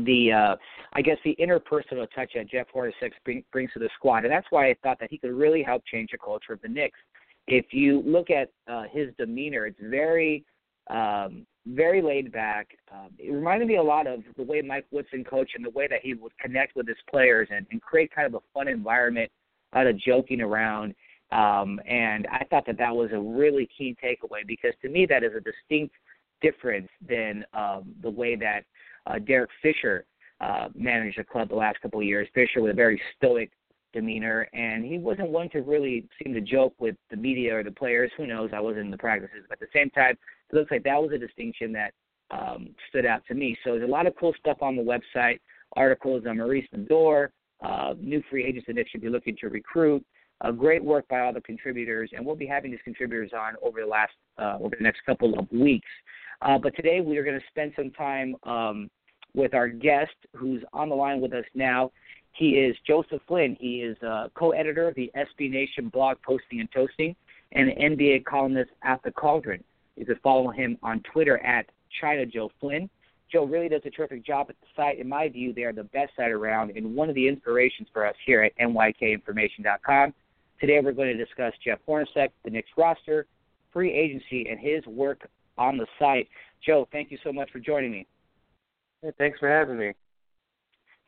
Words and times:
the, 0.04 0.32
uh, 0.32 0.56
I 0.94 1.02
guess, 1.02 1.18
the 1.24 1.36
interpersonal 1.40 2.06
touch 2.14 2.32
that 2.34 2.50
Jeff 2.50 2.66
Hornacek 2.74 3.12
bring, 3.24 3.44
brings 3.52 3.72
to 3.74 3.78
the 3.78 3.88
squad, 3.96 4.24
and 4.24 4.32
that's 4.32 4.46
why 4.50 4.68
I 4.68 4.76
thought 4.82 4.98
that 5.00 5.10
he 5.10 5.18
could 5.18 5.32
really 5.32 5.62
help 5.62 5.82
change 5.86 6.10
the 6.10 6.18
culture 6.18 6.52
of 6.52 6.60
the 6.62 6.68
Knicks 6.68 6.98
if 7.46 7.66
you 7.72 8.02
look 8.04 8.30
at 8.30 8.50
uh, 8.68 8.84
his 8.90 9.08
demeanor, 9.18 9.66
it's 9.66 9.78
very, 9.80 10.44
um, 10.90 11.46
very 11.66 12.02
laid 12.02 12.32
back. 12.32 12.76
Um, 12.92 13.10
it 13.18 13.32
reminded 13.32 13.68
me 13.68 13.76
a 13.76 13.82
lot 13.82 14.06
of 14.06 14.20
the 14.36 14.42
way 14.42 14.62
Mike 14.62 14.86
Woodson 14.90 15.24
coached 15.24 15.52
and 15.54 15.64
the 15.64 15.70
way 15.70 15.86
that 15.88 16.00
he 16.02 16.14
would 16.14 16.36
connect 16.38 16.76
with 16.76 16.88
his 16.88 16.96
players 17.10 17.48
and, 17.50 17.66
and 17.70 17.80
create 17.82 18.14
kind 18.14 18.26
of 18.26 18.34
a 18.34 18.44
fun 18.54 18.68
environment 18.68 19.30
out 19.74 19.86
of 19.86 19.98
joking 19.98 20.40
around. 20.40 20.94
Um, 21.32 21.80
and 21.88 22.26
I 22.30 22.44
thought 22.50 22.66
that 22.66 22.78
that 22.78 22.94
was 22.94 23.10
a 23.12 23.18
really 23.18 23.68
key 23.76 23.96
takeaway 24.02 24.46
because 24.46 24.72
to 24.82 24.88
me 24.88 25.06
that 25.06 25.24
is 25.24 25.32
a 25.36 25.40
distinct 25.40 25.94
difference 26.40 26.88
than 27.08 27.44
um, 27.52 27.94
the 28.02 28.10
way 28.10 28.36
that 28.36 28.62
uh, 29.06 29.18
Derek 29.18 29.50
Fisher 29.62 30.04
uh, 30.40 30.68
managed 30.74 31.18
the 31.18 31.24
club 31.24 31.48
the 31.48 31.54
last 31.54 31.80
couple 31.80 32.00
of 32.00 32.06
years. 32.06 32.28
Fisher 32.34 32.60
was 32.60 32.72
a 32.72 32.74
very 32.74 33.00
stoic 33.16 33.50
demeanor, 33.96 34.46
and 34.52 34.84
he 34.84 34.98
wasn't 34.98 35.30
one 35.30 35.48
to 35.50 35.62
really 35.62 36.06
seem 36.22 36.34
to 36.34 36.40
joke 36.40 36.74
with 36.78 36.96
the 37.10 37.16
media 37.16 37.56
or 37.56 37.64
the 37.64 37.70
players. 37.70 38.10
Who 38.16 38.26
knows? 38.26 38.50
I 38.52 38.60
wasn't 38.60 38.84
in 38.84 38.90
the 38.90 38.98
practices, 38.98 39.44
but 39.48 39.60
at 39.60 39.60
the 39.60 39.78
same 39.78 39.90
time, 39.90 40.14
it 40.50 40.54
looks 40.54 40.70
like 40.70 40.84
that 40.84 41.02
was 41.02 41.12
a 41.12 41.18
distinction 41.18 41.72
that 41.72 41.92
um, 42.30 42.68
stood 42.88 43.06
out 43.06 43.22
to 43.28 43.34
me. 43.34 43.56
So 43.64 43.72
there's 43.72 43.88
a 43.88 43.92
lot 43.92 44.06
of 44.06 44.14
cool 44.20 44.34
stuff 44.38 44.58
on 44.60 44.76
the 44.76 44.82
website. 44.82 45.40
Articles 45.74 46.24
on 46.28 46.36
Maurice 46.36 46.68
Ndour, 46.74 47.28
uh, 47.64 47.94
new 47.98 48.22
free 48.30 48.44
agents 48.44 48.66
that 48.68 48.86
should 48.90 49.00
be 49.00 49.08
looking 49.08 49.36
to 49.40 49.48
recruit. 49.48 50.04
Uh, 50.42 50.50
great 50.52 50.84
work 50.84 51.08
by 51.08 51.20
all 51.20 51.32
the 51.32 51.40
contributors, 51.40 52.10
and 52.12 52.24
we'll 52.24 52.36
be 52.36 52.46
having 52.46 52.70
these 52.70 52.80
contributors 52.84 53.32
on 53.34 53.54
over 53.62 53.80
the 53.80 53.86
last 53.86 54.12
uh, 54.38 54.56
over 54.60 54.76
the 54.76 54.84
next 54.84 55.00
couple 55.06 55.38
of 55.38 55.50
weeks. 55.50 55.88
Uh, 56.42 56.58
but 56.58 56.76
today 56.76 57.00
we 57.00 57.16
are 57.16 57.24
going 57.24 57.38
to 57.38 57.46
spend 57.48 57.72
some 57.74 57.90
time 57.92 58.36
um, 58.42 58.90
with 59.34 59.54
our 59.54 59.68
guest, 59.68 60.14
who's 60.34 60.62
on 60.72 60.88
the 60.88 60.94
line 60.94 61.20
with 61.20 61.32
us 61.32 61.44
now. 61.54 61.90
He 62.36 62.50
is 62.50 62.76
Joseph 62.86 63.22
Flynn. 63.26 63.56
He 63.58 63.76
is 63.76 63.96
a 64.02 64.30
co-editor 64.34 64.88
of 64.88 64.94
the 64.94 65.10
SB 65.16 65.50
Nation 65.50 65.88
blog 65.88 66.18
Posting 66.22 66.60
and 66.60 66.70
Toasting 66.70 67.16
and 67.52 67.70
an 67.70 67.96
NBA 67.96 68.26
columnist 68.26 68.70
at 68.82 69.02
the 69.02 69.10
Cauldron. 69.10 69.64
You 69.96 70.04
can 70.04 70.16
follow 70.22 70.50
him 70.50 70.76
on 70.82 71.02
Twitter 71.10 71.38
at 71.38 71.64
China 71.98 72.26
Joe 72.26 72.50
Flynn. 72.60 72.90
Joe 73.32 73.44
really 73.44 73.70
does 73.70 73.80
a 73.86 73.90
terrific 73.90 74.24
job 74.24 74.48
at 74.50 74.56
the 74.60 74.66
site. 74.76 74.98
In 74.98 75.08
my 75.08 75.28
view, 75.30 75.54
they 75.54 75.62
are 75.62 75.72
the 75.72 75.84
best 75.84 76.12
site 76.14 76.30
around 76.30 76.76
and 76.76 76.94
one 76.94 77.08
of 77.08 77.14
the 77.14 77.26
inspirations 77.26 77.88
for 77.90 78.06
us 78.06 78.14
here 78.26 78.42
at 78.42 78.56
NYKInformation.com. 78.58 80.12
Today 80.60 80.80
we're 80.82 80.92
going 80.92 81.16
to 81.16 81.24
discuss 81.24 81.54
Jeff 81.64 81.78
Hornacek, 81.88 82.28
the 82.44 82.50
Knicks 82.50 82.68
roster, 82.76 83.26
free 83.72 83.92
agency, 83.92 84.46
and 84.50 84.60
his 84.60 84.84
work 84.86 85.26
on 85.56 85.78
the 85.78 85.86
site. 85.98 86.28
Joe, 86.64 86.86
thank 86.92 87.10
you 87.10 87.18
so 87.24 87.32
much 87.32 87.50
for 87.50 87.60
joining 87.60 87.92
me. 87.92 88.06
Hey, 89.00 89.12
thanks 89.16 89.38
for 89.38 89.48
having 89.48 89.78
me. 89.78 89.94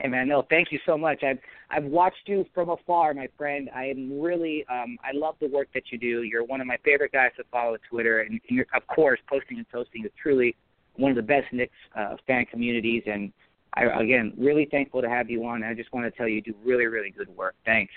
Hey 0.00 0.06
man, 0.08 0.28
no, 0.28 0.44
thank 0.48 0.70
you 0.70 0.78
so 0.86 0.96
much. 0.96 1.24
I've 1.24 1.40
I've 1.70 1.84
watched 1.84 2.26
you 2.26 2.46
from 2.54 2.68
afar, 2.70 3.14
my 3.14 3.28
friend. 3.36 3.68
I 3.74 3.86
am 3.86 4.20
really 4.20 4.64
um 4.70 4.96
I 5.02 5.10
love 5.12 5.34
the 5.40 5.48
work 5.48 5.66
that 5.74 5.84
you 5.90 5.98
do. 5.98 6.22
You're 6.22 6.44
one 6.44 6.60
of 6.60 6.68
my 6.68 6.76
favorite 6.84 7.10
guys 7.10 7.32
to 7.36 7.44
follow 7.50 7.72
on 7.72 7.78
Twitter, 7.90 8.20
and, 8.20 8.40
and 8.48 8.56
you're 8.56 8.66
of 8.74 8.86
course 8.86 9.18
posting 9.28 9.58
and 9.58 9.66
toasting 9.72 10.04
is 10.04 10.12
truly 10.22 10.54
one 10.94 11.10
of 11.10 11.16
the 11.16 11.22
best 11.22 11.52
Knicks 11.52 11.72
uh, 11.96 12.14
fan 12.28 12.44
communities. 12.46 13.02
And 13.06 13.32
I 13.74 13.86
again 14.00 14.34
really 14.38 14.68
thankful 14.70 15.02
to 15.02 15.08
have 15.08 15.28
you 15.30 15.44
on. 15.44 15.64
I 15.64 15.74
just 15.74 15.92
want 15.92 16.06
to 16.06 16.16
tell 16.16 16.28
you, 16.28 16.36
you 16.36 16.42
do 16.42 16.54
really 16.64 16.86
really 16.86 17.10
good 17.10 17.28
work. 17.36 17.56
Thanks. 17.64 17.92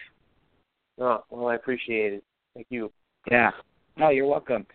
Oh 0.99 1.23
well, 1.29 1.49
I 1.49 1.55
appreciate 1.55 2.13
it. 2.13 2.23
Thank 2.55 2.65
you. 2.71 2.91
Yeah. 3.29 3.51
No, 3.97 4.09
you're 4.09 4.25
welcome. 4.25 4.65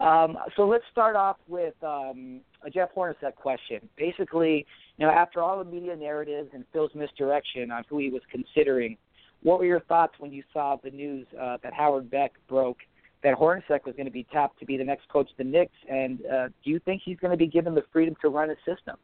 Um, 0.00 0.36
so 0.56 0.66
let's 0.66 0.84
start 0.92 1.16
off 1.16 1.36
with 1.48 1.74
um, 1.82 2.40
a 2.62 2.68
Jeff 2.68 2.90
Hornacek 2.94 3.36
question. 3.36 3.88
Basically, 3.96 4.66
you 4.98 5.06
know, 5.06 5.12
after 5.12 5.42
all 5.42 5.58
the 5.58 5.70
media 5.70 5.96
narratives 5.96 6.50
and 6.52 6.64
Phil's 6.72 6.94
misdirection 6.94 7.70
on 7.70 7.84
who 7.88 7.98
he 7.98 8.10
was 8.10 8.22
considering, 8.30 8.96
what 9.42 9.58
were 9.58 9.66
your 9.66 9.80
thoughts 9.80 10.14
when 10.18 10.32
you 10.32 10.42
saw 10.52 10.76
the 10.82 10.90
news 10.90 11.26
uh, 11.40 11.58
that 11.62 11.72
Howard 11.74 12.10
Beck 12.10 12.32
broke 12.48 12.78
that 13.22 13.36
Hornacek 13.36 13.86
was 13.86 13.94
going 13.96 14.06
to 14.06 14.12
be 14.12 14.26
tapped 14.32 14.58
to 14.60 14.66
be 14.66 14.76
the 14.76 14.84
next 14.84 15.08
coach 15.08 15.30
of 15.30 15.36
the 15.36 15.44
Knicks? 15.44 15.76
And 15.90 16.20
uh, 16.26 16.48
do 16.62 16.70
you 16.70 16.78
think 16.80 17.02
he's 17.04 17.18
going 17.18 17.30
to 17.30 17.36
be 17.36 17.46
given 17.46 17.74
the 17.74 17.84
freedom 17.92 18.14
to 18.22 18.28
run 18.28 18.50
his 18.50 18.58
system? 18.58 18.96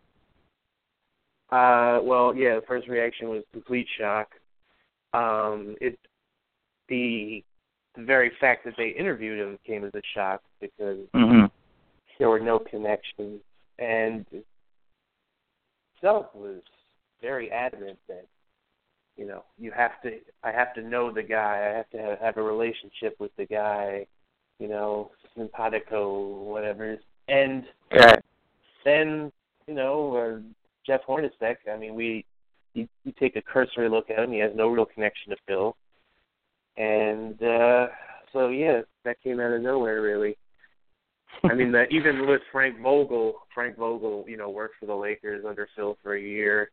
Uh, 1.50 1.98
well, 2.02 2.34
yeah. 2.34 2.54
The 2.56 2.62
first 2.68 2.86
reaction 2.86 3.28
was 3.28 3.42
complete 3.52 3.88
shock. 3.98 4.28
Um, 5.12 5.74
it 5.80 5.98
the 6.88 7.42
the 7.96 8.02
very 8.04 8.30
fact 8.40 8.64
that 8.64 8.74
they 8.76 8.88
interviewed 8.88 9.40
him 9.40 9.58
came 9.66 9.84
as 9.84 9.92
a 9.94 10.02
shock 10.14 10.42
because 10.60 10.98
mm-hmm. 11.12 11.46
there 12.18 12.28
were 12.28 12.38
no 12.38 12.60
connections, 12.60 13.40
and 13.80 14.24
Self 16.00 16.34
was 16.34 16.60
very 17.20 17.50
adamant 17.50 17.98
that 18.08 18.26
you 19.16 19.26
know 19.26 19.44
you 19.58 19.70
have 19.72 20.00
to 20.02 20.18
I 20.42 20.52
have 20.52 20.74
to 20.74 20.82
know 20.82 21.12
the 21.12 21.22
guy, 21.22 21.70
I 21.70 21.76
have 21.76 21.90
to 21.90 21.98
have, 21.98 22.18
have 22.18 22.36
a 22.36 22.42
relationship 22.42 23.16
with 23.18 23.30
the 23.36 23.46
guy, 23.46 24.06
you 24.58 24.68
know, 24.68 25.10
simpatico, 25.36 26.42
whatever. 26.44 26.96
And 27.28 27.64
right. 27.92 28.20
then 28.84 29.30
you 29.66 29.74
know 29.74 30.16
uh, 30.16 30.40
Jeff 30.86 31.00
Hornacek. 31.08 31.56
I 31.72 31.76
mean, 31.76 31.94
we 31.94 32.24
you, 32.74 32.88
you 33.04 33.12
take 33.18 33.36
a 33.36 33.42
cursory 33.42 33.88
look 33.88 34.10
at 34.10 34.18
him. 34.18 34.32
He 34.32 34.38
has 34.38 34.52
no 34.54 34.68
real 34.68 34.86
connection 34.86 35.30
to 35.30 35.36
Phil 35.46 35.76
and 36.80 37.42
uh 37.42 37.88
so 38.32 38.48
yeah, 38.48 38.82
that 39.04 39.20
came 39.22 39.40
out 39.40 39.52
of 39.52 39.60
nowhere 39.60 40.00
really. 40.02 40.36
I 41.44 41.54
mean, 41.54 41.72
that 41.72 41.90
even 41.90 42.26
with 42.26 42.42
Frank 42.52 42.80
Vogel, 42.80 43.34
Frank 43.54 43.76
Vogel, 43.76 44.24
you 44.28 44.36
know, 44.36 44.50
worked 44.50 44.74
for 44.78 44.86
the 44.86 44.94
Lakers 44.94 45.44
under 45.48 45.68
Phil 45.74 45.96
for 46.02 46.14
a 46.14 46.20
year. 46.20 46.70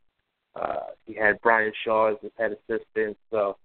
Uh, 0.55 0.91
he 1.05 1.13
had 1.13 1.39
Brian 1.41 1.71
Shaw 1.85 2.11
as 2.11 2.17
his 2.21 2.31
head 2.37 2.51
assistant, 2.51 3.17
so 3.31 3.57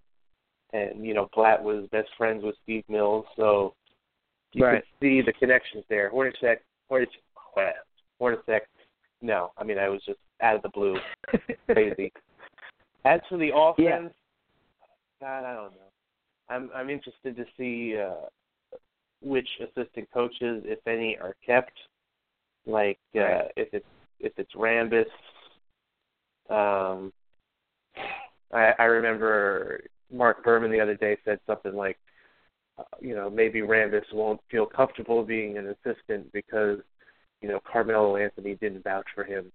and 0.73 1.05
you 1.05 1.13
know, 1.13 1.29
Blatt 1.35 1.63
was 1.63 1.87
best 1.91 2.09
friends 2.17 2.43
with 2.43 2.55
Steve 2.63 2.83
Mills, 2.89 3.25
so 3.35 3.73
you 4.53 4.65
right. 4.65 4.83
could 4.83 5.05
see 5.05 5.21
the 5.21 5.33
connections 5.33 5.83
there. 5.89 6.11
Hornacek, 6.11 6.57
Hornacek, 6.91 7.73
Hornacek. 8.21 8.61
No, 9.21 9.51
I 9.57 9.63
mean, 9.63 9.77
I 9.77 9.89
was 9.89 10.01
just 10.05 10.19
out 10.41 10.55
of 10.55 10.61
the 10.61 10.69
blue, 10.69 10.97
crazy. 11.71 12.11
As 13.05 13.19
for 13.29 13.37
the 13.37 13.51
offense, 13.55 13.77
yeah. 13.79 14.07
God, 15.21 15.45
I 15.45 15.53
don't 15.53 15.71
know. 15.71 15.91
I'm 16.49 16.69
I'm 16.75 16.89
interested 16.89 17.35
to 17.35 17.45
see 17.57 17.97
uh, 17.97 18.27
which 19.23 19.47
assistant 19.61 20.07
coaches, 20.13 20.63
if 20.65 20.79
any, 20.87 21.17
are 21.17 21.35
kept. 21.45 21.73
Like 22.65 22.99
uh, 23.15 23.49
if 23.55 23.73
it's 23.73 23.85
if 24.19 24.33
it's 24.37 24.53
Rambis. 24.53 25.05
Um, 26.49 27.11
I, 28.53 28.73
I 28.79 28.83
remember 28.83 29.83
Marc 30.11 30.43
Berman 30.43 30.71
the 30.71 30.79
other 30.79 30.95
day 30.95 31.17
said 31.25 31.39
something 31.47 31.75
like, 31.75 31.97
uh, 32.77 32.83
you 33.01 33.15
know, 33.15 33.29
maybe 33.29 33.61
Rambis 33.61 34.13
won't 34.13 34.39
feel 34.49 34.65
comfortable 34.65 35.23
being 35.23 35.57
an 35.57 35.67
assistant 35.67 36.31
because, 36.31 36.79
you 37.41 37.49
know, 37.49 37.59
Carmelo 37.69 38.15
Anthony 38.17 38.55
didn't 38.55 38.83
vouch 38.83 39.07
for 39.13 39.23
him. 39.23 39.51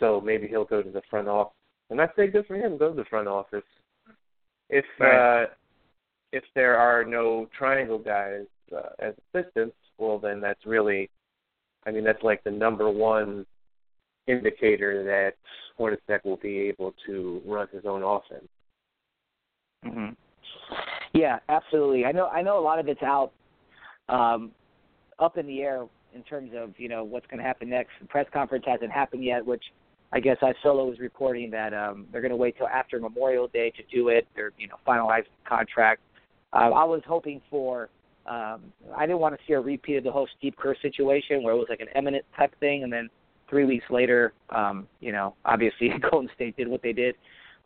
So 0.00 0.20
maybe 0.20 0.46
he'll 0.46 0.64
go 0.64 0.82
to 0.82 0.90
the 0.90 1.02
front 1.08 1.28
office. 1.28 1.54
And 1.90 2.00
I 2.00 2.08
say 2.16 2.26
good 2.26 2.46
for 2.46 2.56
him, 2.56 2.78
go 2.78 2.90
to 2.90 2.96
the 2.96 3.04
front 3.04 3.28
office. 3.28 3.62
If 4.68 4.84
right. 4.98 5.44
uh 5.44 5.46
if 6.32 6.42
there 6.54 6.76
are 6.76 7.04
no 7.04 7.48
triangle 7.56 7.98
guys 7.98 8.46
uh, 8.74 8.90
as 8.98 9.14
assistants, 9.34 9.76
well 9.98 10.18
then 10.18 10.40
that's 10.40 10.64
really 10.66 11.10
I 11.86 11.90
mean 11.90 12.04
that's 12.04 12.22
like 12.22 12.42
the 12.44 12.50
number 12.50 12.90
one 12.90 13.46
indicator 14.26 15.04
that 15.04 15.34
Hornacek 15.78 16.24
will 16.24 16.38
be 16.38 16.58
able 16.58 16.94
to 17.06 17.42
run 17.46 17.68
his 17.72 17.84
own 17.84 18.02
offense. 18.02 18.48
Mm-hmm. 19.84 20.14
Yeah, 21.14 21.38
absolutely. 21.48 22.04
I 22.04 22.12
know. 22.12 22.26
I 22.28 22.42
know 22.42 22.58
a 22.58 22.60
lot 22.60 22.78
of 22.78 22.88
it's 22.88 23.02
out, 23.02 23.32
um, 24.08 24.50
up 25.18 25.38
in 25.38 25.46
the 25.46 25.60
air 25.62 25.86
in 26.14 26.22
terms 26.22 26.50
of 26.54 26.74
you 26.78 26.88
know 26.88 27.04
what's 27.04 27.26
going 27.26 27.38
to 27.38 27.44
happen 27.44 27.70
next. 27.70 27.90
The 28.00 28.06
press 28.06 28.26
conference 28.32 28.64
hasn't 28.66 28.92
happened 28.92 29.24
yet, 29.24 29.44
which 29.44 29.62
I 30.12 30.20
guess 30.20 30.36
Isola 30.42 30.84
was 30.84 30.98
reporting 30.98 31.50
that 31.52 31.72
um, 31.72 32.06
they're 32.10 32.20
going 32.20 32.30
to 32.30 32.36
wait 32.36 32.56
till 32.56 32.68
after 32.68 32.98
Memorial 33.00 33.48
Day 33.48 33.70
to 33.70 33.82
do 33.94 34.08
it. 34.08 34.26
They're 34.34 34.52
you 34.58 34.68
know 34.68 34.76
finalize 34.86 35.24
the 35.24 35.48
contract. 35.48 36.02
Uh, 36.52 36.70
I 36.70 36.84
was 36.84 37.02
hoping 37.06 37.40
for. 37.50 37.88
Um, 38.28 38.72
I 38.96 39.06
didn't 39.06 39.20
want 39.20 39.34
to 39.36 39.40
see 39.46 39.52
a 39.52 39.60
repeat 39.60 39.96
of 39.96 40.04
the 40.04 40.12
whole 40.12 40.28
Steve 40.38 40.54
Kerr 40.56 40.74
situation 40.82 41.42
where 41.42 41.54
it 41.54 41.58
was 41.58 41.68
like 41.68 41.80
an 41.80 41.88
eminent 41.94 42.24
type 42.36 42.52
thing, 42.58 42.82
and 42.82 42.92
then 42.92 43.08
three 43.48 43.64
weeks 43.64 43.84
later, 43.90 44.32
um, 44.50 44.88
you 45.00 45.12
know, 45.12 45.34
obviously 45.44 45.90
Golden 46.10 46.28
State 46.34 46.56
did 46.56 46.68
what 46.68 46.82
they 46.82 46.92
did. 46.92 47.14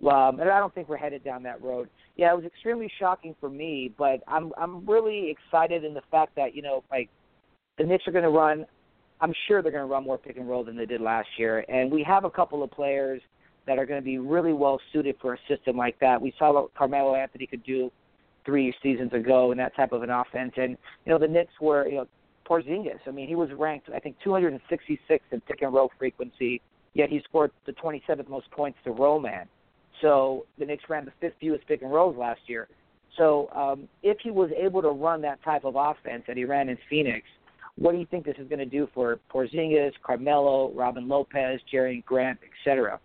Um, 0.02 0.40
and 0.40 0.48
I 0.50 0.58
don't 0.58 0.74
think 0.74 0.88
we're 0.88 0.96
headed 0.96 1.24
down 1.24 1.42
that 1.42 1.62
road. 1.62 1.88
Yeah, 2.16 2.32
it 2.32 2.36
was 2.36 2.46
extremely 2.46 2.90
shocking 2.98 3.34
for 3.38 3.50
me, 3.50 3.92
but 3.98 4.22
I'm 4.26 4.52
I'm 4.56 4.86
really 4.86 5.30
excited 5.30 5.84
in 5.84 5.92
the 5.92 6.02
fact 6.10 6.34
that 6.36 6.54
you 6.54 6.62
know 6.62 6.82
like 6.90 7.10
the 7.76 7.84
Knicks 7.84 8.06
are 8.06 8.12
going 8.12 8.24
to 8.24 8.30
run. 8.30 8.66
I'm 9.20 9.34
sure 9.46 9.62
they're 9.62 9.72
going 9.72 9.86
to 9.86 9.92
run 9.92 10.04
more 10.04 10.16
pick 10.16 10.38
and 10.38 10.48
roll 10.48 10.64
than 10.64 10.76
they 10.76 10.86
did 10.86 11.02
last 11.02 11.28
year, 11.38 11.66
and 11.68 11.92
we 11.92 12.02
have 12.02 12.24
a 12.24 12.30
couple 12.30 12.62
of 12.62 12.70
players 12.70 13.20
that 13.66 13.78
are 13.78 13.84
going 13.84 14.00
to 14.00 14.04
be 14.04 14.18
really 14.18 14.54
well 14.54 14.80
suited 14.92 15.16
for 15.20 15.34
a 15.34 15.38
system 15.46 15.76
like 15.76 15.98
that. 16.00 16.20
We 16.20 16.32
saw 16.38 16.54
what 16.54 16.74
Carmelo 16.74 17.14
Anthony 17.14 17.46
could 17.46 17.62
do 17.62 17.90
three 18.44 18.74
seasons 18.82 19.12
ago 19.12 19.52
in 19.52 19.58
that 19.58 19.74
type 19.76 19.92
of 19.92 20.02
an 20.02 20.10
offense, 20.10 20.52
and 20.56 20.76
you 21.04 21.12
know 21.12 21.18
the 21.18 21.28
Knicks 21.28 21.52
were 21.60 21.86
you 21.86 21.96
know 21.96 22.08
Porzingis. 22.50 22.98
I 23.06 23.10
mean, 23.10 23.28
he 23.28 23.36
was 23.36 23.48
ranked, 23.56 23.88
I 23.94 24.00
think, 24.00 24.16
266 24.24 25.24
in 25.30 25.40
pick 25.42 25.62
and 25.62 25.72
roll 25.72 25.90
frequency, 25.98 26.60
yet 26.94 27.08
he 27.08 27.20
scored 27.28 27.52
the 27.64 27.72
27th 27.72 28.28
most 28.28 28.50
points 28.50 28.78
to 28.84 28.90
roll 28.90 29.20
man. 29.20 29.46
So 30.00 30.46
the 30.58 30.66
Knicks 30.66 30.84
ran 30.88 31.04
the 31.04 31.12
fifth 31.20 31.34
fewest 31.40 31.66
pick 31.68 31.82
and 31.82 31.92
rolls 31.92 32.16
last 32.16 32.40
year. 32.46 32.68
So 33.16 33.48
um, 33.54 33.88
if 34.02 34.18
he 34.22 34.30
was 34.30 34.50
able 34.56 34.82
to 34.82 34.88
run 34.88 35.20
that 35.22 35.42
type 35.44 35.64
of 35.64 35.74
offense 35.76 36.24
that 36.26 36.36
he 36.36 36.44
ran 36.44 36.68
in 36.68 36.78
Phoenix, 36.88 37.26
what 37.76 37.92
do 37.92 37.98
you 37.98 38.06
think 38.06 38.24
this 38.24 38.36
is 38.38 38.48
going 38.48 38.58
to 38.58 38.66
do 38.66 38.88
for 38.94 39.18
Porzingis, 39.32 39.92
Carmelo, 40.02 40.72
Robin 40.72 41.08
Lopez, 41.08 41.60
Jerian 41.72 42.04
Grant, 42.04 42.38
etc.? 42.66 42.98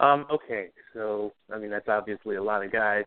Um, 0.00 0.26
okay, 0.30 0.68
so 0.92 1.32
I 1.52 1.58
mean 1.58 1.70
that's 1.70 1.88
obviously 1.88 2.36
a 2.36 2.42
lot 2.42 2.64
of 2.64 2.72
guys. 2.72 3.04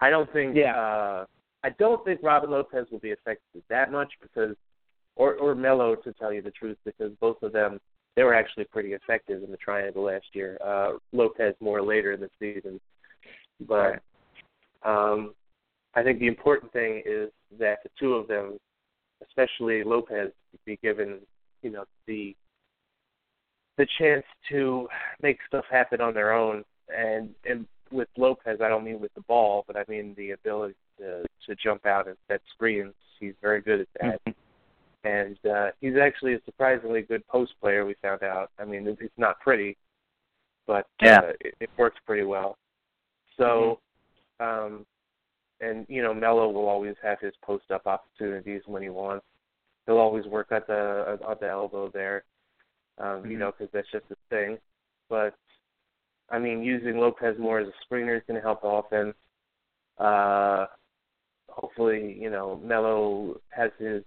I 0.00 0.10
don't 0.10 0.32
think 0.32 0.56
yeah. 0.56 0.76
uh 0.76 1.24
I 1.64 1.70
don't 1.70 2.04
think 2.04 2.20
Robin 2.22 2.50
Lopez 2.50 2.86
will 2.90 3.00
be 3.00 3.12
affected 3.12 3.62
that 3.68 3.90
much 3.90 4.12
because, 4.22 4.54
or 5.16 5.34
or 5.34 5.54
Melo 5.54 5.96
to 5.96 6.12
tell 6.12 6.32
you 6.32 6.42
the 6.42 6.52
truth, 6.52 6.78
because 6.84 7.12
both 7.20 7.42
of 7.42 7.52
them 7.52 7.80
they 8.16 8.22
were 8.22 8.34
actually 8.34 8.64
pretty 8.64 8.92
effective 8.94 9.42
in 9.42 9.50
the 9.50 9.56
triangle 9.56 10.04
last 10.04 10.26
year. 10.32 10.58
Uh, 10.64 10.92
Lopez 11.12 11.54
more 11.60 11.82
later 11.82 12.12
in 12.12 12.20
the 12.20 12.30
season, 12.38 12.80
but 13.66 14.00
um, 14.84 15.34
I 15.94 16.02
think 16.02 16.20
the 16.20 16.26
important 16.26 16.72
thing 16.72 17.02
is 17.04 17.30
that 17.58 17.78
the 17.82 17.90
two 17.98 18.14
of 18.14 18.28
them, 18.28 18.58
especially 19.26 19.82
Lopez, 19.82 20.30
be 20.64 20.78
given 20.82 21.18
you 21.62 21.70
know 21.70 21.84
the 22.06 22.36
the 23.78 23.86
chance 23.98 24.24
to 24.48 24.88
make 25.22 25.38
stuff 25.46 25.64
happen 25.70 26.00
on 26.00 26.14
their 26.14 26.32
own 26.32 26.64
and 26.96 27.30
and 27.48 27.66
with 27.90 28.08
Lopez 28.16 28.60
I 28.62 28.68
don't 28.68 28.84
mean 28.84 29.00
with 29.00 29.14
the 29.14 29.22
ball 29.22 29.64
but 29.66 29.76
I 29.76 29.84
mean 29.88 30.14
the 30.16 30.32
ability 30.32 30.74
to 30.98 31.24
to 31.48 31.56
jump 31.56 31.86
out 31.86 32.06
and 32.06 32.16
set 32.28 32.40
screens. 32.54 32.94
He's 33.18 33.34
very 33.42 33.60
good 33.60 33.80
at 33.80 33.88
that. 34.00 34.20
Mm-hmm. 34.24 35.08
And 35.08 35.38
uh, 35.50 35.70
he's 35.80 35.94
actually 36.00 36.34
a 36.34 36.40
surprisingly 36.44 37.02
good 37.02 37.26
post 37.28 37.52
player. 37.60 37.84
We 37.86 37.94
found 38.02 38.22
out. 38.22 38.50
I 38.58 38.64
mean, 38.64 38.86
it's 39.00 39.12
not 39.16 39.40
pretty, 39.40 39.76
but 40.66 40.86
yeah. 41.02 41.18
uh, 41.18 41.32
it, 41.40 41.54
it 41.60 41.70
works 41.78 41.96
pretty 42.04 42.24
well. 42.24 42.58
So, 43.36 43.80
mm-hmm. 44.40 44.74
um, 44.74 44.86
and 45.60 45.86
you 45.88 46.02
know, 46.02 46.12
Melo 46.12 46.50
will 46.50 46.68
always 46.68 46.96
have 47.02 47.20
his 47.20 47.32
post 47.42 47.70
up 47.72 47.86
opportunities 47.86 48.62
when 48.66 48.82
he 48.82 48.88
wants. 48.88 49.24
He'll 49.86 49.98
always 49.98 50.26
work 50.26 50.48
at 50.50 50.66
the 50.66 51.18
at 51.28 51.40
the 51.40 51.48
elbow 51.48 51.90
there, 51.94 52.24
um, 52.98 53.06
mm-hmm. 53.06 53.30
you 53.30 53.38
know, 53.38 53.52
because 53.56 53.72
that's 53.72 53.90
just 53.90 54.04
his 54.08 54.18
thing. 54.30 54.58
But 55.08 55.34
I 56.30 56.38
mean, 56.38 56.62
using 56.62 56.98
Lopez 56.98 57.36
more 57.38 57.60
as 57.60 57.68
a 57.68 57.94
screener 57.94 58.16
is 58.16 58.22
going 58.26 58.40
to 58.40 58.42
help 58.42 58.62
the 58.62 58.68
offense. 58.68 59.14
Uh, 59.98 60.66
hopefully, 61.48 62.16
you 62.20 62.30
know, 62.30 62.60
Melo 62.62 63.40
has 63.50 63.70
his 63.78 64.02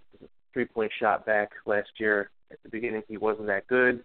three 0.54 0.66
point 0.66 0.92
shot 1.00 1.26
back 1.26 1.50
last 1.66 1.90
year. 1.98 2.30
At 2.52 2.62
the 2.64 2.70
beginning, 2.70 3.02
he 3.08 3.18
wasn't 3.18 3.48
that 3.48 3.66
good, 3.68 4.04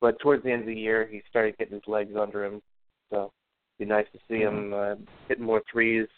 but 0.00 0.18
towards 0.20 0.42
the 0.42 0.50
end 0.50 0.62
of 0.62 0.68
the 0.68 0.74
year, 0.74 1.06
he 1.10 1.22
started 1.28 1.56
getting 1.58 1.74
his 1.74 1.82
legs 1.86 2.14
under 2.18 2.44
him. 2.44 2.62
So, 3.10 3.30
it'd 3.78 3.88
be 3.88 3.94
nice 3.94 4.06
to 4.12 4.18
see 4.26 4.42
mm-hmm. 4.42 4.72
him 4.72 4.74
uh, 4.74 4.94
hitting 5.28 5.44
more 5.44 5.62
threes, 5.70 6.08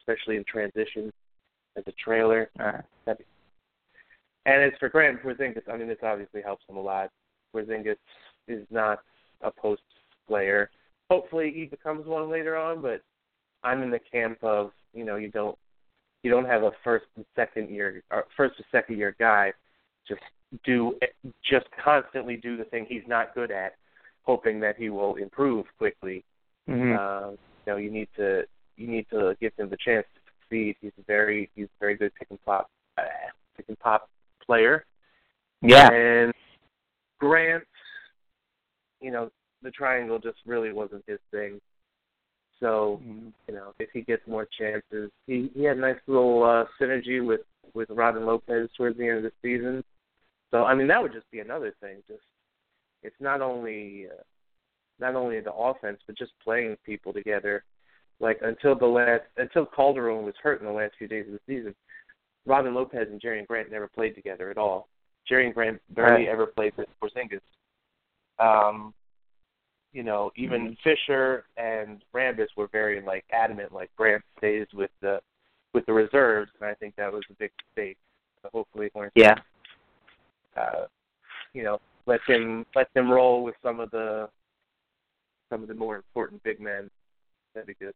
especially 0.00 0.36
in 0.36 0.44
transition 0.44 1.10
as 1.76 1.84
a 1.86 1.92
trailer. 1.92 2.50
Uh-huh. 2.60 2.82
And 4.44 4.62
as 4.62 4.72
for 4.78 4.88
Grant 4.88 5.22
Porzingis, 5.22 5.68
I 5.72 5.76
mean, 5.76 5.88
this 5.88 5.98
obviously 6.02 6.42
helps 6.42 6.64
him 6.68 6.76
a 6.76 6.80
lot. 6.80 7.10
Porzingis 7.54 7.96
is 8.48 8.66
not 8.70 8.98
a 9.40 9.50
post 9.50 9.82
player. 10.26 10.70
Hopefully, 11.10 11.52
he 11.54 11.66
becomes 11.66 12.06
one 12.06 12.30
later 12.30 12.56
on, 12.56 12.80
but 12.80 13.02
I'm 13.62 13.82
in 13.82 13.90
the 13.90 14.00
camp 14.10 14.38
of 14.42 14.70
you 14.94 15.04
know 15.04 15.16
you 15.16 15.28
don't 15.28 15.56
you 16.22 16.30
don't 16.30 16.46
have 16.46 16.62
a 16.62 16.72
first 16.84 17.06
and 17.16 17.24
second 17.36 17.70
year 17.70 18.02
or 18.10 18.24
first 18.36 18.58
or 18.58 18.64
second 18.70 18.98
year 18.98 19.14
guy 19.18 19.52
just 20.08 20.20
do 20.64 20.98
just 21.48 21.66
constantly 21.82 22.36
do 22.36 22.56
the 22.56 22.64
thing 22.64 22.86
he's 22.88 23.06
not 23.06 23.34
good 23.34 23.50
at, 23.50 23.74
hoping 24.22 24.60
that 24.60 24.76
he 24.76 24.90
will 24.90 25.16
improve 25.16 25.66
quickly. 25.78 26.24
Mm-hmm. 26.68 26.92
Uh, 26.98 27.30
you 27.30 27.38
know, 27.66 27.76
you 27.76 27.90
need 27.90 28.08
to 28.16 28.42
you 28.76 28.86
need 28.86 29.06
to 29.10 29.36
give 29.40 29.52
him 29.56 29.70
the 29.70 29.76
chance 29.76 30.06
to 30.14 30.20
succeed. 30.40 30.76
He's 30.80 30.92
a 30.98 31.04
very 31.06 31.50
he's 31.54 31.66
a 31.66 31.78
very 31.80 31.96
good 31.96 32.12
pick 32.18 32.28
and 32.30 32.42
pop 32.44 32.70
uh, 32.98 33.02
pick 33.56 33.66
and 33.68 33.78
pop 33.78 34.08
player. 34.44 34.84
Yeah. 35.62 35.90
And 35.90 36.32
Grant, 37.18 37.64
you 39.00 39.10
know, 39.10 39.30
the 39.62 39.70
triangle 39.70 40.18
just 40.18 40.38
really 40.46 40.72
wasn't 40.72 41.04
his 41.06 41.18
thing. 41.30 41.60
So 42.60 43.00
mm-hmm. 43.02 43.28
you 43.48 43.54
know, 43.54 43.74
if 43.78 43.90
he 43.92 44.02
gets 44.02 44.22
more 44.26 44.46
chances, 44.58 45.10
he 45.26 45.50
he 45.54 45.64
had 45.64 45.76
a 45.76 45.80
nice 45.80 46.00
little 46.06 46.42
uh, 46.44 46.64
synergy 46.80 47.24
with 47.24 47.40
with 47.74 47.88
Robin 47.90 48.24
Lopez 48.24 48.68
towards 48.76 48.98
the 48.98 49.08
end 49.08 49.18
of 49.18 49.22
the 49.24 49.32
season. 49.42 49.82
So 50.50 50.64
I 50.64 50.74
mean, 50.74 50.88
that 50.88 51.02
would 51.02 51.12
just 51.12 51.30
be 51.30 51.40
another 51.40 51.74
thing. 51.80 52.02
Just 52.06 52.22
it's 53.02 53.16
not 53.20 53.40
only 53.40 54.06
uh, 54.06 54.22
not 55.00 55.16
only 55.16 55.40
the 55.40 55.52
offense, 55.52 55.98
but 56.06 56.16
just 56.16 56.32
playing 56.42 56.76
people 56.86 57.12
together. 57.12 57.64
Like 58.20 58.38
until 58.42 58.76
the 58.76 58.86
last 58.86 59.22
until 59.36 59.66
Calderon 59.66 60.24
was 60.24 60.34
hurt 60.40 60.60
in 60.60 60.66
the 60.66 60.72
last 60.72 60.94
few 60.96 61.08
days 61.08 61.26
of 61.26 61.32
the 61.32 61.40
season, 61.46 61.74
Robin 62.46 62.74
Lopez 62.74 63.08
and 63.10 63.20
Jerian 63.20 63.46
Grant 63.46 63.70
never 63.72 63.88
played 63.88 64.14
together 64.14 64.50
at 64.50 64.58
all. 64.58 64.88
Jerian 65.30 65.52
Grant 65.52 65.80
barely 65.90 66.26
right. 66.26 66.32
ever 66.32 66.46
played 66.46 66.72
with 66.76 66.88
Porzingis. 67.02 67.40
Um, 68.38 68.94
you 69.92 70.02
know, 70.02 70.30
even 70.36 70.62
mm-hmm. 70.62 70.72
Fisher 70.82 71.44
and 71.56 72.02
Rambis 72.14 72.48
were 72.56 72.68
very 72.68 73.02
like 73.02 73.24
adamant, 73.32 73.72
like 73.72 73.90
Grant 73.96 74.22
stays 74.38 74.66
with 74.72 74.90
the 75.00 75.20
with 75.74 75.86
the 75.86 75.92
reserves, 75.92 76.50
and 76.60 76.68
I 76.68 76.74
think 76.74 76.96
that 76.96 77.12
was 77.12 77.22
a 77.30 77.34
big 77.34 77.50
mistake. 77.76 77.96
So 78.42 78.48
hopefully, 78.52 78.90
Hornets, 78.92 79.12
yeah, 79.16 79.34
uh, 80.56 80.86
you 81.52 81.62
know, 81.62 81.80
let 82.06 82.20
him 82.26 82.66
let 82.74 82.92
them 82.94 83.10
roll 83.10 83.42
with 83.42 83.54
some 83.62 83.80
of 83.80 83.90
the 83.90 84.28
some 85.50 85.62
of 85.62 85.68
the 85.68 85.74
more 85.74 85.96
important 85.96 86.42
big 86.42 86.60
men. 86.60 86.90
That'd 87.54 87.66
be 87.66 87.74
good. 87.74 87.94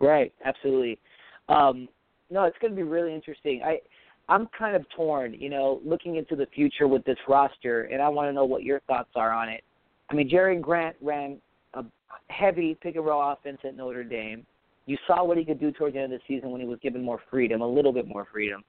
Right, 0.00 0.32
absolutely. 0.44 0.98
Um, 1.50 1.88
no, 2.30 2.44
it's 2.44 2.56
going 2.60 2.72
to 2.72 2.76
be 2.76 2.82
really 2.82 3.14
interesting. 3.14 3.62
I 3.64 3.80
I'm 4.28 4.48
kind 4.56 4.76
of 4.76 4.84
torn, 4.96 5.34
you 5.34 5.50
know, 5.50 5.80
looking 5.84 6.16
into 6.16 6.36
the 6.36 6.46
future 6.54 6.88
with 6.88 7.04
this 7.04 7.18
roster, 7.28 7.82
and 7.84 8.00
I 8.00 8.08
want 8.08 8.28
to 8.28 8.32
know 8.32 8.44
what 8.44 8.62
your 8.62 8.80
thoughts 8.80 9.10
are 9.16 9.32
on 9.32 9.48
it. 9.48 9.62
I 10.10 10.14
mean, 10.14 10.28
Jerian 10.28 10.60
Grant 10.60 10.96
ran 11.00 11.38
a 11.74 11.84
heavy 12.28 12.76
pick 12.82 12.96
and 12.96 13.04
roll 13.04 13.32
offense 13.32 13.58
at 13.64 13.76
Notre 13.76 14.04
Dame. 14.04 14.44
You 14.86 14.96
saw 15.06 15.24
what 15.24 15.38
he 15.38 15.44
could 15.44 15.60
do 15.60 15.70
towards 15.70 15.94
the 15.94 16.00
end 16.00 16.12
of 16.12 16.20
the 16.20 16.34
season 16.34 16.50
when 16.50 16.60
he 16.60 16.66
was 16.66 16.78
given 16.82 17.02
more 17.02 17.20
freedom, 17.30 17.60
a 17.60 17.68
little 17.68 17.92
bit 17.92 18.08
more 18.08 18.26
freedom, 18.32 18.64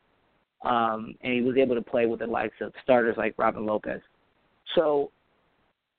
um, 0.63 1.15
and 1.21 1.33
he 1.33 1.41
was 1.41 1.57
able 1.57 1.75
to 1.75 1.81
play 1.81 2.05
with 2.05 2.19
the 2.19 2.27
likes 2.27 2.55
of 2.61 2.73
starters 2.83 3.15
like 3.17 3.33
Robin 3.37 3.65
Lopez. 3.65 4.01
So, 4.75 5.11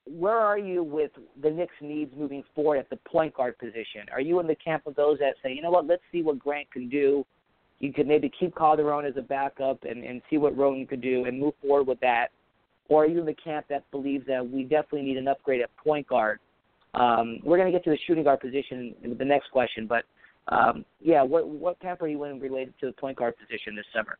where 0.07 0.39
are 0.39 0.59
you 0.59 0.83
with 0.83 1.11
the 1.43 1.51
Knicks' 1.51 1.75
needs 1.81 2.13
moving 2.17 2.43
forward 2.55 2.79
at 2.79 2.91
the 2.91 2.97
point 2.97 3.35
guard 3.35 3.59
position? 3.59 4.03
Are 4.13 4.21
you 4.21 4.41
in 4.41 4.47
the 4.47 4.55
camp 4.57 4.87
of 4.87 4.95
those 4.95 5.19
that 5.19 5.35
say, 5.43 5.53
you 5.53 5.63
know 5.63 5.71
what, 5.71 5.87
let's 5.87 6.03
see 6.13 6.23
what 6.23 6.39
Grant 6.39 6.71
can 6.71 6.89
do? 6.89 7.25
You 7.79 7.93
could 7.93 8.07
maybe 8.07 8.31
keep 8.39 8.55
Calderon 8.55 9.05
as 9.05 9.17
a 9.17 9.23
backup 9.23 9.83
and, 9.83 10.05
and 10.05 10.23
see 10.31 10.39
what 10.39 10.57
Wroten 10.57 10.87
could 10.87 11.01
do 11.01 11.25
and 11.25 11.39
move 11.39 11.55
forward 11.61 11.87
with 11.87 12.01
that. 12.01 12.29
Or 12.89 13.05
are 13.05 13.07
you 13.07 13.21
in 13.21 13.27
the 13.27 13.35
camp 13.35 13.67
that 13.69 13.91
believes 13.91 14.27
that 14.27 14.49
we 14.49 14.65
definitely 14.65 15.03
need 15.03 15.17
an 15.17 15.29
upgrade 15.29 15.61
at 15.61 15.75
point 15.77 16.07
guard? 16.07 16.41
Um, 16.95 17.39
we're 17.43 17.57
going 17.57 17.71
to 17.71 17.77
get 17.77 17.85
to 17.85 17.91
the 17.91 17.99
shooting 18.07 18.25
guard 18.25 18.41
position 18.41 18.95
in 19.03 19.17
the 19.17 19.25
next 19.25 19.51
question, 19.51 19.87
but 19.87 20.05
um, 20.49 20.85
yeah, 21.01 21.23
what 21.23 21.49
what 21.49 21.81
camp 21.81 22.03
are 22.03 22.09
you 22.09 22.25
in 22.25 22.41
related 22.41 22.75
to 22.81 22.87
the 22.87 22.93
point 22.93 23.17
guard 23.17 23.35
position 23.39 23.77
this 23.77 23.87
summer? 23.95 24.19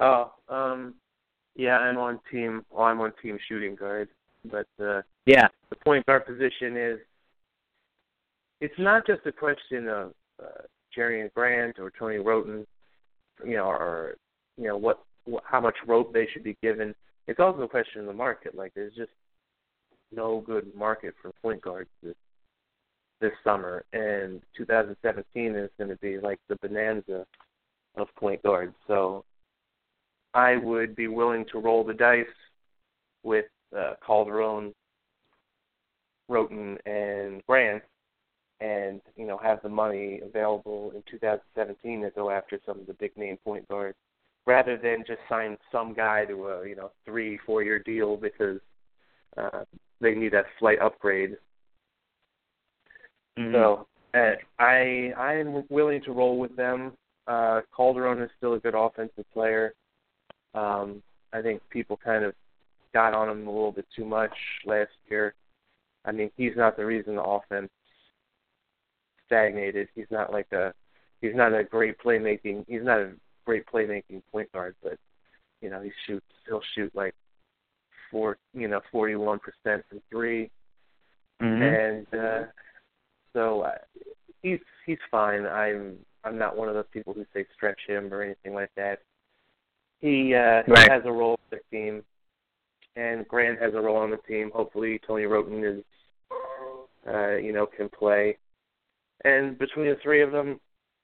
Oh, 0.00 0.32
um, 0.48 0.94
yeah, 1.54 1.78
I'm 1.78 1.98
on 1.98 2.18
team. 2.30 2.64
Well, 2.70 2.86
I'm 2.86 3.00
on 3.00 3.12
team 3.22 3.38
shooting 3.48 3.76
guard, 3.76 4.08
but 4.50 4.66
uh, 4.82 5.02
yeah, 5.26 5.48
the 5.70 5.76
point 5.76 6.06
guard 6.06 6.26
position 6.26 6.76
is. 6.76 6.98
It's 8.60 8.74
not 8.78 9.06
just 9.06 9.20
a 9.26 9.32
question 9.32 9.88
of 9.88 10.12
uh, 10.42 10.62
Jerian 10.96 11.32
Grant 11.34 11.78
or 11.78 11.92
Tony 11.98 12.18
Wroten, 12.18 12.64
you 13.44 13.56
know, 13.56 13.64
or 13.64 14.14
you 14.56 14.68
know 14.68 14.76
what, 14.76 15.04
what 15.24 15.42
how 15.46 15.60
much 15.60 15.74
rope 15.86 16.12
they 16.12 16.26
should 16.32 16.44
be 16.44 16.56
given. 16.62 16.94
It's 17.26 17.40
also 17.40 17.62
a 17.62 17.68
question 17.68 18.00
of 18.00 18.06
the 18.06 18.12
market. 18.12 18.54
Like 18.54 18.72
there's 18.74 18.94
just 18.94 19.10
no 20.10 20.42
good 20.44 20.74
market 20.74 21.14
for 21.20 21.32
point 21.42 21.62
guards 21.62 21.90
this 22.02 22.14
this 23.20 23.32
summer, 23.44 23.84
and 23.92 24.40
2017 24.56 25.54
is 25.54 25.70
going 25.78 25.90
to 25.90 25.96
be 25.96 26.18
like 26.18 26.40
the 26.48 26.56
bonanza 26.56 27.24
of 27.96 28.08
point 28.16 28.42
guards. 28.42 28.74
So 28.88 29.24
I 30.34 30.56
would 30.56 30.96
be 30.96 31.08
willing 31.08 31.44
to 31.52 31.58
roll 31.58 31.84
the 31.84 31.94
dice 31.94 32.26
with 33.22 33.46
uh, 33.76 33.94
Calderon, 34.04 34.74
Wroten, 36.28 36.78
and 36.84 37.42
Grant, 37.46 37.82
and 38.60 39.00
you 39.16 39.26
know 39.26 39.38
have 39.38 39.62
the 39.62 39.68
money 39.68 40.20
available 40.24 40.92
in 40.94 41.02
2017 41.10 42.02
to 42.02 42.10
go 42.10 42.30
after 42.30 42.58
some 42.66 42.80
of 42.80 42.86
the 42.86 42.94
big 42.94 43.16
name 43.16 43.38
point 43.44 43.68
guards, 43.68 43.96
rather 44.46 44.76
than 44.76 45.04
just 45.06 45.20
sign 45.28 45.56
some 45.70 45.94
guy 45.94 46.24
to 46.24 46.48
a 46.48 46.68
you 46.68 46.76
know 46.76 46.90
three 47.04 47.38
four 47.46 47.62
year 47.62 47.78
deal 47.78 48.16
because 48.16 48.60
uh, 49.36 49.64
they 50.00 50.14
need 50.14 50.32
that 50.32 50.46
slight 50.58 50.80
upgrade. 50.80 51.36
Mm-hmm. 53.38 53.54
So 53.54 53.86
uh, 54.14 54.34
I 54.58 55.12
I 55.16 55.34
am 55.34 55.64
willing 55.70 56.02
to 56.04 56.12
roll 56.12 56.38
with 56.38 56.56
them. 56.56 56.92
Uh, 57.26 57.60
Calderon 57.74 58.20
is 58.20 58.30
still 58.36 58.54
a 58.54 58.58
good 58.58 58.74
offensive 58.74 59.24
player. 59.32 59.74
Um, 60.54 61.02
I 61.32 61.40
think 61.40 61.62
people 61.70 61.98
kind 62.02 62.24
of 62.24 62.34
got 62.92 63.14
on 63.14 63.28
him 63.28 63.46
a 63.46 63.50
little 63.50 63.72
bit 63.72 63.86
too 63.94 64.04
much 64.04 64.34
last 64.66 64.90
year. 65.08 65.34
I 66.04 66.12
mean, 66.12 66.30
he's 66.36 66.56
not 66.56 66.76
the 66.76 66.84
reason 66.84 67.14
the 67.14 67.22
offense 67.22 67.70
stagnated. 69.26 69.88
He's 69.94 70.10
not 70.10 70.32
like 70.32 70.50
a 70.52 70.74
he's 71.22 71.34
not 71.34 71.54
a 71.54 71.64
great 71.64 71.96
playmaking 72.04 72.64
he's 72.68 72.82
not 72.82 72.98
a 72.98 73.12
great 73.44 73.64
playmaking 73.66 74.22
point 74.30 74.50
guard, 74.52 74.74
but 74.82 74.98
you 75.60 75.70
know, 75.70 75.80
he 75.80 75.90
shoots 76.06 76.26
he'll 76.46 76.62
shoot 76.74 76.94
like 76.94 77.14
four 78.10 78.36
you 78.54 78.68
know, 78.68 78.80
forty 78.90 79.16
one 79.16 79.38
percent 79.38 79.84
from 79.88 80.00
3 80.10 80.50
mm-hmm. 81.40 81.62
And 81.62 82.06
uh 82.20 82.46
so 83.32 83.62
uh, 83.62 83.78
he's 84.42 84.60
he's 84.86 84.98
fine. 85.10 85.46
I'm 85.46 85.96
I'm 86.24 86.38
not 86.38 86.56
one 86.56 86.68
of 86.68 86.74
those 86.74 86.84
people 86.92 87.12
who 87.12 87.24
say 87.34 87.46
stretch 87.54 87.80
him 87.86 88.12
or 88.12 88.22
anything 88.22 88.54
like 88.54 88.70
that. 88.76 89.00
He 90.00 90.34
uh, 90.34 90.62
right. 90.68 90.90
has 90.90 91.02
a 91.04 91.12
role 91.12 91.32
on 91.32 91.58
the 91.58 91.60
team, 91.70 92.02
and 92.96 93.26
Grant 93.28 93.60
has 93.60 93.74
a 93.74 93.80
role 93.80 93.96
on 93.96 94.10
the 94.10 94.18
team. 94.28 94.50
Hopefully, 94.54 95.00
Tony 95.06 95.24
Wroten 95.24 95.64
is, 95.64 95.84
uh, 97.08 97.36
you 97.36 97.52
know, 97.52 97.66
can 97.66 97.88
play, 97.88 98.36
and 99.24 99.58
between 99.58 99.86
the 99.86 99.96
three 100.02 100.22
of 100.22 100.32
them, 100.32 100.60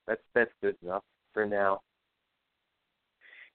that's 0.06 0.20
that's 0.34 0.50
good 0.60 0.76
enough 0.82 1.04
for 1.32 1.46
now. 1.46 1.80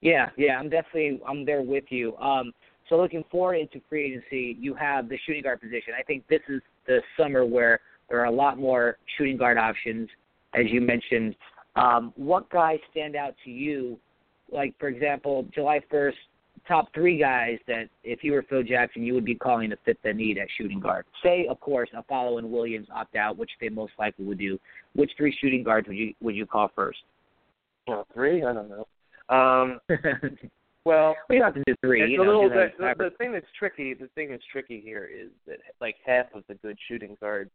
Yeah, 0.04 0.30
yeah, 0.38 0.60
I'm 0.60 0.70
definitely 0.70 1.22
I'm 1.28 1.46
there 1.46 1.62
with 1.62 1.86
you. 1.90 2.16
Um, 2.18 2.52
so 2.90 2.98
looking 2.98 3.24
forward 3.32 3.56
into 3.56 3.82
free 3.90 4.12
agency, 4.12 4.58
you 4.60 4.76
have 4.76 5.08
the 5.08 5.18
shooting 5.26 5.44
guard 5.44 5.62
position. 5.62 5.94
I 5.98 6.04
think 6.04 6.28
this 6.28 6.42
is 6.50 6.62
the 6.86 7.00
summer 7.18 7.46
where 7.46 7.80
there 8.10 8.20
are 8.20 8.26
a 8.26 8.32
lot 8.32 8.58
more 8.58 8.98
shooting 9.18 9.38
guard 9.38 9.58
options, 9.58 10.10
as 10.54 10.66
you 10.68 10.82
mentioned. 10.82 11.36
Um, 11.78 12.12
what 12.18 12.50
guys 12.50 12.80
stand 12.92 13.16
out 13.16 13.34
to 13.46 13.50
you 13.50 13.98
like 14.52 14.76
for 14.80 14.88
example, 14.88 15.48
July 15.54 15.82
1st, 15.92 16.14
top 16.68 16.94
three 16.94 17.18
guys 17.18 17.58
that 17.68 17.90
if 18.04 18.24
you 18.24 18.34
were 18.34 18.44
Phil 18.44 18.64
Jackson, 18.64 19.04
you 19.04 19.14
would 19.14 19.26
be 19.26 19.36
calling 19.36 19.70
to 19.70 19.78
fit 19.84 19.98
the 20.04 20.14
need 20.14 20.38
at 20.38 20.48
shooting 20.58 20.80
guard. 20.80 21.06
Say, 21.24 21.48
of 21.50 21.60
course, 21.60 21.90
Afflalo 21.96 22.38
and 22.40 22.52
Williams 22.52 22.88
opt 22.94 23.16
out, 23.16 23.38
which 23.38 23.52
they 23.60 23.70
most 23.70 23.94
likely 23.98 24.26
would 24.26 24.38
do. 24.38 24.60
Which 24.96 25.12
three 25.18 25.36
shooting 25.42 25.64
guards 25.64 25.88
would 25.88 25.98
you 25.98 26.14
would 26.22 26.36
you 26.36 26.46
call 26.46 26.70
first? 26.76 27.00
Well, 27.88 28.08
three? 28.14 28.44
I 28.44 28.54
don't 28.54 28.70
know. 28.70 28.88
Um, 29.34 29.80
well, 30.86 31.16
we 31.30 31.38
have 31.38 31.56
to 31.56 31.64
do 31.66 31.76
three. 31.82 32.12
You 32.12 32.18
know, 32.18 32.26
little 32.26 32.50
that 32.50 32.78
The, 32.78 32.94
the 32.98 33.10
thing 33.18 33.32
that's 33.32 33.46
tricky. 33.58 33.94
The 33.94 34.10
thing 34.16 34.30
that's 34.30 34.44
tricky 34.52 34.80
here 34.80 35.10
is 35.12 35.30
that 35.48 35.58
like 35.82 35.96
half 36.06 36.28
of 36.36 36.44
the 36.48 36.56
good 36.56 36.78
shooting 36.88 37.18
guards 37.20 37.52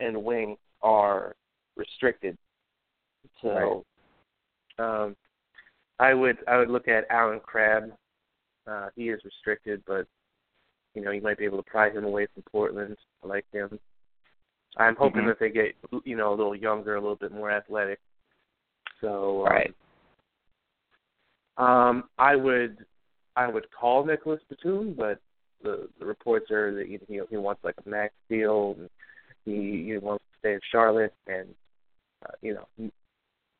and 0.00 0.24
wing 0.24 0.56
are 0.82 1.36
restricted. 1.76 2.36
So, 3.40 3.84
Right. 4.78 5.04
um, 5.04 5.16
I 6.00 6.14
would 6.14 6.38
I 6.48 6.56
would 6.58 6.70
look 6.70 6.88
at 6.88 7.06
Allen 7.10 7.40
Crabbe. 7.40 7.92
Uh, 8.66 8.88
he 8.96 9.10
is 9.10 9.20
restricted, 9.24 9.82
but 9.86 10.06
you 10.94 11.02
know 11.02 11.12
you 11.12 11.22
might 11.22 11.38
be 11.38 11.44
able 11.44 11.62
to 11.62 11.70
pry 11.70 11.90
him 11.90 12.04
away 12.04 12.26
from 12.34 12.42
Portland. 12.50 12.96
I 13.22 13.26
like 13.28 13.46
him. 13.52 13.78
I'm 14.78 14.96
hoping 14.96 15.22
Mhm. 15.22 15.26
that 15.26 15.38
they 15.38 15.50
get 15.50 15.76
you 16.04 16.16
know 16.16 16.32
a 16.32 16.34
little 16.34 16.56
younger, 16.56 16.96
a 16.96 17.00
little 17.00 17.16
bit 17.16 17.30
more 17.30 17.50
athletic. 17.50 18.00
So 19.00 19.46
um, 19.46 19.52
Right. 19.52 19.74
Um, 21.56 22.04
I 22.18 22.36
would 22.36 22.78
I 23.36 23.48
would 23.48 23.66
call 23.70 24.04
Nicholas 24.04 24.40
Batum, 24.48 24.94
but 24.94 25.18
the 25.62 25.88
the 25.98 26.06
reports 26.06 26.50
are 26.50 26.74
that 26.74 26.86
he 26.86 26.98
he, 27.08 27.20
he 27.28 27.36
wants 27.36 27.62
like 27.64 27.74
a 27.84 27.88
max 27.88 28.14
deal. 28.28 28.76
And 28.78 28.90
he 29.44 29.84
he 29.86 29.98
wants 29.98 30.24
to 30.32 30.38
stay 30.38 30.54
in 30.54 30.60
Charlotte, 30.70 31.14
and 31.26 31.48
uh, 32.24 32.32
you 32.40 32.54
know 32.54 32.90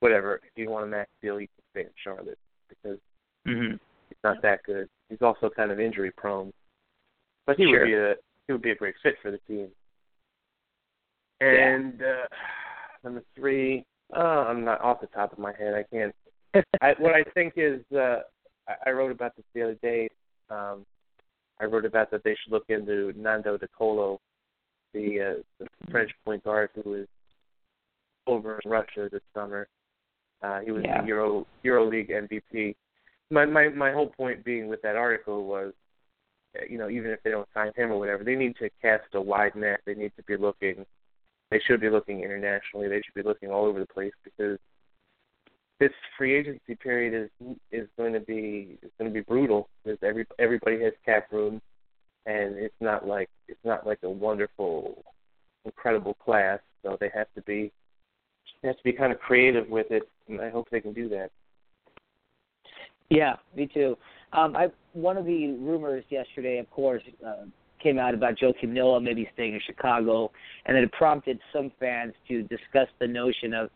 whatever. 0.01 0.37
If 0.37 0.51
you 0.57 0.71
want 0.71 0.85
a 0.85 0.89
max 0.89 1.11
deal, 1.21 1.41
you 1.41 1.49
can 1.49 1.65
stay 1.73 1.81
in 1.83 1.95
Charlotte 2.03 2.39
because 2.69 2.99
Mhm. 3.47 3.79
he's 4.09 4.19
not 4.25 4.43
that 4.43 4.63
good. 4.65 4.89
He's 5.09 5.23
also 5.23 5.51
kind 5.51 5.71
of 5.71 5.81
injury 5.81 6.11
prone, 6.13 6.53
but 7.47 7.57
he 7.57 7.65
Sure. 7.65 7.81
would 7.81 7.87
be 7.87 7.95
a 7.95 8.17
he 8.47 8.53
would 8.53 8.63
be 8.63 8.71
a 8.71 8.75
great 8.75 8.97
fit 9.03 9.19
for 9.21 9.31
the 9.31 9.39
team. 9.49 9.71
And 11.41 12.03
uh, 12.03 12.27
number 13.03 13.23
three, 13.35 13.85
uh, 14.17 14.47
I'm 14.47 14.65
not 14.65 14.81
off 14.81 15.01
the 15.01 15.09
top 15.09 15.33
of 15.33 15.39
my 15.39 15.53
head. 15.53 15.75
I 15.75 15.83
can't. 15.85 16.15
I, 16.81 16.95
what 16.99 17.15
I 17.15 17.23
think 17.35 17.55
is, 17.57 17.81
uh, 17.95 18.21
I, 18.69 18.75
I 18.87 18.91
wrote 18.91 19.11
about 19.13 19.37
this 19.37 19.45
the 19.55 19.63
other 19.63 19.79
day. 19.83 20.09
Um, 20.51 20.85
I 21.61 21.65
wrote 21.65 21.85
about 21.85 22.11
that 22.11 22.25
they 22.25 22.37
should 22.43 22.53
look 22.53 22.65
into 22.69 23.13
Nando 23.17 23.57
De 23.57 23.69
Colo, 23.69 24.21
the, 24.93 25.39
uh, 25.39 25.43
the 25.59 25.67
French 25.91 26.11
point 26.25 26.45
guard 26.45 26.71
who 26.75 26.91
was 26.91 27.07
over 28.27 28.61
in 28.65 28.71
Russia 28.71 29.09
this 29.11 29.23
summer. 29.35 29.69
Uh, 30.43 30.61
he 30.61 30.73
was 30.73 30.83
Yeah. 30.85 31.01
the 31.03 31.07
Euro 31.09 31.47
EuroLeague 31.65 32.11
MVP. 32.11 32.75
My 33.31 33.47
my 33.47 33.69
my 33.69 33.93
whole 33.93 34.09
point 34.09 34.45
being 34.45 34.69
with 34.69 34.83
that 34.83 34.97
article 34.97 35.47
was, 35.47 35.73
uh, 36.59 36.65
you 36.69 36.79
know, 36.79 36.91
even 36.91 37.11
if 37.13 37.23
they 37.23 37.31
don't 37.31 37.49
sign 37.55 37.73
him 37.77 37.93
or 37.93 37.99
whatever, 37.99 38.25
they 38.25 38.35
need 38.35 38.57
to 38.57 38.69
cast 38.83 39.05
a 39.15 39.21
wide 39.21 39.55
net. 39.55 39.81
They 39.87 39.95
need 39.95 40.13
to 40.17 40.23
be 40.25 40.37
looking. 40.37 40.85
They 41.51 41.61
should 41.61 41.81
be 41.81 41.91
looking 41.91 42.23
internationally. 42.23 42.89
They 42.89 43.01
should 43.03 43.15
be 43.15 43.23
looking 43.23 43.51
all 43.51 43.65
over 43.65 43.79
the 43.79 43.87
place 43.87 44.13
because 44.25 44.59
this 45.83 45.91
free 46.17 46.37
agency 46.37 46.77
period 46.77 47.29
is 47.43 47.57
is 47.73 47.89
going 47.99 48.12
to 48.12 48.21
be 48.21 48.79
is 48.83 48.91
going 48.99 49.11
to 49.11 49.15
be 49.15 49.21
brutal 49.21 49.69
because 49.85 49.99
every 50.01 50.25
everybody 50.39 50.81
has 50.81 50.93
cap 51.05 51.27
room, 51.33 51.61
and 52.25 52.57
it's 52.57 52.81
not 52.81 53.05
like 53.05 53.29
it's 53.49 53.65
not 53.65 53.85
like 53.85 53.99
a 54.05 54.09
wonderful, 54.09 55.03
incredible 55.65 56.15
class. 56.15 56.61
So 56.85 56.97
they 57.01 57.11
have 57.12 57.27
to 57.35 57.43
be 57.43 57.73
they 58.62 58.69
have 58.69 58.77
to 58.77 58.85
be 58.85 58.93
kind 58.93 59.12
of 59.12 59.19
creative 59.19 59.69
with 59.69 59.91
it, 59.91 60.05
and 60.29 60.41
I 60.41 60.51
hope 60.51 60.69
they 60.71 60.81
can 60.81 60.93
do 60.93 61.09
that. 61.09 61.33
Yeah, 63.11 63.35
me 63.57 63.67
too. 63.67 63.99
Um, 64.33 64.55
I 64.55 64.69
one 64.93 65.17
of 65.17 65.25
the 65.25 65.57
rumors 65.59 66.05
yesterday, 66.11 66.59
of 66.59 66.71
course, 66.71 67.03
uh, 67.27 67.47
came 67.83 67.99
out 67.99 68.15
about 68.15 68.37
Joakim 68.37 68.69
Noah 68.69 69.01
maybe 69.01 69.29
staying 69.35 69.55
in 69.55 69.61
Chicago, 69.67 70.31
and 70.67 70.77
it 70.77 70.93
prompted 70.93 71.41
some 71.53 71.73
fans 71.81 72.15
to 72.29 72.43
discuss 72.43 72.87
the 73.01 73.09
notion 73.09 73.53
of, 73.53 73.69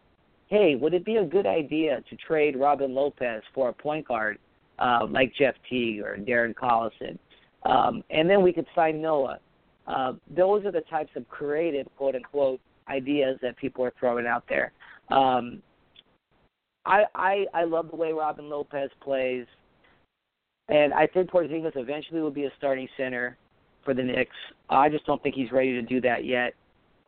hey, 0.48 0.74
would 0.74 0.94
it 0.94 1.04
be 1.04 1.16
a 1.16 1.24
good 1.24 1.46
idea 1.46 2.02
to 2.08 2.16
trade 2.16 2.56
Robin 2.58 2.94
Lopez 2.94 3.42
for 3.54 3.68
a 3.68 3.72
point 3.72 4.06
guard 4.06 4.38
uh, 4.78 5.06
like 5.08 5.32
Jeff 5.38 5.54
Teague 5.68 6.00
or 6.00 6.16
Darren 6.16 6.54
Collison, 6.54 7.18
um, 7.64 8.02
and 8.10 8.28
then 8.28 8.42
we 8.42 8.52
could 8.52 8.66
sign 8.74 9.00
Noah. 9.00 9.38
Uh, 9.86 10.12
those 10.34 10.64
are 10.64 10.72
the 10.72 10.82
types 10.82 11.10
of 11.16 11.28
creative, 11.28 11.86
quote 11.96 12.14
unquote, 12.14 12.60
ideas 12.88 13.38
that 13.42 13.56
people 13.56 13.84
are 13.84 13.92
throwing 13.98 14.26
out 14.26 14.44
there. 14.48 14.72
Um, 15.10 15.62
I, 16.84 17.04
I 17.14 17.46
I 17.52 17.64
love 17.64 17.90
the 17.90 17.96
way 17.96 18.12
Robin 18.12 18.48
Lopez 18.48 18.90
plays, 19.00 19.46
and 20.68 20.92
I 20.92 21.06
think 21.06 21.30
Porzingis 21.30 21.76
eventually 21.76 22.20
will 22.20 22.30
be 22.30 22.44
a 22.44 22.52
starting 22.56 22.88
center 22.96 23.36
for 23.84 23.94
the 23.94 24.02
Knicks. 24.02 24.36
I 24.70 24.88
just 24.88 25.06
don't 25.06 25.22
think 25.22 25.34
he's 25.34 25.50
ready 25.52 25.72
to 25.72 25.82
do 25.82 26.00
that 26.02 26.24
yet. 26.24 26.54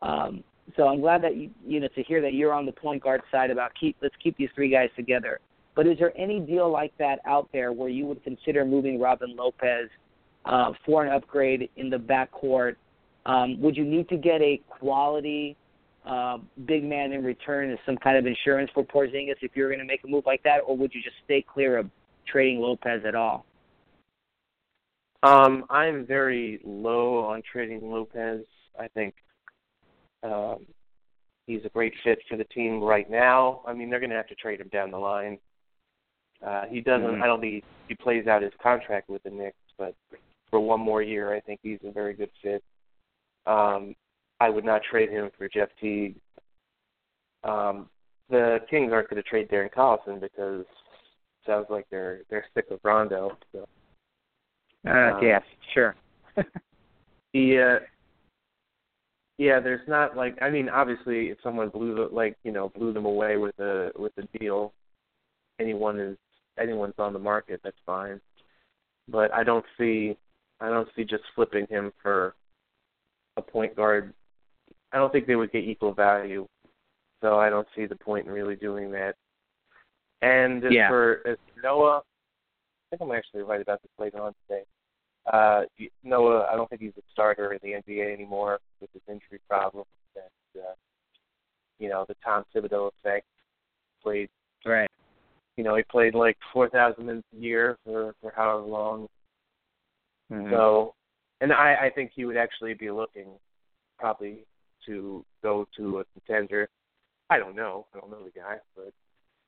Um, 0.02 0.42
so 0.76 0.86
I'm 0.86 1.00
glad 1.00 1.22
that 1.22 1.36
you, 1.36 1.50
you 1.66 1.80
know 1.80 1.88
to 1.88 2.02
hear 2.02 2.20
that 2.22 2.34
you're 2.34 2.52
on 2.52 2.66
the 2.66 2.72
point 2.72 3.02
guard 3.02 3.22
side 3.30 3.50
about 3.50 3.72
keep 3.78 3.96
let's 4.02 4.14
keep 4.22 4.36
these 4.36 4.50
three 4.54 4.70
guys 4.70 4.90
together. 4.96 5.40
But 5.74 5.86
is 5.86 5.98
there 5.98 6.12
any 6.16 6.40
deal 6.40 6.70
like 6.70 6.92
that 6.98 7.20
out 7.24 7.48
there 7.52 7.72
where 7.72 7.88
you 7.88 8.04
would 8.06 8.22
consider 8.24 8.64
moving 8.64 9.00
Robin 9.00 9.36
Lopez 9.36 9.88
uh, 10.44 10.72
for 10.84 11.04
an 11.04 11.12
upgrade 11.12 11.70
in 11.76 11.88
the 11.88 11.98
backcourt? 11.98 12.76
Um, 13.26 13.60
would 13.60 13.76
you 13.76 13.84
need 13.84 14.08
to 14.08 14.16
get 14.16 14.40
a 14.40 14.60
quality 14.68 15.56
uh, 16.04 16.38
big 16.66 16.84
man 16.84 17.12
in 17.12 17.22
return 17.22 17.70
as 17.70 17.78
some 17.84 17.96
kind 17.96 18.16
of 18.16 18.26
insurance 18.26 18.70
for 18.72 18.82
Porzingis 18.82 19.36
if 19.42 19.52
you're 19.54 19.68
going 19.68 19.78
to 19.78 19.84
make 19.84 20.02
a 20.04 20.08
move 20.08 20.24
like 20.26 20.42
that, 20.42 20.58
or 20.66 20.76
would 20.76 20.92
you 20.94 21.02
just 21.02 21.16
stay 21.24 21.44
clear 21.46 21.76
of 21.78 21.90
trading 22.26 22.60
Lopez 22.60 23.02
at 23.06 23.14
all? 23.14 23.44
Um, 25.22 25.64
I'm 25.68 26.06
very 26.06 26.60
low 26.64 27.18
on 27.18 27.42
trading 27.52 27.90
Lopez. 27.90 28.44
I 28.78 28.88
think 28.88 29.14
um, 30.22 30.66
he's 31.46 31.64
a 31.64 31.70
great 31.70 31.94
fit 32.04 32.18
for 32.28 32.36
the 32.36 32.44
team 32.44 32.80
right 32.80 33.10
now. 33.10 33.62
I 33.66 33.72
mean, 33.72 33.90
they're 33.90 34.00
going 34.00 34.10
to 34.10 34.16
have 34.16 34.28
to 34.28 34.34
trade 34.34 34.60
him 34.60 34.68
down 34.68 34.90
the 34.90 34.98
line. 34.98 35.38
Uh, 36.46 36.64
he 36.70 36.80
doesn't. 36.80 37.06
Mm-hmm. 37.06 37.22
I 37.22 37.26
don't 37.26 37.40
think 37.40 37.52
he, 37.54 37.64
he 37.88 37.94
plays 37.94 38.26
out 38.26 38.42
his 38.42 38.52
contract 38.62 39.08
with 39.08 39.22
the 39.24 39.30
Knicks, 39.30 39.56
but 39.76 39.94
for 40.50 40.60
one 40.60 40.80
more 40.80 41.02
year, 41.02 41.34
I 41.34 41.40
think 41.40 41.60
he's 41.62 41.80
a 41.84 41.90
very 41.90 42.14
good 42.14 42.30
fit. 42.42 42.62
Um, 43.46 43.94
I 44.40 44.48
would 44.48 44.64
not 44.64 44.82
trade 44.88 45.10
him 45.10 45.30
for 45.36 45.48
Jeff 45.48 45.68
Teague. 45.80 46.16
Um, 47.44 47.88
the 48.30 48.58
Kings 48.70 48.92
aren't 48.92 49.10
going 49.10 49.22
to 49.22 49.28
trade 49.28 49.48
Darren 49.48 49.72
Collison 49.72 50.20
because 50.20 50.60
it 50.60 50.66
sounds 51.46 51.66
like 51.70 51.86
they're 51.90 52.20
they're 52.30 52.44
sick 52.54 52.66
of 52.70 52.78
Rondo. 52.84 53.36
So. 53.52 53.66
Uh, 54.86 54.90
um, 54.90 55.24
yeah, 55.24 55.40
sure. 55.74 55.96
the 57.32 57.58
uh, 57.58 57.84
yeah, 59.38 59.60
there's 59.60 59.86
not 59.86 60.16
like 60.16 60.36
I 60.42 60.50
mean, 60.50 60.68
obviously, 60.68 61.28
if 61.28 61.38
someone 61.42 61.68
blew 61.68 61.94
the, 61.94 62.14
like 62.14 62.36
you 62.42 62.50
know 62.50 62.70
blew 62.70 62.92
them 62.92 63.06
away 63.06 63.36
with 63.36 63.58
a 63.60 63.92
with 63.96 64.12
a 64.18 64.38
deal, 64.38 64.72
anyone 65.60 65.98
is 65.98 66.16
anyone's 66.60 66.98
on 66.98 67.12
the 67.12 67.18
market. 67.20 67.60
That's 67.62 67.76
fine, 67.86 68.20
but 69.08 69.32
I 69.32 69.44
don't 69.44 69.64
see 69.78 70.16
I 70.60 70.68
don't 70.68 70.88
see 70.96 71.04
just 71.04 71.22
flipping 71.36 71.68
him 71.68 71.92
for 72.02 72.34
a 73.36 73.42
point 73.42 73.76
guard. 73.76 74.12
I 74.92 74.96
don't 74.96 75.12
think 75.12 75.28
they 75.28 75.36
would 75.36 75.52
get 75.52 75.64
equal 75.64 75.94
value, 75.94 76.46
so 77.22 77.38
I 77.38 77.48
don't 77.48 77.68
see 77.76 77.86
the 77.86 77.96
point 77.96 78.26
in 78.26 78.32
really 78.32 78.56
doing 78.56 78.90
that. 78.92 79.14
And 80.20 80.64
as 80.64 80.72
yeah. 80.72 80.88
for 80.88 81.22
as 81.24 81.36
Noah, 81.62 81.98
I 81.98 82.96
think 82.96 83.02
I'm 83.02 83.16
actually 83.16 83.42
right 83.42 83.60
about 83.60 83.80
this 83.82 83.90
later 84.00 84.20
on 84.20 84.34
today. 84.48 84.64
Uh, 85.26 85.62
Noah, 86.02 86.48
I 86.50 86.56
don't 86.56 86.68
think 86.70 86.80
he's 86.80 86.96
a 86.96 87.02
starter 87.12 87.52
in 87.52 87.58
the 87.62 87.72
NBA 87.72 88.12
anymore 88.12 88.58
with 88.80 88.90
his 88.92 89.02
injury 89.08 89.40
problem. 89.48 89.84
And, 90.16 90.62
uh, 90.62 90.74
you 91.78 91.88
know, 91.88 92.04
the 92.08 92.16
Tom 92.24 92.44
Thibodeau 92.54 92.90
effect 92.98 93.26
played. 94.02 94.28
Right. 94.64 94.90
You 95.56 95.64
know, 95.64 95.76
he 95.76 95.82
played 95.82 96.14
like 96.14 96.38
4,000 96.52 97.04
minutes 97.04 97.26
a 97.36 97.40
year 97.40 97.76
for, 97.84 98.14
for 98.20 98.32
however 98.34 98.62
long. 98.62 99.08
Mm-hmm. 100.32 100.50
So, 100.52 100.94
and 101.40 101.52
I, 101.52 101.86
I 101.86 101.90
think 101.94 102.12
he 102.14 102.24
would 102.24 102.36
actually 102.36 102.74
be 102.74 102.90
looking 102.90 103.26
probably 103.98 104.44
to 104.86 105.24
go 105.42 105.66
to 105.76 106.00
a 106.00 106.04
contender. 106.14 106.68
I 107.30 107.38
don't 107.38 107.56
know. 107.56 107.86
I 107.94 107.98
don't 107.98 108.10
know 108.10 108.24
the 108.24 108.38
guy, 108.38 108.56
but 108.74 108.92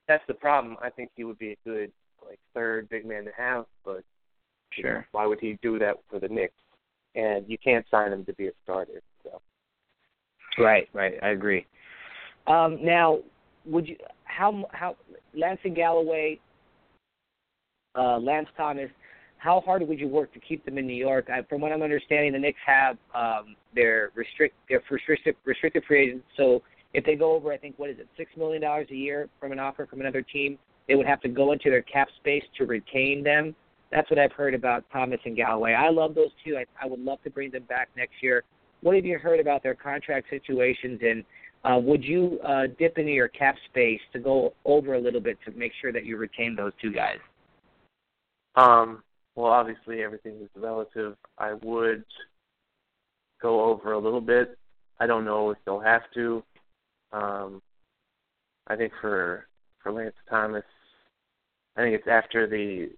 that's 0.09 0.25
the 0.27 0.35
problem. 0.35 0.77
I 0.83 0.91
think 0.91 1.11
he 1.15 1.25
would 1.25 1.39
be 1.39 1.53
a 1.53 1.57
good 1.65 1.93
like 2.27 2.39
third 2.55 2.89
big 2.89 3.07
man 3.07 3.25
to 3.25 3.31
have, 3.37 3.65
but 3.85 4.03
Sure. 4.73 5.07
Why 5.13 5.27
would 5.27 5.41
he 5.41 5.59
do 5.63 5.79
that 5.79 5.97
for 6.09 6.19
the 6.19 6.29
Knicks? 6.29 6.55
And 7.15 7.45
you 7.49 7.59
can't 7.59 7.85
sign 7.91 8.13
him 8.13 8.25
to 8.27 8.33
be 8.35 8.49
a 8.49 8.53
starter. 8.63 9.03
So. 9.25 9.41
Right, 10.59 10.89
right. 10.93 11.15
I 11.23 11.31
agree. 11.31 11.67
Um, 12.47 12.79
now, 12.83 13.21
would 13.67 13.89
you 13.89 13.97
how 14.25 14.65
how 14.73 14.97
Langston 15.35 15.75
Galloway, 15.75 16.39
uh, 17.97 18.19
Lance 18.19 18.49
Thomas, 18.57 18.91
how 19.39 19.61
hard 19.61 19.87
would 19.87 19.99
you 19.99 20.09
work 20.09 20.33
to 20.35 20.41
keep 20.41 20.65
them 20.65 20.79
in 20.79 20.87
New 20.87 20.95
York? 20.95 21.29
I, 21.31 21.43
from 21.43 21.61
what 21.61 21.73
I'm 21.73 21.83
understanding, 21.83 22.33
the 22.33 22.39
Knicks 22.39 22.59
have 22.67 22.97
um, 23.15 23.57
their 23.75 24.11
restrict 24.15 24.55
their 24.69 24.83
restricted 24.91 25.37
restricted 25.45 25.85
free 25.87 26.09
agents. 26.09 26.27
So 26.37 26.63
if 26.95 27.05
they 27.05 27.17
go 27.17 27.33
over, 27.33 27.53
I 27.53 27.57
think 27.57 27.79
what 27.79 27.91
is 27.91 27.99
it, 27.99 28.09
six 28.17 28.31
million 28.37 28.63
dollars 28.63 28.89
a 28.91 28.97
year 28.97 29.29
from 29.39 29.53
an 29.53 29.59
offer 29.59 29.87
from 29.87 30.01
another 30.01 30.23
team, 30.23 30.59
they 30.89 30.95
would 30.95 31.07
have 31.07 31.21
to 31.23 31.29
go 31.29 31.53
into 31.53 31.71
their 31.71 31.83
cap 31.83 32.09
space 32.19 32.45
to 32.59 32.67
retain 32.67 33.23
them. 33.23 33.55
That's 33.91 34.09
what 34.09 34.19
I've 34.19 34.33
heard 34.33 34.55
about 34.55 34.85
Thomas 34.93 35.21
and 35.25 35.37
Galloway. 35.37 35.73
I 35.73 35.91
love 35.91 36.15
those 36.15 36.31
two. 36.45 36.57
I, 36.57 36.65
I 36.81 36.87
would 36.87 37.01
love 37.01 37.23
to 37.25 37.31
bring 37.31 37.51
them 37.51 37.65
back 37.65 37.89
next 37.97 38.23
year. 38.23 38.45
What 38.83 38.95
have 38.95 39.05
you 39.05 39.19
heard 39.19 39.41
about 39.41 39.63
their 39.63 39.75
contract 39.75 40.29
situations, 40.31 41.01
and 41.03 41.25
uh, 41.65 41.79
would 41.79 42.03
you 42.03 42.39
uh, 42.47 42.63
dip 42.79 42.99
into 42.99 43.13
your 43.13 43.29
cap 43.29 43.57
space 43.69 44.01
to 44.13 44.19
go 44.19 44.55
over 44.65 44.95
a 44.95 45.01
little 45.01 45.21
bit 45.21 45.39
to 45.45 45.51
make 45.53 45.73
sure 45.81 45.93
that 45.93 46.07
you 46.07 46.17
retain 46.17 46.55
those 46.57 46.73
two 46.81 46.93
guys? 46.93 47.19
Um, 48.55 49.03
well, 49.35 49.53
obviously 49.53 50.03
everything 50.03 50.37
is 50.41 50.49
relative. 50.57 51.17
I 51.39 51.55
would 51.63 52.05
go 53.43 53.65
over 53.65 53.93
a 53.93 53.99
little 53.99 54.21
bit. 54.21 54.57
I 54.99 55.07
don't 55.07 55.25
know 55.25 55.51
if 55.51 55.59
they'll 55.65 55.81
have 55.81 56.03
to. 56.15 56.43
Um, 57.13 57.63
I 58.67 58.77
think 58.77 58.93
for 59.01 59.47
for 59.83 59.93
Lance 59.93 60.15
Thomas, 60.29 60.65
I 61.77 61.83
think 61.83 61.95
it's 61.95 62.07
after 62.07 62.47
the 62.47 62.91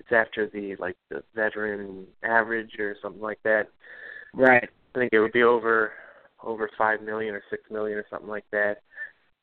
it's 0.00 0.12
after 0.12 0.48
the 0.48 0.74
like 0.76 0.96
the 1.10 1.22
veteran 1.34 2.06
average 2.24 2.78
or 2.78 2.96
something 3.00 3.22
like 3.22 3.38
that. 3.44 3.68
Right. 4.34 4.68
I 4.94 4.98
think 4.98 5.12
it 5.12 5.20
would 5.20 5.32
be 5.32 5.42
over 5.42 5.92
over 6.42 6.70
five 6.76 7.02
million 7.02 7.34
or 7.34 7.42
six 7.50 7.62
million 7.70 7.98
or 7.98 8.06
something 8.10 8.28
like 8.28 8.46
that. 8.50 8.78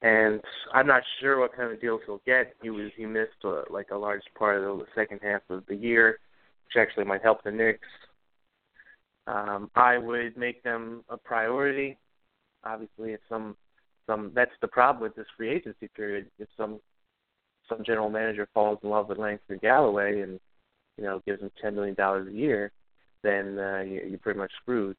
And 0.01 0.41
I'm 0.73 0.87
not 0.87 1.03
sure 1.21 1.39
what 1.39 1.55
kind 1.55 1.71
of 1.71 1.79
deals 1.79 2.01
he'll 2.05 2.21
get. 2.25 2.55
He 2.61 2.69
was 2.69 2.91
he 2.97 3.05
missed 3.05 3.43
uh, 3.43 3.61
like 3.69 3.91
a 3.91 3.97
large 3.97 4.23
part 4.37 4.63
of 4.63 4.79
the 4.79 4.85
second 4.95 5.19
half 5.23 5.41
of 5.49 5.63
the 5.67 5.75
year, 5.75 6.19
which 6.65 6.81
actually 6.81 7.05
might 7.05 7.23
help 7.23 7.43
the 7.43 7.51
Knicks. 7.51 7.87
Um, 9.27 9.69
I 9.75 9.97
would 9.97 10.37
make 10.37 10.63
them 10.63 11.03
a 11.09 11.17
priority. 11.17 11.97
Obviously, 12.63 13.13
if 13.13 13.19
some 13.29 13.55
some 14.07 14.31
that's 14.33 14.51
the 14.61 14.67
problem 14.67 15.03
with 15.03 15.15
this 15.15 15.27
free 15.35 15.51
agency 15.51 15.87
period. 15.95 16.27
If 16.39 16.47
some 16.57 16.79
some 17.69 17.83
general 17.85 18.09
manager 18.09 18.47
falls 18.53 18.79
in 18.83 18.89
love 18.89 19.09
with 19.09 19.17
Langston 19.17 19.59
Galloway 19.61 20.21
and 20.21 20.39
you 20.97 21.03
know 21.03 21.21
gives 21.25 21.41
him 21.41 21.51
ten 21.61 21.75
million 21.75 21.95
dollars 21.95 22.27
a 22.27 22.35
year, 22.35 22.71
then 23.23 23.57
uh, 23.59 23.81
you, 23.81 24.01
you're 24.09 24.19
pretty 24.19 24.39
much 24.39 24.51
screwed. 24.61 24.95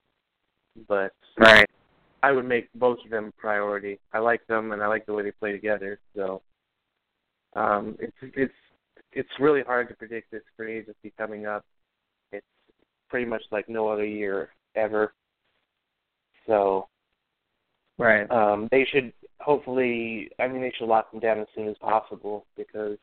But 0.86 1.12
right, 1.38 1.68
I 2.22 2.32
would 2.32 2.46
make 2.46 2.68
both 2.74 2.98
of 3.04 3.10
them 3.10 3.26
a 3.26 3.40
priority. 3.40 3.98
I 4.12 4.18
like 4.18 4.46
them 4.46 4.72
and 4.72 4.82
I 4.82 4.86
like 4.86 5.06
the 5.06 5.12
way 5.12 5.22
they 5.22 5.32
play 5.32 5.52
together. 5.52 5.98
So 6.14 6.42
um, 7.54 7.96
it's 8.00 8.16
it's 8.22 8.54
it's 9.12 9.28
really 9.40 9.62
hard 9.62 9.88
to 9.88 9.94
predict 9.94 10.30
this 10.30 10.42
free 10.56 10.78
agency 10.78 11.12
coming 11.16 11.46
up. 11.46 11.64
It's 12.32 12.46
pretty 13.08 13.26
much 13.26 13.42
like 13.50 13.68
no 13.68 13.88
other 13.88 14.04
year 14.04 14.50
ever. 14.74 15.14
So 16.46 16.88
right, 17.98 18.30
um, 18.30 18.68
they 18.70 18.86
should 18.90 19.12
hopefully. 19.40 20.30
I 20.38 20.48
mean, 20.48 20.60
they 20.60 20.72
should 20.76 20.88
lock 20.88 21.10
them 21.10 21.20
down 21.20 21.38
as 21.40 21.46
soon 21.54 21.68
as 21.68 21.76
possible 21.78 22.46
because 22.56 22.98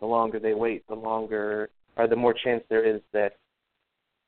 the 0.00 0.06
longer 0.06 0.38
they 0.38 0.54
wait, 0.54 0.86
the 0.88 0.94
longer 0.94 1.70
or 1.96 2.08
the 2.08 2.16
more 2.16 2.34
chance 2.34 2.62
there 2.68 2.84
is 2.84 3.00
that 3.12 3.36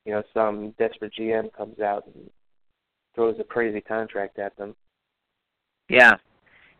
you 0.05 0.13
know 0.13 0.23
some 0.33 0.73
desperate 0.77 1.13
GM 1.19 1.51
comes 1.53 1.79
out 1.79 2.05
and 2.13 2.29
throws 3.15 3.35
a 3.39 3.43
crazy 3.43 3.81
contract 3.81 4.39
at 4.39 4.55
them. 4.57 4.75
Yeah, 5.89 6.13